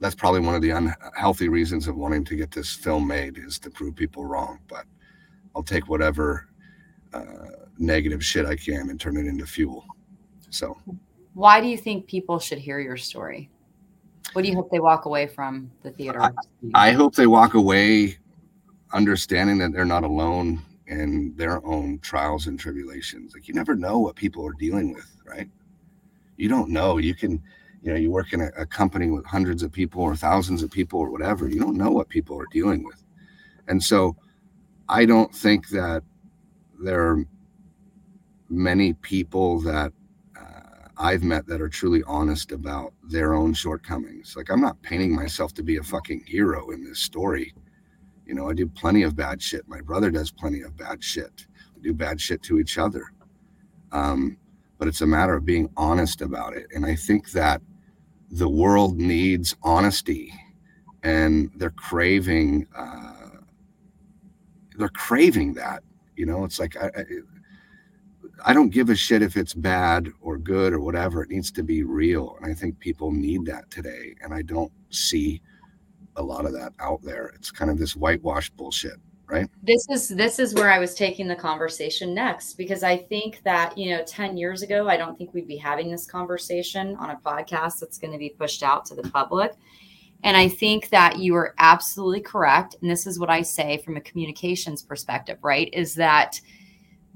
that's 0.00 0.14
probably 0.14 0.40
one 0.40 0.54
of 0.54 0.62
the 0.62 0.70
unhealthy 0.70 1.48
reasons 1.48 1.88
of 1.88 1.96
wanting 1.96 2.24
to 2.24 2.36
get 2.36 2.50
this 2.50 2.72
film 2.72 3.06
made 3.06 3.38
is 3.38 3.58
to 3.60 3.70
prove 3.70 3.96
people 3.96 4.24
wrong. 4.24 4.58
But 4.68 4.84
I'll 5.54 5.62
take 5.62 5.88
whatever 5.88 6.48
uh, 7.12 7.24
negative 7.78 8.24
shit 8.24 8.46
I 8.46 8.56
can 8.56 8.90
and 8.90 9.00
turn 9.00 9.16
it 9.16 9.26
into 9.26 9.46
fuel. 9.46 9.84
So, 10.50 10.76
why 11.34 11.60
do 11.60 11.66
you 11.66 11.76
think 11.76 12.06
people 12.06 12.38
should 12.38 12.58
hear 12.58 12.78
your 12.78 12.96
story? 12.96 13.50
What 14.32 14.42
do 14.42 14.48
you 14.48 14.54
hope 14.54 14.70
they 14.70 14.80
walk 14.80 15.06
away 15.06 15.26
from 15.26 15.70
the 15.82 15.90
theater? 15.90 16.20
I, 16.20 16.30
I 16.74 16.90
hope 16.92 17.14
they 17.14 17.26
walk 17.26 17.54
away 17.54 18.18
understanding 18.92 19.58
that 19.58 19.72
they're 19.72 19.84
not 19.84 20.04
alone 20.04 20.62
in 20.86 21.34
their 21.36 21.64
own 21.66 21.98
trials 22.00 22.46
and 22.46 22.58
tribulations. 22.58 23.34
Like, 23.34 23.48
you 23.48 23.54
never 23.54 23.74
know 23.74 23.98
what 23.98 24.14
people 24.14 24.46
are 24.46 24.52
dealing 24.52 24.94
with, 24.94 25.10
right? 25.24 25.48
You 26.36 26.48
don't 26.48 26.70
know. 26.70 26.98
You 26.98 27.14
can 27.14 27.42
you 27.86 27.92
know 27.92 27.98
you 27.98 28.10
work 28.10 28.32
in 28.32 28.40
a, 28.40 28.50
a, 28.58 28.66
company 28.66 29.10
with 29.10 29.24
hundreds 29.24 29.62
of 29.62 29.70
people 29.70 30.02
or 30.02 30.16
thousands 30.16 30.60
of 30.60 30.72
people 30.72 30.98
or 30.98 31.08
whatever 31.08 31.48
you 31.48 31.60
don't 31.60 31.76
know 31.76 31.92
what 31.92 32.08
people 32.08 32.36
are 32.38 32.48
dealing 32.50 32.84
with. 32.84 33.02
And 33.68 33.82
so 33.82 34.16
i 34.88 35.04
don't 35.06 35.34
think 35.34 35.68
that 35.68 36.02
there 36.82 37.00
are 37.00 37.24
many 38.48 38.92
people 38.94 39.60
that 39.60 39.92
uh, 40.38 40.88
i've 40.96 41.22
met 41.22 41.46
that 41.46 41.60
are 41.60 41.68
truly 41.68 42.02
honest 42.06 42.50
about 42.50 42.92
their 43.04 43.34
own 43.34 43.54
shortcomings. 43.54 44.34
Like 44.36 44.50
i'm 44.50 44.60
not 44.60 44.82
painting 44.82 45.14
myself 45.14 45.54
to 45.54 45.62
be 45.62 45.76
a 45.76 45.82
fucking 45.82 46.24
hero 46.26 46.70
in 46.70 46.84
this 46.84 46.98
story. 46.98 47.54
You 48.26 48.34
know 48.34 48.50
i 48.50 48.52
do 48.52 48.66
plenty 48.66 49.04
of 49.04 49.14
bad 49.14 49.40
shit. 49.40 49.68
My 49.68 49.80
brother 49.80 50.10
does 50.10 50.32
plenty 50.32 50.62
of 50.62 50.76
bad 50.76 51.04
shit. 51.04 51.46
We 51.76 51.82
do 51.82 51.94
bad 51.94 52.20
shit 52.20 52.42
to 52.42 52.58
each 52.58 52.78
other. 52.78 53.12
Um, 53.92 54.38
but 54.78 54.88
it's 54.88 55.02
a 55.02 55.06
matter 55.06 55.34
of 55.34 55.46
being 55.46 55.70
honest 55.76 56.20
about 56.20 56.54
it. 56.54 56.66
And 56.74 56.84
I 56.84 56.94
think 56.94 57.30
that 57.30 57.62
the 58.30 58.48
world 58.48 58.98
needs 58.98 59.54
honesty 59.62 60.32
and 61.02 61.50
they're 61.56 61.70
craving, 61.70 62.66
uh, 62.76 63.12
they're 64.76 64.88
craving 64.88 65.54
that, 65.54 65.82
you 66.16 66.26
know, 66.26 66.44
it's 66.44 66.58
like, 66.58 66.76
I, 66.76 66.90
I, 66.96 67.04
I 68.44 68.52
don't 68.52 68.70
give 68.70 68.90
a 68.90 68.96
shit 68.96 69.22
if 69.22 69.36
it's 69.36 69.54
bad 69.54 70.08
or 70.20 70.36
good 70.36 70.72
or 70.72 70.80
whatever. 70.80 71.22
It 71.22 71.30
needs 71.30 71.50
to 71.52 71.62
be 71.62 71.82
real. 71.82 72.36
And 72.40 72.50
I 72.50 72.54
think 72.54 72.78
people 72.78 73.10
need 73.10 73.46
that 73.46 73.70
today. 73.70 74.14
And 74.20 74.34
I 74.34 74.42
don't 74.42 74.72
see 74.90 75.40
a 76.16 76.22
lot 76.22 76.44
of 76.44 76.52
that 76.52 76.72
out 76.78 77.02
there. 77.02 77.32
It's 77.34 77.50
kind 77.50 77.70
of 77.70 77.78
this 77.78 77.96
whitewash 77.96 78.50
bullshit 78.50 78.98
right? 79.28 79.48
This 79.62 79.86
is 79.90 80.08
this 80.08 80.38
is 80.38 80.54
where 80.54 80.70
i 80.70 80.78
was 80.78 80.94
taking 80.94 81.26
the 81.26 81.36
conversation 81.36 82.14
next 82.14 82.54
because 82.54 82.82
i 82.82 82.96
think 82.96 83.42
that 83.44 83.76
you 83.76 83.90
know 83.90 84.02
10 84.04 84.36
years 84.36 84.62
ago 84.62 84.88
i 84.88 84.96
don't 84.96 85.16
think 85.18 85.34
we'd 85.34 85.48
be 85.48 85.56
having 85.56 85.90
this 85.90 86.06
conversation 86.06 86.96
on 86.96 87.10
a 87.10 87.16
podcast 87.16 87.80
that's 87.80 87.98
going 87.98 88.12
to 88.12 88.18
be 88.18 88.30
pushed 88.30 88.62
out 88.62 88.84
to 88.86 88.94
the 88.94 89.08
public. 89.10 89.52
And 90.22 90.36
i 90.36 90.48
think 90.48 90.88
that 90.90 91.18
you 91.18 91.34
are 91.34 91.54
absolutely 91.58 92.20
correct 92.20 92.76
and 92.80 92.90
this 92.90 93.06
is 93.06 93.18
what 93.18 93.30
i 93.30 93.42
say 93.42 93.78
from 93.78 93.96
a 93.96 94.00
communications 94.00 94.82
perspective 94.82 95.38
right 95.42 95.68
is 95.72 95.94
that 95.94 96.40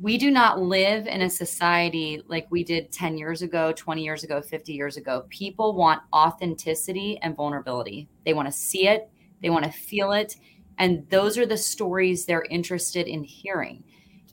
we 0.01 0.17
do 0.17 0.31
not 0.31 0.59
live 0.59 1.07
in 1.07 1.21
a 1.23 1.31
society 1.31 2.23
like 2.27 2.47
we 2.51 2.65
did 2.65 2.91
10 2.91 3.19
years 3.19 3.43
ago 3.43 3.73
20 3.73 4.03
years 4.03 4.25
ago 4.25 4.41
50 4.41 4.73
years 4.73 4.97
ago. 4.97 5.27
People 5.29 5.75
want 5.75 6.01
authenticity 6.15 7.19
and 7.21 7.37
vulnerability. 7.37 8.09
They 8.25 8.33
want 8.33 8.49
to 8.49 8.53
see 8.53 8.89
it. 8.89 9.11
They 9.43 9.51
want 9.51 9.67
to 9.67 9.71
feel 9.71 10.13
it 10.13 10.37
and 10.79 11.09
those 11.11 11.37
are 11.37 11.47
the 11.47 11.57
stories 11.57 12.25
they're 12.25 12.47
interested 12.51 13.07
in 13.07 13.23
hearing. 13.23 13.85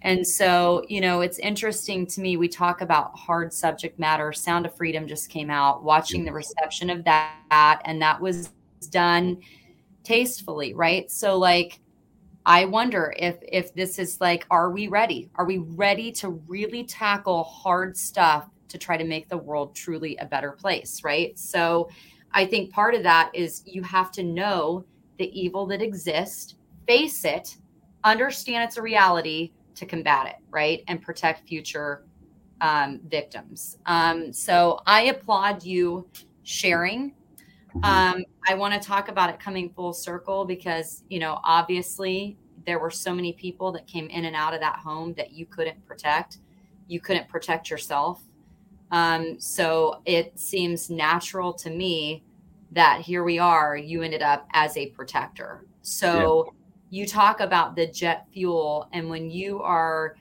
And 0.03 0.25
so, 0.25 0.83
you 0.88 1.01
know, 1.01 1.21
it's 1.21 1.39
interesting 1.39 2.05
to 2.07 2.21
me. 2.21 2.38
We 2.38 2.47
talk 2.47 2.81
about 2.81 3.17
hard 3.17 3.51
subject 3.51 3.97
matter. 3.97 4.31
Sound 4.31 4.65
of 4.65 4.75
Freedom 4.75 5.07
just 5.07 5.29
came 5.29 5.49
out, 5.49 5.83
watching 5.83 6.23
the 6.23 6.31
reception 6.31 6.89
of 6.89 7.03
that, 7.05 7.81
and 7.83 8.01
that 8.01 8.21
was 8.21 8.51
done 8.89 9.39
tastefully, 10.03 10.73
right? 10.73 11.09
So, 11.11 11.38
like, 11.38 11.79
I 12.45 12.65
wonder 12.65 13.13
if 13.17 13.38
if 13.41 13.73
this 13.73 13.99
is 13.99 14.21
like, 14.21 14.45
are 14.51 14.71
we 14.71 14.88
ready? 14.88 15.29
Are 15.35 15.45
we 15.45 15.57
ready 15.57 16.11
to 16.13 16.29
really 16.29 16.83
tackle 16.83 17.43
hard 17.43 17.97
stuff 17.97 18.47
to 18.69 18.77
try 18.77 18.97
to 18.97 19.03
make 19.03 19.27
the 19.29 19.38
world 19.38 19.75
truly 19.75 20.15
a 20.17 20.25
better 20.25 20.51
place, 20.51 21.03
right? 21.03 21.38
So, 21.38 21.89
I 22.31 22.45
think 22.45 22.71
part 22.71 22.93
of 22.93 23.03
that 23.03 23.31
is 23.33 23.63
you 23.65 23.81
have 23.83 24.11
to 24.11 24.23
know 24.23 24.85
the 25.18 25.39
evil 25.39 25.65
that 25.68 25.82
exists, 25.82 26.55
face 26.88 27.26
it, 27.26 27.57
understand 28.03 28.63
it's 28.63 28.78
a 28.78 28.82
reality 28.82 29.51
to 29.76 29.86
combat 29.86 30.28
it, 30.28 30.36
right? 30.49 30.84
And 30.88 31.01
protect 31.01 31.47
future 31.47 32.05
um, 32.61 32.99
victims. 33.07 33.78
Um, 33.86 34.34
so 34.34 34.80
I 34.86 35.03
applaud 35.03 35.63
you 35.63 36.07
sharing. 36.43 37.13
Um, 37.84 38.24
I 38.47 38.55
want 38.55 38.74
to 38.74 38.80
talk 38.80 39.09
about 39.09 39.30
it 39.30 39.39
coming 39.39 39.70
full 39.70 39.93
circle 39.93 40.45
because, 40.45 41.03
you 41.09 41.20
know, 41.20 41.39
obviously 41.43 42.38
there 42.65 42.80
were 42.80 42.89
so 42.89 43.13
many 43.13 43.34
people 43.34 43.72
that 43.74 43.86
came 43.86 44.07
in 44.07 44.26
and 44.26 44.36
out 44.36 44.53
of 44.53 44.59
that 44.61 44.78
home 44.78 45.13
that 45.15 45.32
you 45.32 45.45
couldn't 45.45 45.86
protect. 45.86 46.39
You 46.88 46.99
couldn't 46.99 47.28
protect 47.28 47.70
yourself. 47.70 48.24
Um, 48.91 49.39
so 49.39 50.01
it 50.05 50.39
seems 50.39 50.89
natural 50.89 51.53
to 51.53 51.70
me 51.70 52.24
that 52.72 53.01
here 53.01 53.24
we 53.24 53.39
are, 53.39 53.78
you 53.78 54.01
ended 54.01 54.22
up 54.22 54.47
as 54.53 54.76
a 54.78 54.88
protector. 54.88 55.65
So 55.82 56.45
yeah. 56.91 57.01
you 57.01 57.07
talk 57.07 57.39
about 57.39 57.76
the 57.76 57.88
jet 57.88 58.28
fuel 58.34 58.89
and 58.93 59.09
when 59.09 59.30
you 59.30 59.61
are 59.61 60.15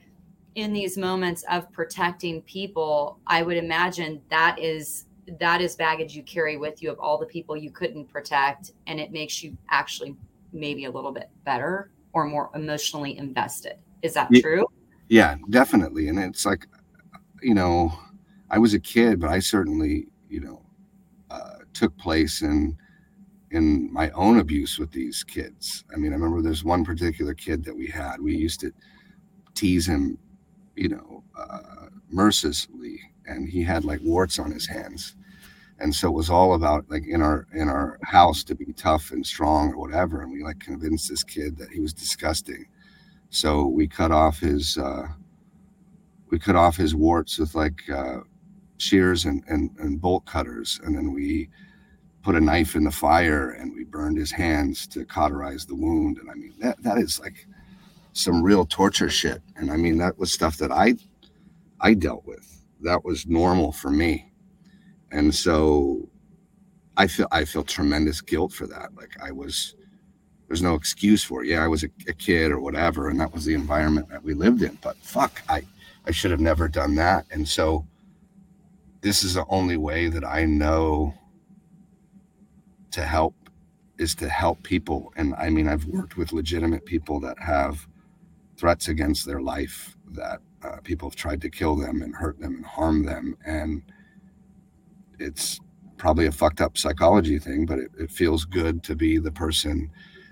in 0.55 0.73
these 0.73 0.97
moments 0.97 1.43
of 1.51 1.71
protecting 1.71 2.41
people 2.41 3.19
i 3.27 3.43
would 3.43 3.57
imagine 3.57 4.19
that 4.31 4.57
is 4.57 5.05
that 5.39 5.61
is 5.61 5.75
baggage 5.75 6.15
you 6.15 6.23
carry 6.23 6.57
with 6.57 6.81
you 6.81 6.89
of 6.89 6.99
all 6.99 7.17
the 7.17 7.25
people 7.25 7.55
you 7.55 7.69
couldn't 7.69 8.05
protect 8.05 8.71
and 8.87 8.99
it 8.99 9.11
makes 9.11 9.43
you 9.43 9.55
actually 9.69 10.15
maybe 10.53 10.85
a 10.85 10.91
little 10.91 11.11
bit 11.11 11.29
better 11.43 11.91
or 12.13 12.25
more 12.25 12.49
emotionally 12.55 13.17
invested. 13.17 13.75
Is 14.01 14.13
that 14.13 14.29
yeah, 14.31 14.41
true? 14.41 14.65
yeah 15.09 15.35
definitely. 15.49 16.07
And 16.07 16.17
it's 16.17 16.45
like 16.45 16.65
you 17.41 17.53
know 17.53 17.93
i 18.49 18.57
was 18.57 18.73
a 18.73 18.79
kid 18.79 19.19
but 19.19 19.29
i 19.29 19.37
certainly 19.39 20.07
you 20.29 20.39
know 20.39 20.61
took 21.77 21.97
place 21.97 22.41
in 22.41 22.77
in 23.51 23.91
my 23.93 24.09
own 24.11 24.39
abuse 24.39 24.77
with 24.77 24.91
these 24.91 25.23
kids. 25.23 25.85
I 25.93 25.97
mean, 25.97 26.11
I 26.11 26.15
remember 26.15 26.41
there's 26.41 26.65
one 26.65 26.83
particular 26.83 27.33
kid 27.33 27.63
that 27.63 27.75
we 27.75 27.87
had. 27.87 28.19
We 28.19 28.35
used 28.35 28.59
to 28.59 28.71
tease 29.55 29.87
him, 29.87 30.17
you 30.75 30.89
know, 30.89 31.23
uh, 31.39 31.87
mercilessly, 32.09 32.99
and 33.25 33.47
he 33.47 33.63
had 33.63 33.85
like 33.85 34.01
warts 34.03 34.37
on 34.37 34.51
his 34.51 34.67
hands. 34.67 35.15
And 35.79 35.93
so 35.93 36.09
it 36.09 36.13
was 36.15 36.29
all 36.29 36.55
about 36.55 36.89
like 36.89 37.05
in 37.07 37.21
our 37.21 37.47
in 37.53 37.69
our 37.69 37.99
house 38.03 38.43
to 38.45 38.55
be 38.55 38.73
tough 38.73 39.11
and 39.11 39.25
strong 39.25 39.73
or 39.73 39.77
whatever. 39.77 40.21
And 40.21 40.31
we 40.31 40.43
like 40.43 40.59
convinced 40.59 41.09
this 41.09 41.23
kid 41.23 41.57
that 41.57 41.69
he 41.69 41.79
was 41.79 41.93
disgusting. 41.93 42.65
So 43.29 43.67
we 43.67 43.87
cut 43.87 44.11
off 44.11 44.39
his 44.39 44.77
uh, 44.77 45.07
we 46.31 46.39
cut 46.39 46.55
off 46.55 46.75
his 46.75 46.95
warts 46.95 47.37
with 47.37 47.55
like 47.55 47.87
uh, 47.89 48.19
shears 48.77 49.25
and, 49.25 49.43
and 49.47 49.71
and 49.79 50.01
bolt 50.01 50.25
cutters, 50.25 50.79
and 50.83 50.95
then 50.95 51.13
we 51.13 51.49
put 52.27 52.35
a 52.35 52.41
knife 52.41 52.75
in 52.75 52.83
the 52.83 52.91
fire 52.91 53.51
and 53.51 53.73
we 53.73 53.85
burned 53.85 54.17
his 54.17 54.33
hands 54.33 54.85
to 54.85 55.05
cauterize 55.05 55.65
the 55.65 55.73
wound. 55.73 56.17
And 56.17 56.29
I 56.29 56.33
mean, 56.33 56.53
that, 56.59 56.75
that 56.83 56.97
is 56.97 57.21
like 57.21 57.47
some 58.11 58.43
real 58.43 58.65
torture 58.65 59.09
shit. 59.09 59.41
And 59.55 59.71
I 59.71 59.77
mean, 59.77 59.97
that 59.99 60.19
was 60.19 60.29
stuff 60.29 60.57
that 60.57 60.69
I, 60.69 60.95
I 61.79 61.93
dealt 61.93 62.25
with. 62.25 62.65
That 62.81 63.05
was 63.05 63.27
normal 63.27 63.71
for 63.71 63.89
me. 63.89 64.29
And 65.13 65.33
so 65.33 66.09
I 66.97 67.07
feel, 67.07 67.29
I 67.31 67.45
feel 67.45 67.63
tremendous 67.63 68.19
guilt 68.19 68.51
for 68.51 68.67
that. 68.67 68.93
Like 68.93 69.15
I 69.23 69.31
was, 69.31 69.75
there's 70.49 70.61
no 70.61 70.75
excuse 70.75 71.23
for 71.23 71.45
it. 71.45 71.47
Yeah, 71.47 71.63
I 71.63 71.69
was 71.69 71.85
a, 71.85 71.89
a 72.09 72.13
kid 72.13 72.51
or 72.51 72.59
whatever. 72.59 73.07
And 73.07 73.17
that 73.21 73.33
was 73.33 73.45
the 73.45 73.53
environment 73.53 74.09
that 74.09 74.21
we 74.21 74.33
lived 74.33 74.63
in, 74.63 74.77
but 74.81 74.97
fuck, 74.97 75.41
I, 75.47 75.61
I 76.05 76.11
should 76.11 76.31
have 76.31 76.41
never 76.41 76.67
done 76.67 76.95
that. 76.95 77.25
And 77.31 77.47
so 77.47 77.87
this 78.99 79.23
is 79.23 79.35
the 79.35 79.45
only 79.47 79.77
way 79.77 80.09
that 80.09 80.25
I 80.25 80.43
know 80.43 81.13
to 82.97 83.05
help 83.05 83.35
is 83.99 84.15
to 84.15 84.27
help 84.27 84.61
people. 84.63 85.13
And 85.15 85.35
I 85.35 85.49
mean, 85.49 85.67
I've 85.67 85.85
worked 85.85 86.17
with 86.17 86.33
legitimate 86.33 86.83
people 86.85 87.19
that 87.19 87.37
have 87.39 87.87
threats 88.57 88.87
against 88.87 89.25
their 89.25 89.39
life, 89.39 89.95
that 90.13 90.39
uh, 90.63 90.77
people 90.83 91.07
have 91.09 91.15
tried 91.15 91.41
to 91.41 91.49
kill 91.49 91.75
them 91.75 92.01
and 92.01 92.15
hurt 92.15 92.39
them 92.39 92.55
and 92.55 92.65
harm 92.65 93.05
them. 93.05 93.37
And 93.45 93.83
it's 95.19 95.59
probably 95.97 96.25
a 96.25 96.31
fucked 96.31 96.59
up 96.59 96.75
psychology 96.75 97.37
thing, 97.37 97.67
but 97.67 97.77
it, 97.77 97.91
it 97.99 98.11
feels 98.11 98.45
good 98.45 98.83
to 98.83 98.95
be 98.95 99.19
the 99.19 99.31
person 99.31 99.91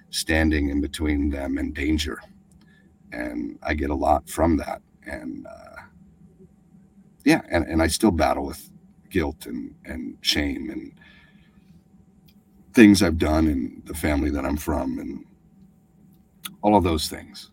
standing 0.10 0.70
in 0.70 0.82
between 0.82 1.30
them 1.30 1.60
and 1.60 1.76
danger. 1.76 2.20
And 3.12 3.60
I 3.62 3.76
get 3.76 3.92
a 3.92 3.96
lot 3.96 4.28
from 4.28 4.58
that. 4.58 4.82
And 5.06 5.46
uh, 5.46 5.82
yeah, 7.26 7.42
and, 7.52 7.64
and 7.66 7.80
I 7.80 7.88
still 7.88 8.12
battle 8.12 8.46
with 8.48 8.72
guilt 9.12 9.46
and, 9.46 9.76
and 9.86 10.18
shame 10.22 10.72
and 10.72 11.00
things 12.76 13.02
I've 13.02 13.18
done 13.18 13.48
and 13.48 13.82
the 13.86 13.94
family 13.94 14.30
that 14.30 14.46
I'm 14.46 14.58
from 14.58 15.00
and 15.00 15.26
all 16.62 16.76
of 16.76 16.84
those 16.84 17.08
things. 17.08 17.50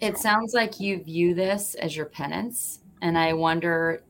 It 0.00 0.16
so. 0.18 0.22
sounds 0.22 0.52
like 0.52 0.78
you 0.78 1.02
view 1.02 1.34
this 1.34 1.74
as 1.76 1.96
your 1.96 2.06
penance. 2.06 2.80
And 3.00 3.16
I 3.16 3.32
wonder 3.32 4.04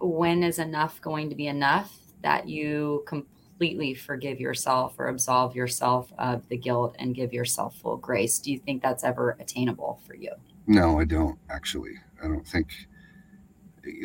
when 0.00 0.42
is 0.42 0.58
enough 0.58 1.00
going 1.02 1.28
to 1.28 1.36
be 1.36 1.46
enough 1.46 1.94
that 2.22 2.48
you 2.48 3.04
completely 3.06 3.94
forgive 3.94 4.40
yourself 4.40 4.94
or 4.98 5.08
absolve 5.08 5.54
yourself 5.54 6.10
of 6.18 6.48
the 6.48 6.56
guilt 6.56 6.96
and 6.98 7.14
give 7.14 7.34
yourself 7.34 7.76
full 7.76 7.98
grace? 7.98 8.38
Do 8.38 8.50
you 8.50 8.58
think 8.58 8.82
that's 8.82 9.04
ever 9.04 9.36
attainable 9.38 10.00
for 10.06 10.14
you? 10.14 10.32
No, 10.66 10.98
I 10.98 11.04
don't 11.04 11.38
actually. 11.50 11.94
I 12.22 12.28
don't 12.28 12.46
think 12.46 12.68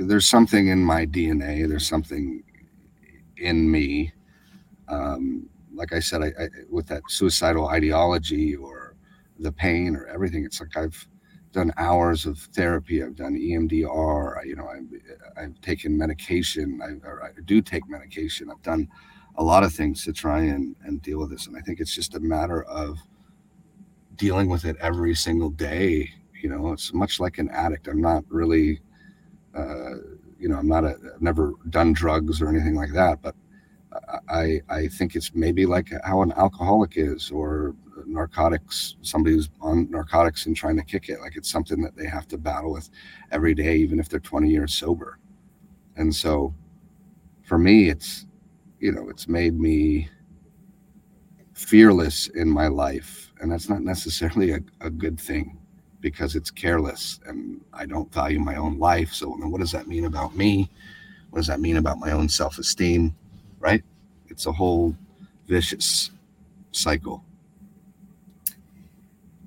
there's 0.01 0.27
something 0.27 0.67
in 0.67 0.84
my 0.84 1.05
DNA, 1.05 1.67
there's 1.69 1.88
something 1.88 2.43
in 3.38 3.71
me 3.71 4.11
um, 4.89 5.47
like 5.80 5.93
I 5.93 5.99
said, 5.99 6.21
I, 6.21 6.27
I, 6.27 6.47
with 6.69 6.88
that 6.88 7.03
suicidal 7.07 7.69
ideology 7.69 8.55
or 8.55 8.95
the 9.39 9.51
pain 9.51 9.95
or 9.95 10.05
everything, 10.07 10.43
it's 10.43 10.59
like 10.59 10.75
I've 10.75 11.07
done 11.53 11.71
hours 11.77 12.25
of 12.25 12.38
therapy. 12.53 13.01
I've 13.01 13.15
done 13.15 13.36
EMDR. 13.36 14.39
I, 14.39 14.43
you 14.43 14.55
know, 14.57 14.67
I've, 14.67 15.41
I've 15.41 15.61
taken 15.61 15.97
medication. 15.97 16.82
I, 16.84 17.25
I, 17.25 17.30
do 17.45 17.61
take 17.61 17.89
medication. 17.89 18.51
I've 18.51 18.61
done 18.61 18.89
a 19.38 19.43
lot 19.43 19.63
of 19.63 19.73
things 19.73 20.03
to 20.03 20.13
try 20.13 20.41
and, 20.41 20.75
and 20.84 21.01
deal 21.01 21.19
with 21.19 21.32
this. 21.32 21.47
And 21.47 21.57
I 21.57 21.61
think 21.61 21.80
it's 21.80 21.95
just 21.95 22.13
a 22.13 22.19
matter 22.19 22.63
of 22.63 22.97
dealing 24.15 24.49
with 24.49 24.65
it 24.65 24.75
every 24.82 25.15
single 25.15 25.49
day. 25.49 26.09
You 26.43 26.49
know, 26.49 26.73
it's 26.73 26.93
much 26.93 27.21
like 27.21 27.38
an 27.38 27.49
addict. 27.51 27.88
I'm 27.88 28.01
not 28.01 28.25
really, 28.27 28.82
uh, 29.57 29.95
you 30.38 30.49
know, 30.49 30.57
I'm 30.57 30.67
not 30.67 30.84
a, 30.84 30.95
I've 31.15 31.21
never 31.21 31.53
done 31.69 31.93
drugs 31.93 32.41
or 32.41 32.49
anything 32.49 32.75
like 32.75 32.91
that, 32.91 33.21
but 33.21 33.34
I 34.29 34.61
I 34.69 34.87
think 34.87 35.15
it's 35.15 35.33
maybe 35.33 35.65
like 35.65 35.91
how 36.03 36.21
an 36.21 36.31
alcoholic 36.33 36.93
is 36.95 37.31
or 37.31 37.75
narcotics 38.05 38.95
somebody 39.01 39.35
who's 39.35 39.49
on 39.61 39.89
narcotics 39.89 40.45
and 40.45 40.55
trying 40.55 40.77
to 40.77 40.83
kick 40.83 41.09
it. 41.09 41.21
Like 41.21 41.35
it's 41.35 41.49
something 41.49 41.81
that 41.81 41.95
they 41.95 42.05
have 42.05 42.27
to 42.29 42.37
battle 42.37 42.71
with 42.71 42.89
every 43.31 43.53
day 43.53 43.77
even 43.77 43.99
if 43.99 44.09
they're 44.09 44.19
20 44.19 44.49
years 44.49 44.73
sober. 44.73 45.17
And 45.95 46.13
so 46.13 46.53
for 47.43 47.57
me 47.57 47.89
it's 47.89 48.25
you 48.79 48.91
know 48.91 49.09
it's 49.09 49.27
made 49.27 49.59
me 49.59 50.09
fearless 51.53 52.27
in 52.29 52.49
my 52.49 52.67
life. 52.67 53.31
And 53.41 53.51
that's 53.51 53.69
not 53.69 53.81
necessarily 53.81 54.51
a, 54.51 54.59
a 54.81 54.89
good 54.89 55.19
thing 55.19 55.57
because 56.01 56.35
it's 56.37 56.49
careless 56.49 57.19
and 57.25 57.59
i 57.73 57.85
don't 57.85 58.13
value 58.13 58.39
my 58.39 58.55
own 58.55 58.77
life. 58.79 59.13
So 59.13 59.29
what 59.29 59.59
does 59.59 59.71
that 59.71 59.87
mean 59.87 60.05
about 60.05 60.35
me? 60.35 60.69
What 61.31 61.39
does 61.39 61.47
that 61.47 61.59
mean 61.59 61.77
about 61.77 61.99
my 61.99 62.11
own 62.11 62.29
self-esteem 62.29 63.15
right? 63.60 63.84
It's 64.28 64.45
a 64.45 64.51
whole 64.51 64.95
vicious 65.47 66.12
cycle. 66.72 67.24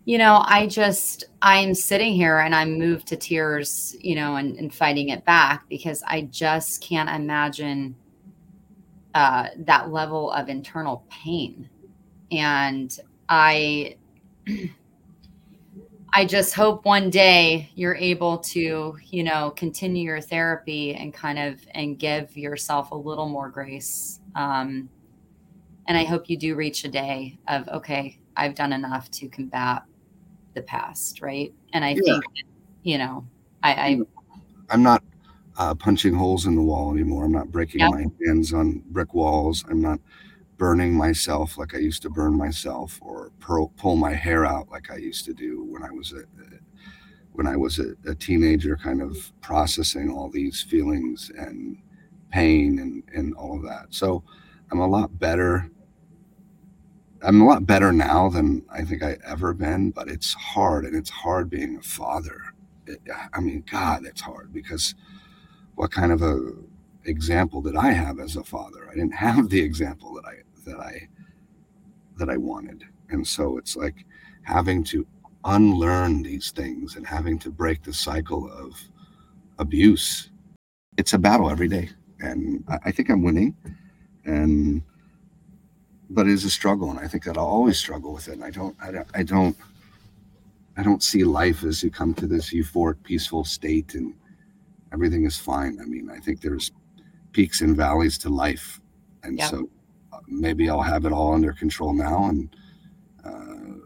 You 0.04 0.18
know, 0.18 0.42
I 0.46 0.66
just, 0.66 1.24
I'm 1.42 1.74
sitting 1.74 2.12
here 2.12 2.40
and 2.40 2.54
I'm 2.54 2.76
moved 2.76 3.06
to 3.08 3.16
tears, 3.16 3.94
you 4.00 4.16
know, 4.16 4.34
and, 4.36 4.58
and 4.58 4.74
fighting 4.74 5.10
it 5.10 5.24
back 5.24 5.68
because 5.68 6.02
I 6.06 6.22
just 6.22 6.82
can't 6.82 7.08
imagine 7.08 7.94
uh, 9.14 9.48
that 9.58 9.92
level 9.92 10.32
of 10.32 10.48
internal 10.48 11.04
pain. 11.08 11.68
And 12.32 12.98
I, 13.28 13.96
I 16.14 16.26
just 16.26 16.54
hope 16.54 16.84
one 16.84 17.08
day 17.08 17.70
you're 17.74 17.94
able 17.94 18.38
to, 18.38 18.96
you 19.08 19.22
know, 19.22 19.50
continue 19.56 20.04
your 20.04 20.20
therapy 20.20 20.94
and 20.94 21.12
kind 21.12 21.38
of 21.38 21.60
and 21.74 21.98
give 21.98 22.36
yourself 22.36 22.90
a 22.90 22.96
little 22.96 23.28
more 23.28 23.48
grace. 23.48 24.20
Um, 24.34 24.90
and 25.88 25.96
I 25.96 26.04
hope 26.04 26.28
you 26.28 26.36
do 26.36 26.54
reach 26.54 26.84
a 26.84 26.88
day 26.88 27.38
of 27.48 27.66
okay, 27.68 28.18
I've 28.36 28.54
done 28.54 28.72
enough 28.72 29.10
to 29.12 29.28
combat 29.28 29.84
the 30.54 30.62
past, 30.62 31.22
right? 31.22 31.52
And 31.72 31.84
I 31.84 31.90
yeah. 31.90 32.00
think 32.04 32.24
you 32.82 32.98
know, 32.98 33.26
I, 33.62 33.72
I 33.72 34.00
I'm 34.68 34.82
not 34.82 35.02
uh, 35.56 35.74
punching 35.74 36.14
holes 36.14 36.46
in 36.46 36.56
the 36.56 36.62
wall 36.62 36.92
anymore. 36.92 37.24
I'm 37.24 37.32
not 37.32 37.50
breaking 37.50 37.80
Yep. 37.80 37.90
my 37.90 38.06
hands 38.26 38.52
on 38.52 38.82
brick 38.90 39.14
walls. 39.14 39.64
I'm 39.70 39.80
not 39.80 39.98
burning 40.58 40.94
myself 40.94 41.58
like 41.58 41.74
I 41.74 41.78
used 41.78 42.02
to 42.02 42.10
burn 42.10 42.36
myself, 42.36 42.98
or 43.02 43.30
pull, 43.40 43.72
pull 43.76 43.96
my 43.96 44.12
hair 44.14 44.44
out 44.46 44.70
like 44.70 44.90
I 44.90 44.96
used 44.96 45.24
to 45.26 45.34
do 45.34 45.64
when 45.64 45.82
I 45.82 45.90
was 45.90 46.12
a 46.12 46.22
when 47.32 47.46
I 47.46 47.56
was 47.56 47.78
a, 47.78 47.94
a 48.06 48.14
teenager, 48.14 48.76
kind 48.76 49.00
of 49.00 49.32
processing 49.40 50.10
all 50.10 50.28
these 50.28 50.62
feelings 50.62 51.30
and 51.36 51.78
pain 52.30 52.78
and 52.78 53.02
and 53.14 53.34
all 53.34 53.56
of 53.56 53.62
that. 53.62 53.86
So 53.90 54.22
I'm 54.70 54.80
a 54.80 54.86
lot 54.86 55.18
better. 55.18 55.70
I'm 57.22 57.40
a 57.40 57.46
lot 57.46 57.66
better 57.66 57.92
now 57.92 58.28
than 58.28 58.64
I 58.70 58.82
think 58.82 59.02
I 59.02 59.16
ever 59.24 59.54
been, 59.54 59.90
but 59.92 60.08
it's 60.08 60.34
hard, 60.34 60.84
and 60.84 60.96
it's 60.96 61.10
hard 61.10 61.48
being 61.48 61.76
a 61.76 61.82
father. 61.82 62.40
It, 62.86 63.00
I 63.32 63.40
mean, 63.40 63.64
God, 63.70 64.04
it's 64.04 64.20
hard 64.20 64.52
because 64.52 64.94
what 65.76 65.92
kind 65.92 66.12
of 66.12 66.22
a 66.22 66.52
example 67.04 67.60
that 67.62 67.76
I 67.76 67.92
have 67.92 68.18
as 68.18 68.36
a 68.36 68.44
father? 68.44 68.88
I 68.90 68.94
didn't 68.94 69.14
have 69.28 69.48
the 69.48 69.60
example 69.60 70.14
that 70.14 70.24
I 70.24 70.36
that 70.64 70.78
I 70.78 71.08
that 72.18 72.28
I 72.28 72.36
wanted, 72.36 72.84
and 73.10 73.26
so 73.26 73.58
it's 73.58 73.76
like 73.76 74.04
having 74.42 74.84
to 74.84 75.06
unlearn 75.44 76.22
these 76.22 76.50
things 76.50 76.96
and 76.96 77.06
having 77.06 77.38
to 77.40 77.50
break 77.50 77.82
the 77.82 77.92
cycle 77.92 78.50
of 78.52 78.80
abuse. 79.58 80.30
It's 80.96 81.14
a 81.14 81.18
battle 81.18 81.50
every 81.50 81.68
day, 81.68 81.90
and 82.20 82.64
I, 82.68 82.78
I 82.86 82.92
think 82.92 83.08
I'm 83.08 83.22
winning, 83.22 83.56
and 84.24 84.82
but 86.10 86.26
it 86.26 86.32
is 86.32 86.44
a 86.44 86.50
struggle, 86.50 86.90
and 86.90 86.98
I 86.98 87.08
think 87.08 87.24
that 87.24 87.38
I'll 87.38 87.44
always 87.44 87.78
struggle 87.78 88.12
with 88.12 88.28
it. 88.28 88.34
And 88.34 88.44
I 88.44 88.50
don't, 88.50 88.76
I 88.82 88.92
don't, 88.92 89.08
I 89.14 89.22
don't, 89.22 89.56
I 90.76 90.82
don't 90.82 91.02
see 91.02 91.24
life 91.24 91.64
as 91.64 91.82
you 91.82 91.90
come 91.90 92.14
to 92.14 92.26
this 92.26 92.52
euphoric, 92.52 93.02
peaceful 93.02 93.44
state 93.44 93.94
and 93.94 94.14
everything 94.92 95.24
is 95.24 95.38
fine. 95.38 95.78
I 95.80 95.84
mean, 95.84 96.10
I 96.10 96.18
think 96.18 96.40
there's 96.40 96.70
peaks 97.32 97.60
and 97.60 97.76
valleys 97.76 98.18
to 98.18 98.28
life, 98.28 98.80
and 99.22 99.40
so 99.40 99.68
uh, 100.12 100.18
maybe 100.26 100.68
I'll 100.68 100.82
have 100.82 101.04
it 101.06 101.12
all 101.12 101.34
under 101.34 101.52
control 101.52 101.92
now, 101.92 102.28
and 102.28 102.56
uh, 103.24 103.78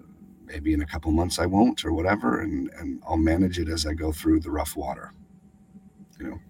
maybe 0.45 0.73
in 0.73 0.83
a 0.83 0.87
couple 0.87 1.13
months 1.13 1.39
I 1.39 1.47
won't, 1.47 1.85
or 1.85 1.93
whatever, 1.93 2.41
and 2.41 2.71
and 2.79 3.03
I'll 3.07 3.17
manage 3.17 3.59
it 3.59 3.69
as 3.69 3.87
I 3.87 3.95
go 3.95 4.13
through 4.13 4.41
the 4.41 4.51
rough 4.51 4.77
water. 4.77 5.13
You 6.19 6.31
know, 6.31 6.41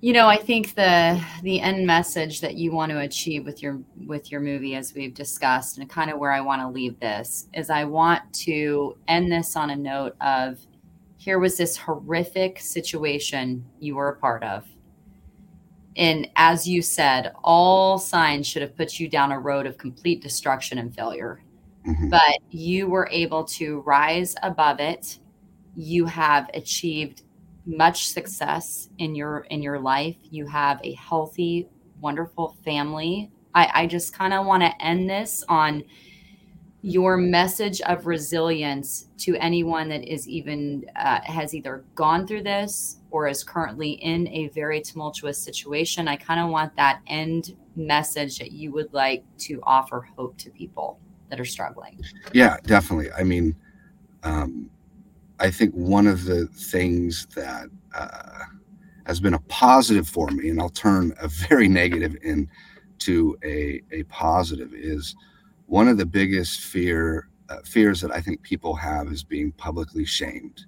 You 0.00 0.12
know, 0.12 0.28
I 0.28 0.36
think 0.36 0.74
the 0.74 1.22
the 1.42 1.60
end 1.60 1.86
message 1.86 2.40
that 2.40 2.54
you 2.56 2.70
want 2.72 2.92
to 2.92 3.00
achieve 3.00 3.44
with 3.44 3.62
your 3.62 3.80
with 4.06 4.30
your 4.30 4.40
movie, 4.40 4.74
as 4.74 4.94
we've 4.94 5.14
discussed, 5.14 5.78
and 5.78 5.88
kind 5.88 6.10
of 6.10 6.18
where 6.18 6.32
I 6.32 6.40
want 6.40 6.62
to 6.62 6.68
leave 6.68 7.00
this 7.00 7.48
is, 7.54 7.70
I 7.70 7.84
want 7.84 8.22
to 8.44 8.96
end 9.08 9.32
this 9.32 9.56
on 9.56 9.70
a 9.70 9.76
note 9.76 10.14
of 10.20 10.58
here 11.16 11.38
was 11.38 11.56
this 11.56 11.76
horrific 11.76 12.60
situation 12.60 13.64
you 13.80 13.96
were 13.96 14.10
a 14.10 14.16
part 14.16 14.44
of, 14.44 14.64
and 15.96 16.28
as 16.36 16.66
you 16.68 16.82
said, 16.82 17.32
all 17.42 17.98
signs 17.98 18.46
should 18.46 18.62
have 18.62 18.76
put 18.76 19.00
you 19.00 19.08
down 19.08 19.32
a 19.32 19.38
road 19.40 19.66
of 19.66 19.78
complete 19.78 20.22
destruction 20.22 20.78
and 20.78 20.94
failure. 20.94 21.42
Mhm. 21.86 22.10
but 22.10 22.38
you 22.50 22.88
were 22.88 23.08
able 23.12 23.44
to 23.44 23.80
rise 23.82 24.34
above 24.42 24.80
it. 24.80 25.20
You 25.76 26.04
have 26.06 26.50
achieved 26.52 27.22
much 27.64 28.08
success 28.08 28.88
in 28.98 29.14
your 29.14 29.46
in 29.50 29.62
your 29.62 29.78
life. 29.78 30.16
You 30.30 30.46
have 30.46 30.80
a 30.82 30.94
healthy 30.94 31.68
wonderful 32.00 32.56
family. 32.64 33.30
I 33.54 33.70
i 33.82 33.86
just 33.86 34.12
kind 34.12 34.32
of 34.34 34.46
want 34.46 34.62
to 34.64 34.82
end 34.84 35.08
this 35.08 35.44
on 35.48 35.84
your 36.82 37.16
message 37.16 37.80
of 37.82 38.06
resilience 38.06 39.08
to 39.18 39.34
anyone 39.36 39.88
that 39.88 40.04
is 40.04 40.28
even 40.28 40.84
uh, 40.96 41.20
has 41.24 41.54
either 41.54 41.84
gone 41.94 42.26
through 42.26 42.42
this 42.42 42.98
is 43.24 43.42
currently 43.42 43.92
in 43.92 44.28
a 44.28 44.48
very 44.48 44.80
tumultuous 44.80 45.38
situation 45.38 46.08
i 46.08 46.16
kind 46.16 46.40
of 46.40 46.50
want 46.50 46.74
that 46.76 47.00
end 47.06 47.56
message 47.76 48.38
that 48.38 48.52
you 48.52 48.72
would 48.72 48.92
like 48.92 49.24
to 49.38 49.60
offer 49.64 50.08
hope 50.16 50.36
to 50.36 50.50
people 50.50 50.98
that 51.28 51.40
are 51.40 51.44
struggling 51.44 51.98
Yeah, 52.32 52.56
definitely. 52.64 53.10
I 53.12 53.24
mean, 53.24 53.56
um, 54.22 54.70
I 55.38 55.50
think 55.50 55.74
one 55.74 56.06
of 56.06 56.24
the 56.24 56.46
things 56.46 57.26
that 57.34 57.68
uh, 57.94 58.44
has 59.06 59.20
been 59.20 59.34
a 59.34 59.38
positive 59.40 60.08
for 60.08 60.28
me, 60.28 60.48
and 60.48 60.60
I'll 60.60 60.68
turn 60.68 61.14
a 61.20 61.28
very 61.48 61.68
negative 61.68 62.16
into 62.22 63.36
a, 63.44 63.82
a 63.92 64.02
positive, 64.04 64.72
is 64.74 65.14
one 65.66 65.88
of 65.88 65.98
the 65.98 66.06
biggest 66.06 66.60
fear 66.60 67.28
uh, 67.48 67.58
fears 67.64 68.00
that 68.00 68.10
I 68.10 68.20
think 68.20 68.42
people 68.42 68.74
have 68.74 69.08
is 69.12 69.22
being 69.22 69.52
publicly 69.52 70.04
shamed, 70.04 70.66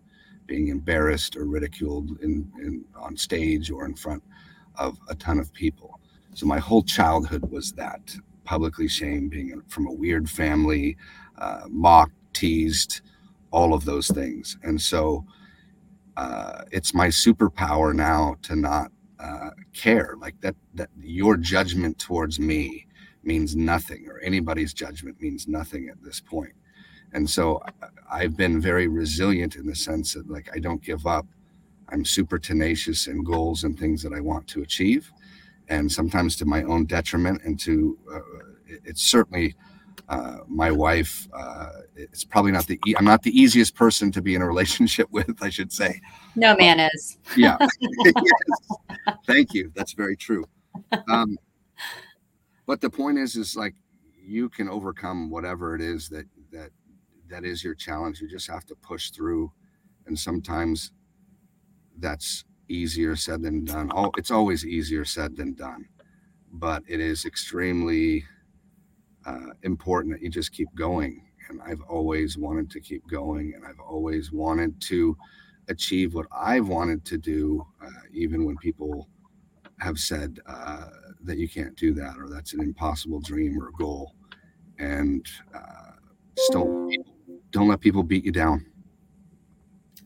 being 0.48 0.68
embarrassed 0.68 1.36
or 1.36 1.44
ridiculed 1.44 2.18
in, 2.20 2.50
in 2.60 2.84
on 2.96 3.16
stage 3.16 3.70
or 3.70 3.84
in 3.84 3.94
front 3.94 4.22
of 4.74 4.98
a 5.08 5.14
ton 5.14 5.38
of 5.38 5.52
people. 5.52 6.00
So 6.34 6.46
my 6.46 6.58
whole 6.58 6.82
childhood 6.82 7.50
was 7.50 7.72
that 7.72 8.16
publicly 8.44 8.88
shamed, 8.88 9.30
being 9.30 9.62
from 9.68 9.86
a 9.86 9.92
weird 9.92 10.28
family, 10.28 10.96
uh, 11.38 11.64
mocked, 11.68 12.14
teased, 12.32 13.02
all 13.50 13.74
of 13.74 13.84
those 13.84 14.08
things. 14.08 14.56
And 14.62 14.80
so 14.80 15.24
uh, 16.16 16.62
it's 16.72 16.94
my 16.94 17.08
superpower 17.08 17.94
now 17.94 18.36
to 18.42 18.56
not 18.56 18.90
uh, 19.20 19.50
care 19.72 20.14
like 20.20 20.40
that. 20.40 20.56
That 20.74 20.90
your 21.00 21.36
judgment 21.36 21.98
towards 21.98 22.40
me 22.40 22.86
means 23.22 23.54
nothing, 23.54 24.06
or 24.08 24.18
anybody's 24.20 24.72
judgment 24.72 25.20
means 25.20 25.46
nothing 25.46 25.88
at 25.88 26.02
this 26.02 26.20
point. 26.20 26.54
And 27.12 27.28
so 27.28 27.62
I've 28.10 28.36
been 28.36 28.60
very 28.60 28.88
resilient 28.88 29.56
in 29.56 29.66
the 29.66 29.74
sense 29.74 30.14
that 30.14 30.30
like 30.30 30.48
I 30.54 30.58
don't 30.58 30.82
give 30.82 31.06
up. 31.06 31.26
I'm 31.90 32.04
super 32.04 32.38
tenacious 32.38 33.06
in 33.06 33.24
goals 33.24 33.64
and 33.64 33.78
things 33.78 34.02
that 34.02 34.12
I 34.12 34.20
want 34.20 34.46
to 34.48 34.62
achieve, 34.62 35.10
and 35.68 35.90
sometimes 35.90 36.36
to 36.36 36.44
my 36.44 36.62
own 36.64 36.84
detriment. 36.84 37.42
And 37.44 37.58
to 37.60 37.98
uh, 38.14 38.20
it's 38.84 39.02
certainly 39.02 39.54
uh, 40.08 40.38
my 40.46 40.70
wife. 40.70 41.26
Uh, 41.32 41.70
it's 41.96 42.24
probably 42.24 42.52
not 42.52 42.66
the 42.66 42.78
e- 42.86 42.94
I'm 42.98 43.04
not 43.04 43.22
the 43.22 43.38
easiest 43.38 43.74
person 43.74 44.12
to 44.12 44.22
be 44.22 44.34
in 44.34 44.42
a 44.42 44.46
relationship 44.54 45.08
with. 45.10 45.42
I 45.42 45.48
should 45.50 45.72
say. 45.72 46.00
no 46.36 46.54
man 46.56 46.80
is 46.80 47.18
Yeah. 47.36 47.56
Yes. 48.04 48.16
Thank 49.26 49.54
you. 49.54 49.72
That's 49.74 49.92
very 49.92 50.16
true. 50.16 50.44
Um, 51.10 51.38
but 52.66 52.80
the 52.80 52.90
point 52.90 53.18
is, 53.18 53.34
is 53.36 53.56
like 53.56 53.74
you 54.22 54.48
can 54.50 54.68
overcome 54.68 55.30
whatever 55.30 55.74
it 55.74 55.80
is 55.80 56.08
that 56.10 56.26
that 56.52 56.70
that 57.30 57.44
is 57.44 57.62
your 57.64 57.74
challenge. 57.74 58.20
You 58.20 58.28
just 58.28 58.48
have 58.48 58.66
to 58.66 58.74
push 58.74 59.10
through, 59.10 59.52
and 60.06 60.18
sometimes 60.18 60.92
that's 61.98 62.44
easier 62.68 63.16
said 63.16 63.42
than 63.42 63.64
done. 63.64 63.90
Oh, 63.94 64.10
it's 64.16 64.30
always 64.30 64.64
easier 64.64 65.04
said 65.04 65.36
than 65.36 65.54
done, 65.54 65.86
but 66.52 66.82
it 66.86 67.00
is 67.00 67.24
extremely 67.24 68.24
uh, 69.26 69.52
important 69.62 70.14
that 70.14 70.22
you 70.22 70.30
just 70.30 70.52
keep 70.52 70.68
going. 70.74 71.24
And 71.48 71.60
I've 71.62 71.80
always 71.82 72.36
wanted 72.36 72.70
to 72.72 72.80
keep 72.80 73.06
going, 73.08 73.54
and 73.54 73.64
I've 73.64 73.80
always 73.80 74.32
wanted 74.32 74.80
to 74.82 75.16
achieve 75.68 76.14
what 76.14 76.26
I've 76.30 76.68
wanted 76.68 77.04
to 77.06 77.18
do, 77.18 77.66
uh, 77.82 77.88
even 78.12 78.44
when 78.44 78.56
people 78.58 79.08
have 79.78 79.98
said 79.98 80.40
uh, 80.46 80.86
that 81.22 81.38
you 81.38 81.48
can't 81.48 81.76
do 81.76 81.94
that 81.94 82.16
or 82.18 82.28
that's 82.28 82.52
an 82.52 82.60
impossible 82.60 83.20
dream 83.20 83.60
or 83.62 83.70
goal. 83.78 84.14
And 84.78 85.26
uh, 85.54 85.92
just 86.36 86.52
don't 87.50 87.68
let 87.68 87.80
people 87.80 88.02
beat 88.02 88.24
you 88.24 88.32
down. 88.32 88.64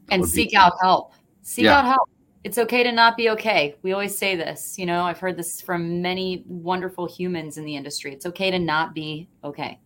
That 0.08 0.16
and 0.16 0.26
seek 0.26 0.54
out 0.54 0.74
help 0.82 1.12
seek 1.42 1.64
Yeah. 1.64 1.78
out 1.78 1.84
help 1.86 2.08
it's 2.44 2.58
okay 2.58 2.82
to 2.82 2.92
not 2.92 3.16
be 3.16 3.30
okay 3.30 3.76
we 3.82 3.92
always 3.92 4.16
say 4.18 4.36
this 4.36 4.76
you 4.78 4.84
know 4.84 5.04
i've 5.04 5.18
heard 5.18 5.36
this 5.36 5.60
from 5.60 6.02
many 6.02 6.44
wonderful 6.46 7.06
humans 7.06 7.56
in 7.56 7.64
the 7.64 7.74
industry 7.74 8.12
it's 8.12 8.26
okay 8.26 8.50
to 8.50 8.58
not 8.58 8.94
be 8.94 9.28
okay 9.44 9.78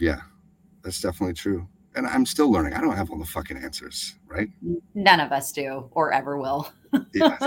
Yeah, 0.00 0.20
that's 0.82 1.00
definitely 1.00 1.34
true. 1.34 1.66
And 1.94 2.06
I'm 2.06 2.24
still 2.24 2.50
learning. 2.50 2.74
I 2.74 2.80
don't 2.80 2.96
have 2.96 3.10
all 3.10 3.18
the 3.18 3.24
fucking 3.26 3.56
answers, 3.58 4.14
right? 4.26 4.48
none 4.94 5.20
of 5.20 5.32
us 5.32 5.50
do 5.52 5.88
or 5.92 6.12
ever 6.12 6.36
will 6.38 6.72
Yeah. 7.14 7.38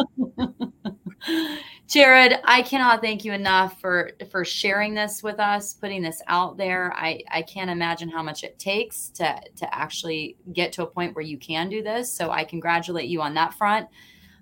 Jared, 1.88 2.40
I 2.46 2.62
cannot 2.62 3.02
thank 3.02 3.24
you 3.26 3.34
enough 3.34 3.80
for 3.80 4.12
for 4.32 4.44
sharing 4.44 4.94
this 4.94 5.22
with 5.22 5.40
us, 5.40 5.74
putting 5.74 6.02
this 6.02 6.22
out 6.28 6.58
there. 6.58 6.94
I 6.96 7.22
I 7.30 7.42
can't 7.42 7.70
imagine 7.70 8.10
how 8.10 8.24
much 8.24 8.44
it 8.44 8.58
takes 8.58 9.10
to 9.10 9.40
to 9.58 9.76
actually 9.76 10.38
get 10.54 10.72
to 10.74 10.84
a 10.84 10.88
point 10.88 11.16
where 11.16 11.24
you 11.24 11.38
can 11.38 11.70
do 11.70 11.84
this. 11.84 12.12
So 12.12 12.32
I 12.32 12.44
congratulate 12.46 13.10
you 13.10 13.22
on 13.22 13.34
that 13.36 13.54
front. 13.54 13.88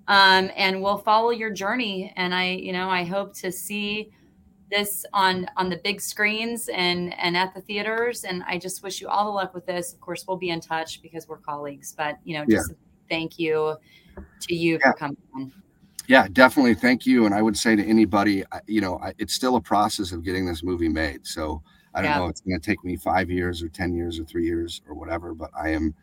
Um, 0.07 0.49
and 0.55 0.81
we'll 0.81 0.97
follow 0.97 1.29
your 1.29 1.51
journey. 1.51 2.11
And 2.15 2.33
I, 2.33 2.51
you 2.51 2.73
know, 2.73 2.89
I 2.89 3.03
hope 3.03 3.33
to 3.35 3.51
see 3.51 4.11
this 4.69 5.05
on 5.13 5.47
on 5.57 5.69
the 5.69 5.77
big 5.77 5.99
screens 6.01 6.69
and 6.69 7.13
and 7.19 7.35
at 7.35 7.53
the 7.53 7.61
theaters. 7.61 8.23
And 8.23 8.43
I 8.47 8.57
just 8.57 8.83
wish 8.83 9.01
you 9.01 9.07
all 9.07 9.25
the 9.25 9.31
luck 9.31 9.53
with 9.53 9.65
this. 9.65 9.93
Of 9.93 9.99
course, 9.99 10.25
we'll 10.27 10.37
be 10.37 10.49
in 10.49 10.61
touch 10.61 11.01
because 11.01 11.27
we're 11.27 11.37
colleagues. 11.37 11.93
But 11.95 12.17
you 12.23 12.37
know, 12.37 12.45
just 12.45 12.71
thank 13.12 13.38
you 13.38 13.76
to 14.41 14.55
you 14.55 14.80
Yeah. 14.80 14.91
for 14.91 14.97
coming 14.97 15.18
on. 15.36 15.51
Yeah, 16.07 16.28
definitely. 16.32 16.74
Thank 16.74 17.05
you. 17.05 17.26
And 17.26 17.36
I 17.36 17.41
would 17.41 17.55
say 17.55 17.76
to 17.76 17.84
anybody, 17.86 18.43
you 18.68 18.82
know, 18.82 18.97
I, 18.99 19.14
it's 19.20 19.36
still 19.36 19.55
a 19.57 19.62
process 19.62 20.12
of 20.12 20.24
getting 20.24 20.45
this 20.45 20.64
movie 20.64 20.89
made. 20.89 21.28
So 21.28 21.62
I 21.93 22.01
don't 22.01 22.12
Yeah. 22.12 22.20
know, 22.20 22.28
it's 22.28 22.41
going 22.41 22.59
to 22.59 22.66
take 22.66 22.84
me 22.84 22.95
five 22.95 23.30
years 23.30 23.62
or 23.62 23.70
10 23.70 23.93
years 23.93 24.20
or 24.20 24.24
three 24.26 24.45
years 24.45 24.82
or 24.88 24.95
whatever, 24.95 25.34
but 25.36 25.51
I 25.55 25.70
am 25.70 25.93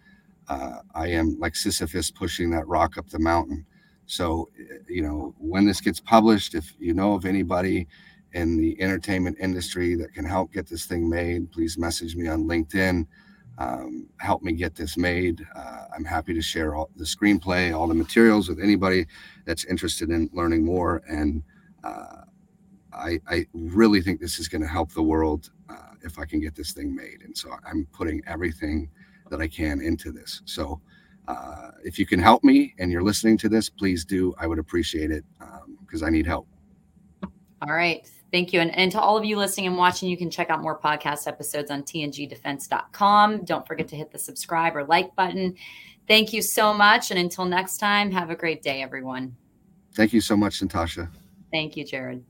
uh, 0.48 0.80
I 0.94 1.08
am 1.08 1.38
like 1.38 1.54
Sisyphus 1.54 2.10
pushing 2.10 2.48
that 2.50 2.66
rock 2.66 2.96
up 2.96 3.06
the 3.10 3.18
mountain. 3.18 3.66
So, 4.06 4.48
you 4.88 5.02
know, 5.02 5.34
when 5.38 5.66
this 5.66 5.82
gets 5.82 6.00
published, 6.00 6.54
if 6.54 6.72
you 6.78 6.94
know 6.94 7.12
of 7.12 7.26
anybody 7.26 7.86
in 8.32 8.56
the 8.56 8.80
entertainment 8.80 9.36
industry 9.40 9.94
that 9.96 10.14
can 10.14 10.24
help 10.24 10.50
get 10.50 10.66
this 10.66 10.86
thing 10.86 11.06
made, 11.06 11.52
please 11.52 11.76
message 11.76 12.16
me 12.16 12.28
on 12.28 12.44
LinkedIn. 12.44 13.06
Um, 13.58 14.08
help 14.18 14.42
me 14.42 14.52
get 14.52 14.76
this 14.76 14.96
made. 14.96 15.44
Uh, 15.54 15.86
I'm 15.94 16.04
happy 16.04 16.32
to 16.32 16.40
share 16.40 16.76
all 16.76 16.90
the 16.94 17.04
screenplay, 17.04 17.76
all 17.76 17.88
the 17.88 17.94
materials 17.94 18.48
with 18.48 18.60
anybody 18.60 19.04
that's 19.46 19.64
interested 19.64 20.10
in 20.10 20.30
learning 20.32 20.64
more. 20.64 21.02
And 21.08 21.42
uh, 21.82 22.22
I, 22.92 23.20
I, 23.28 23.46
really 23.52 24.00
think 24.00 24.20
this 24.20 24.38
is 24.38 24.48
going 24.48 24.62
to 24.62 24.68
help 24.68 24.92
the 24.92 25.02
world 25.02 25.50
uh, 25.68 25.94
if 26.02 26.18
I 26.18 26.24
can 26.24 26.40
get 26.40 26.54
this 26.54 26.72
thing 26.72 26.94
made. 26.94 27.22
And 27.24 27.36
so 27.36 27.50
I'm 27.68 27.86
putting 27.92 28.22
everything 28.26 28.90
that 29.28 29.40
I 29.40 29.48
can 29.48 29.80
into 29.80 30.12
this. 30.12 30.40
So 30.44 30.80
uh, 31.26 31.72
if 31.84 31.98
you 31.98 32.06
can 32.06 32.20
help 32.20 32.44
me 32.44 32.74
and 32.78 32.92
you're 32.92 33.02
listening 33.02 33.38
to 33.38 33.48
this, 33.48 33.68
please 33.68 34.04
do. 34.04 34.34
I 34.38 34.46
would 34.46 34.58
appreciate 34.58 35.10
it 35.10 35.24
because 35.80 36.02
um, 36.02 36.06
I 36.06 36.10
need 36.10 36.26
help. 36.26 36.46
All 37.60 37.74
right. 37.74 38.08
Thank 38.30 38.52
you. 38.52 38.60
And, 38.60 38.74
and 38.76 38.92
to 38.92 39.00
all 39.00 39.16
of 39.16 39.24
you 39.24 39.36
listening 39.36 39.66
and 39.66 39.76
watching, 39.76 40.08
you 40.08 40.16
can 40.16 40.30
check 40.30 40.50
out 40.50 40.60
more 40.60 40.78
podcast 40.78 41.26
episodes 41.26 41.70
on 41.70 41.82
tngdefense.com. 41.82 43.44
Don't 43.44 43.66
forget 43.66 43.88
to 43.88 43.96
hit 43.96 44.10
the 44.10 44.18
subscribe 44.18 44.76
or 44.76 44.84
like 44.84 45.14
button. 45.16 45.54
Thank 46.06 46.32
you 46.32 46.42
so 46.42 46.74
much. 46.74 47.10
And 47.10 47.18
until 47.18 47.44
next 47.44 47.78
time, 47.78 48.10
have 48.10 48.30
a 48.30 48.36
great 48.36 48.62
day, 48.62 48.82
everyone. 48.82 49.36
Thank 49.94 50.12
you 50.12 50.20
so 50.20 50.36
much, 50.36 50.60
Natasha. 50.60 51.10
Thank 51.50 51.76
you, 51.76 51.84
Jared. 51.84 52.24